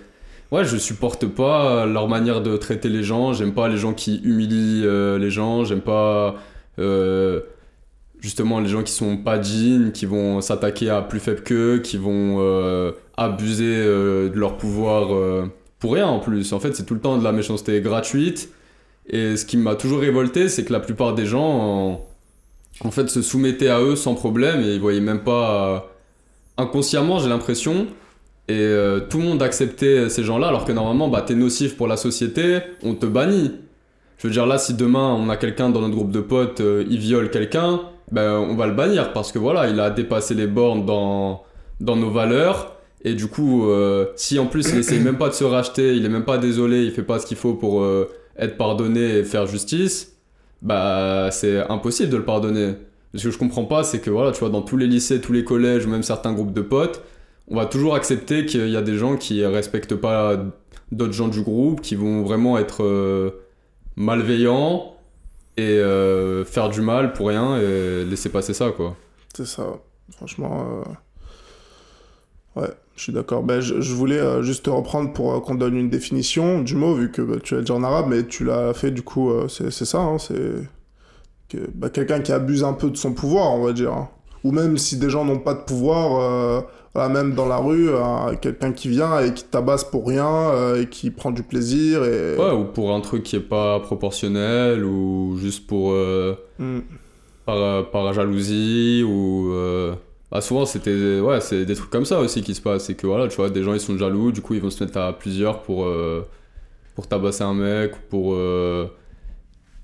[0.51, 3.34] ouais, je supporte pas leur manière de traiter les gens.
[3.34, 5.63] J'aime pas les gens qui humilient euh, les gens.
[5.65, 6.35] J'aime pas
[6.80, 7.41] euh,
[8.19, 11.97] justement les gens qui sont pas dignes, qui vont s'attaquer à plus faible qu'eux, qui
[11.97, 15.45] vont euh, abuser euh, de leur pouvoir euh,
[15.80, 16.51] pour rien en plus.
[16.53, 18.49] En fait, c'est tout le temps de la méchanceté gratuite.
[19.09, 22.01] Et ce qui m'a toujours révolté, c'est que la plupart des gens,
[22.84, 25.76] en, fait, se soumettaient à eux sans problème et ils voyaient même pas.
[25.76, 25.80] euh,
[26.57, 27.88] inconsciemment, j'ai l'impression.
[28.49, 31.88] Et euh, tout le monde acceptait ces gens-là, alors que normalement, bah, t'es nocif pour
[31.88, 33.51] la société, on te bannit.
[34.17, 36.84] Je veux dire, là, si demain on a quelqu'un dans notre groupe de potes, euh,
[36.89, 37.81] il viole quelqu'un,
[38.11, 41.43] ben, on va le bannir parce que voilà, il a dépassé les bornes dans,
[41.80, 42.76] dans nos valeurs.
[43.03, 46.03] Et du coup, euh, si en plus il essaye même pas de se racheter, il
[46.03, 47.85] est même pas désolé, il fait pas ce qu'il faut pour
[48.35, 50.17] être pardonné et faire justice,
[50.61, 52.73] bah c'est impossible de le pardonner.
[53.13, 55.34] Ce que je comprends pas, c'est que voilà, tu vois, dans tous les lycées, tous
[55.34, 57.01] les collèges ou même certains groupes de potes,
[57.49, 60.38] on va toujours accepter qu'il y a des gens qui respectent pas
[60.91, 63.31] d'autres gens du groupe, qui vont vraiment être euh,
[63.95, 64.95] malveillants
[65.57, 68.95] et euh, faire du mal pour rien et laisser passer ça, quoi.
[69.35, 69.65] C'est ça.
[70.11, 70.84] Franchement,
[72.55, 73.43] euh, ouais, je suis d'accord.
[73.43, 77.21] Ben, je, voulais juste te reprendre pour qu'on donne une définition du mot, vu que
[77.21, 80.17] bah, tu l'as dit en arabe, mais tu l'as fait du coup, c'est ça, hein,
[80.17, 80.38] c'est
[81.73, 83.93] bah, quelqu'un qui abuse un peu de son pouvoir, on va dire.
[83.93, 84.09] hein.
[84.43, 86.63] Ou même si des gens n'ont pas de pouvoir,
[86.93, 90.81] voilà, même dans la rue, euh, quelqu'un qui vient et qui tabasse pour rien euh,
[90.81, 92.03] et qui prend du plaisir.
[92.03, 92.35] Et...
[92.37, 95.91] Ouais, ou pour un truc qui est pas proportionnel, ou juste pour.
[95.93, 96.79] euh, Mm.
[97.45, 99.51] par, par jalousie, ou.
[99.53, 99.93] euh,
[100.31, 101.19] Bah souvent, c'était.
[101.19, 102.85] Ouais, c'est des trucs comme ça aussi qui se passent.
[102.85, 104.83] C'est que voilà, tu vois, des gens ils sont jaloux, du coup ils vont se
[104.83, 105.87] mettre à plusieurs pour.
[106.95, 108.37] pour tabasser un mec, ou pour.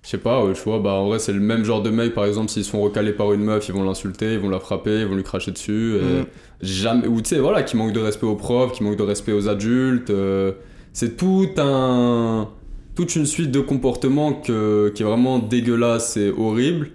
[0.06, 1.90] Euh, Je sais pas, ouais, tu vois, bah en vrai, c'est le même genre de
[1.90, 4.60] mec, par exemple, s'ils sont recalés par une meuf, ils vont l'insulter, ils vont la
[4.60, 5.95] frapper, ils vont lui cracher dessus.
[5.98, 6.26] Et Mm.
[6.61, 9.34] jamais ou tu sais voilà qui manque de respect aux profs qui manque de respect
[9.34, 10.53] aux adultes euh,
[10.94, 12.48] c'est tout un
[12.95, 16.91] toute une suite de comportements que, qui est vraiment dégueulasse et horrible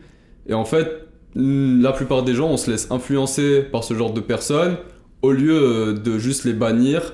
[0.48, 0.88] et en fait
[1.34, 4.76] mm, la plupart des gens on se laisse influencer par ce genre de personnes
[5.20, 7.12] au lieu euh, de juste les bannir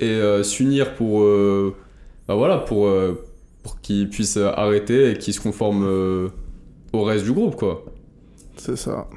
[0.00, 1.74] et euh, s'unir pour euh,
[2.26, 3.12] bah voilà pour euh,
[3.64, 6.28] pour qu'ils puissent arrêter et qu'ils se conforment euh,
[6.92, 7.84] au reste du groupe quoi
[8.56, 9.08] C'est ça.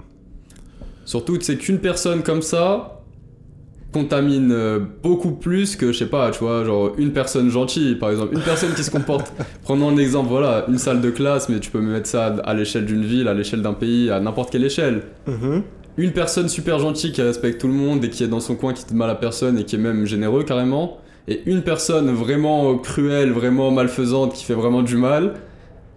[1.06, 2.98] Surtout, c'est qu'une personne comme ça
[3.94, 8.11] contamine euh, beaucoup plus que, je sais pas, tu vois, genre une personne gentille, par
[8.11, 8.36] exemple.
[8.36, 9.32] Une personne qui se comporte,
[9.64, 12.53] prenons un exemple, voilà, une salle de classe, mais tu peux me mettre ça à
[12.53, 15.03] l'échelle d'une ville, à l'échelle d'un pays, à n'importe quelle échelle.
[15.28, 15.64] Mhm.
[15.98, 18.74] Une personne super gentille qui respecte tout le monde et qui est dans son coin,
[18.74, 20.99] qui te mal à personne et qui est même généreux carrément.
[21.27, 25.33] Et une personne vraiment cruelle, vraiment malfaisante, qui fait vraiment du mal,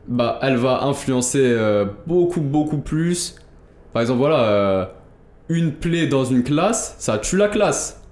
[0.09, 3.37] bah elle va influencer euh, beaucoup, beaucoup plus.
[3.93, 4.85] Par exemple, voilà, euh,
[5.49, 8.03] une plaie dans une classe, ça tue la classe.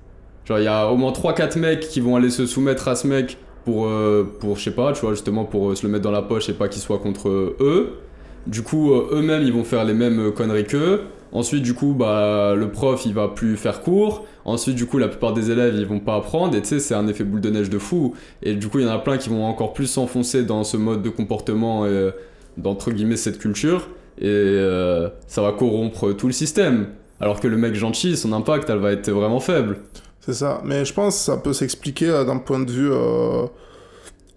[0.44, 3.06] Genre, il y a au moins 3-4 mecs qui vont aller se soumettre à ce
[3.06, 6.12] mec pour, euh, pour je sais pas, tu vois, justement pour se le mettre dans
[6.12, 7.98] la poche et pas qu'il soit contre eux.
[8.46, 11.02] Du coup, eux-mêmes, ils vont faire les mêmes conneries qu'eux.
[11.32, 14.24] Ensuite, du coup, bah, le prof, il va plus faire cours.
[14.44, 16.56] Ensuite, du coup, la plupart des élèves, ils vont pas apprendre.
[16.56, 18.14] Et tu sais, c'est un effet boule de neige de fou.
[18.42, 20.76] Et du coup, il y en a plein qui vont encore plus s'enfoncer dans ce
[20.76, 22.10] mode de comportement et euh,
[22.56, 23.88] d'entre guillemets cette culture.
[24.18, 26.88] Et euh, ça va corrompre tout le système.
[27.20, 29.78] Alors que le mec gentil, son impact, elle va être vraiment faible.
[30.20, 30.62] C'est ça.
[30.64, 32.90] Mais je pense que ça peut s'expliquer euh, d'un point de vue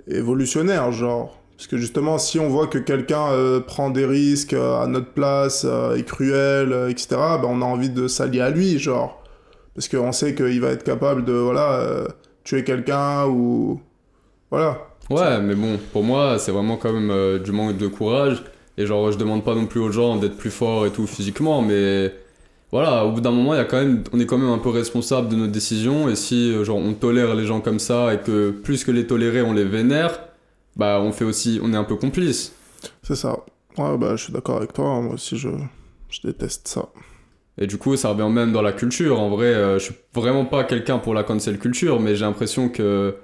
[0.08, 1.41] évolutionnaire, genre.
[1.62, 5.12] Parce que justement, si on voit que quelqu'un euh, prend des risques euh, à notre
[5.12, 7.10] place, euh, est cruel, etc.,
[7.40, 9.22] ben on a envie de s'allier à lui, genre.
[9.76, 12.08] Parce qu'on sait qu'il va être capable de, voilà,
[12.44, 13.80] tuer quelqu'un ou...
[14.50, 14.88] Voilà.
[15.12, 18.42] Ouais, mais bon, pour moi, c'est vraiment quand même du manque de courage.
[18.80, 21.62] Et genre, je demande pas non plus aux gens d'être plus forts et tout physiquement,
[21.62, 22.12] mais
[22.72, 24.70] voilà, au bout d'un moment, y a quand même, on est quand même un peu
[24.70, 26.10] responsable de nos décisions.
[26.10, 29.44] Et si genre on tolère les gens comme ça et que plus que les tolérer,
[29.44, 30.31] on les vénère,
[30.76, 32.54] bah on fait aussi, on est un peu complice.
[33.04, 33.40] C'est ça.
[33.78, 34.88] Ouais, bah je suis d'accord avec toi.
[34.88, 35.02] hein.
[35.02, 35.50] Moi aussi, je,
[36.10, 36.90] je déteste ça.
[37.58, 39.20] Et du coup, ça revient même dans la culture.
[39.20, 42.70] En vrai, euh, je suis vraiment pas quelqu'un pour la cancel culture, mais j'ai l'impression
[42.70, 43.16] que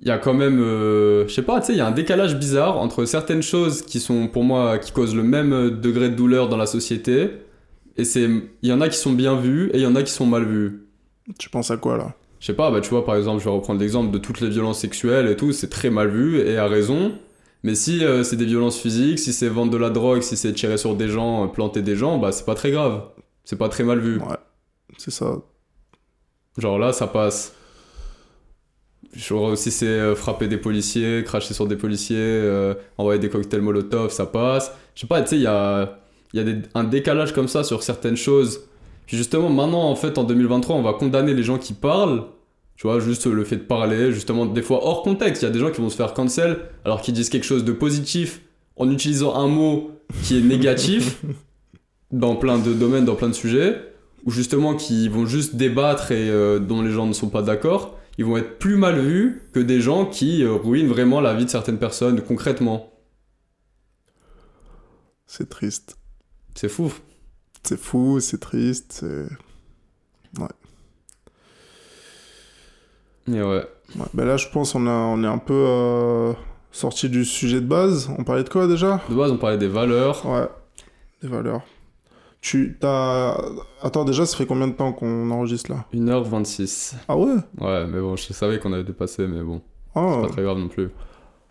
[0.00, 1.90] il y a quand même, euh, je sais pas, tu sais, il y a un
[1.90, 6.08] décalage bizarre entre certaines choses qui sont pour moi qui causent le même euh, degré
[6.08, 7.30] de douleur dans la société.
[7.96, 8.28] Et c'est,
[8.62, 10.24] il y en a qui sont bien vues et il y en a qui sont
[10.26, 10.86] mal vues.
[11.36, 12.14] Tu penses à quoi, là?
[12.40, 14.48] Je sais pas, bah tu vois, par exemple, je vais reprendre l'exemple de toutes les
[14.48, 17.12] violences sexuelles et tout, c'est très mal vu et à raison.
[17.64, 20.52] Mais si euh, c'est des violences physiques, si c'est vendre de la drogue, si c'est
[20.52, 23.02] tirer sur des gens, euh, planter des gens, bah c'est pas très grave.
[23.44, 24.18] C'est pas très mal vu.
[24.20, 24.36] Ouais.
[24.98, 25.38] C'est ça.
[26.58, 27.54] Genre là, ça passe.
[29.14, 33.62] Genre si c'est euh, frapper des policiers, cracher sur des policiers, euh, envoyer des cocktails
[33.62, 34.70] Molotov, ça passe.
[34.94, 35.98] Je sais pas, tu sais, il y a,
[36.34, 38.60] il y a des- un décalage comme ça sur certaines choses.
[39.08, 42.24] Puis justement, maintenant, en fait, en 2023, on va condamner les gens qui parlent.
[42.76, 45.42] Tu vois, juste le fait de parler, justement, des fois hors contexte.
[45.42, 47.64] Il y a des gens qui vont se faire cancel alors qu'ils disent quelque chose
[47.64, 48.42] de positif
[48.76, 49.92] en utilisant un mot
[50.24, 51.22] qui est négatif
[52.12, 53.80] dans plein de domaines, dans plein de sujets,
[54.26, 57.98] ou justement qui vont juste débattre et euh, dont les gens ne sont pas d'accord.
[58.18, 61.46] Ils vont être plus mal vus que des gens qui euh, ruinent vraiment la vie
[61.46, 62.92] de certaines personnes concrètement.
[65.26, 65.96] C'est triste.
[66.54, 66.92] C'est fou.
[67.62, 69.26] C'est fou, c'est triste, c'est...
[73.28, 73.66] Et ouais.
[73.96, 76.32] Ouais, bah là, je pense on, a, on est un peu euh,
[76.72, 78.10] sorti du sujet de base.
[78.18, 79.00] On parlait de quoi déjà?
[79.08, 80.24] De base, on parlait des valeurs.
[80.26, 80.46] Ouais,
[81.22, 81.62] des valeurs.
[82.40, 83.36] Tu t'as.
[83.82, 85.84] Attends, déjà, ça fait combien de temps qu'on enregistre là?
[85.92, 86.94] 1h26.
[87.08, 87.34] Ah ouais?
[87.60, 89.60] Ouais, mais bon, je savais qu'on avait dépassé, mais bon,
[89.94, 90.88] Ah, c'est pas très grave non plus.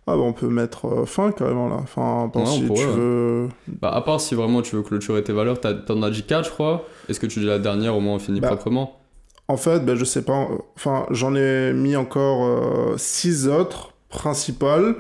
[0.08, 1.76] Ah bah on peut mettre euh, fin carrément là.
[1.82, 2.94] Enfin, Ouais, on si pourrait, tu ouais.
[2.96, 3.50] veux.
[3.68, 6.50] Bah, à part si vraiment tu veux clôturer tes valeurs, t'en as dit 4, je
[6.52, 6.86] crois.
[7.10, 9.00] Est-ce que tu dis la dernière, au moins on finit Bah, proprement
[9.48, 10.44] En fait, ben, je sais pas.
[10.52, 14.96] euh, Enfin, j'en ai mis encore 6 autres principales.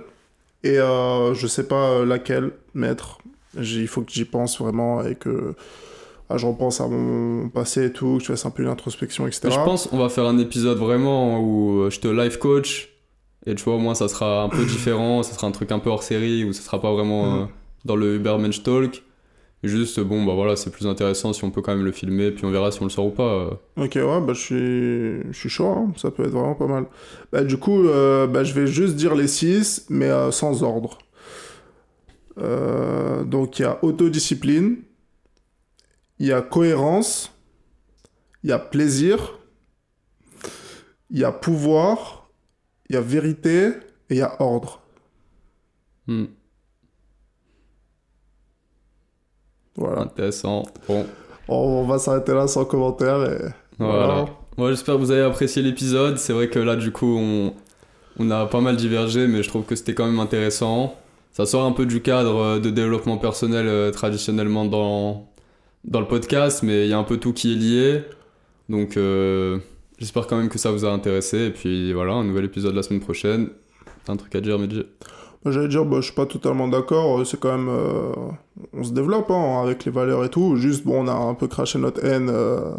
[0.63, 3.19] Et euh, je sais pas euh, laquelle mettre.
[3.59, 5.53] Il faut que j'y pense vraiment et que
[6.29, 9.25] ah, je repense à mon passé et tout, que je fasse un peu une introspection,
[9.27, 9.41] etc.
[9.45, 12.89] Mais Je pense qu'on va faire un épisode vraiment où euh, je te live coach.
[13.47, 15.79] Et tu vois, au moins ça sera un peu différent, ça sera un truc un
[15.79, 17.41] peu hors série, où ça sera pas vraiment Mhm.
[17.41, 17.45] euh,
[17.85, 19.03] dans le Ubermensch Talk.
[19.63, 22.45] Juste, bon, bah voilà, c'est plus intéressant si on peut quand même le filmer, puis
[22.45, 23.23] on verra si on le sort ou pas.
[23.23, 23.49] euh.
[23.77, 26.85] Ok, ouais, bah, je suis, je suis chaud, hein, ça peut être vraiment pas mal.
[27.31, 30.99] Bah, du coup, euh, bah, je vais juste dire les 6, mais euh, sans ordre.
[32.37, 34.77] Euh, donc, il y a autodiscipline,
[36.19, 37.31] il y a cohérence,
[38.43, 39.39] il y a plaisir,
[41.09, 42.16] il y a pouvoir,
[42.89, 43.68] il y a vérité
[44.09, 44.81] et il y a ordre.
[46.07, 46.26] Hmm,
[49.76, 50.01] Voilà.
[50.01, 50.64] intéressant.
[50.88, 51.05] Bon,
[51.47, 54.26] On, on va s'arrêter là sans commentaire et voilà.
[54.57, 56.18] Moi, j'espère que vous avez apprécié l'épisode.
[56.18, 57.53] C'est vrai que là, du coup, on,
[58.18, 60.95] on a pas mal divergé, mais je trouve que c'était quand même intéressant.
[61.31, 65.27] Ça sort un peu du cadre euh, de développement personnel euh, traditionnellement dans,
[65.84, 68.01] dans le podcast, mais il y a un peu tout qui est lié.
[68.69, 69.59] Donc, euh,
[69.99, 71.45] j'espère quand même que ça vous a intéressé.
[71.47, 73.49] Et puis voilà, un nouvel épisode la semaine prochaine.
[74.05, 74.85] T'as un truc à dire, Medji?
[75.43, 77.19] Bah, J'allais dire, bah, je suis pas totalement d'accord.
[77.19, 77.69] euh, C'est quand même.
[77.69, 78.11] euh,
[78.73, 80.55] on se développe hein, avec les valeurs et tout.
[80.55, 82.71] Juste, bon, on a un peu craché notre haine euh,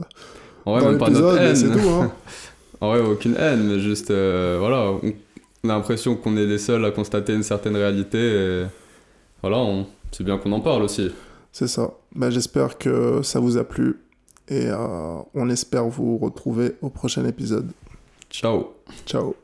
[0.64, 1.54] En vrai, dans même pas notre haine.
[1.56, 1.88] c'est tout.
[1.88, 2.12] Hein.
[2.80, 5.00] En vrai, aucune haine, mais juste, euh, voilà, on,
[5.64, 8.18] on a l'impression qu'on est les seuls à constater une certaine réalité.
[8.18, 8.64] Et
[9.42, 11.10] voilà, on- c'est bien qu'on en parle aussi.
[11.50, 11.90] c'est ça.
[12.14, 13.96] Bah, J'espère que ça vous a plu.
[14.50, 17.70] Et euh, on espère vous retrouver au prochain épisode.
[18.30, 18.74] Ciao
[19.06, 19.34] Ciao.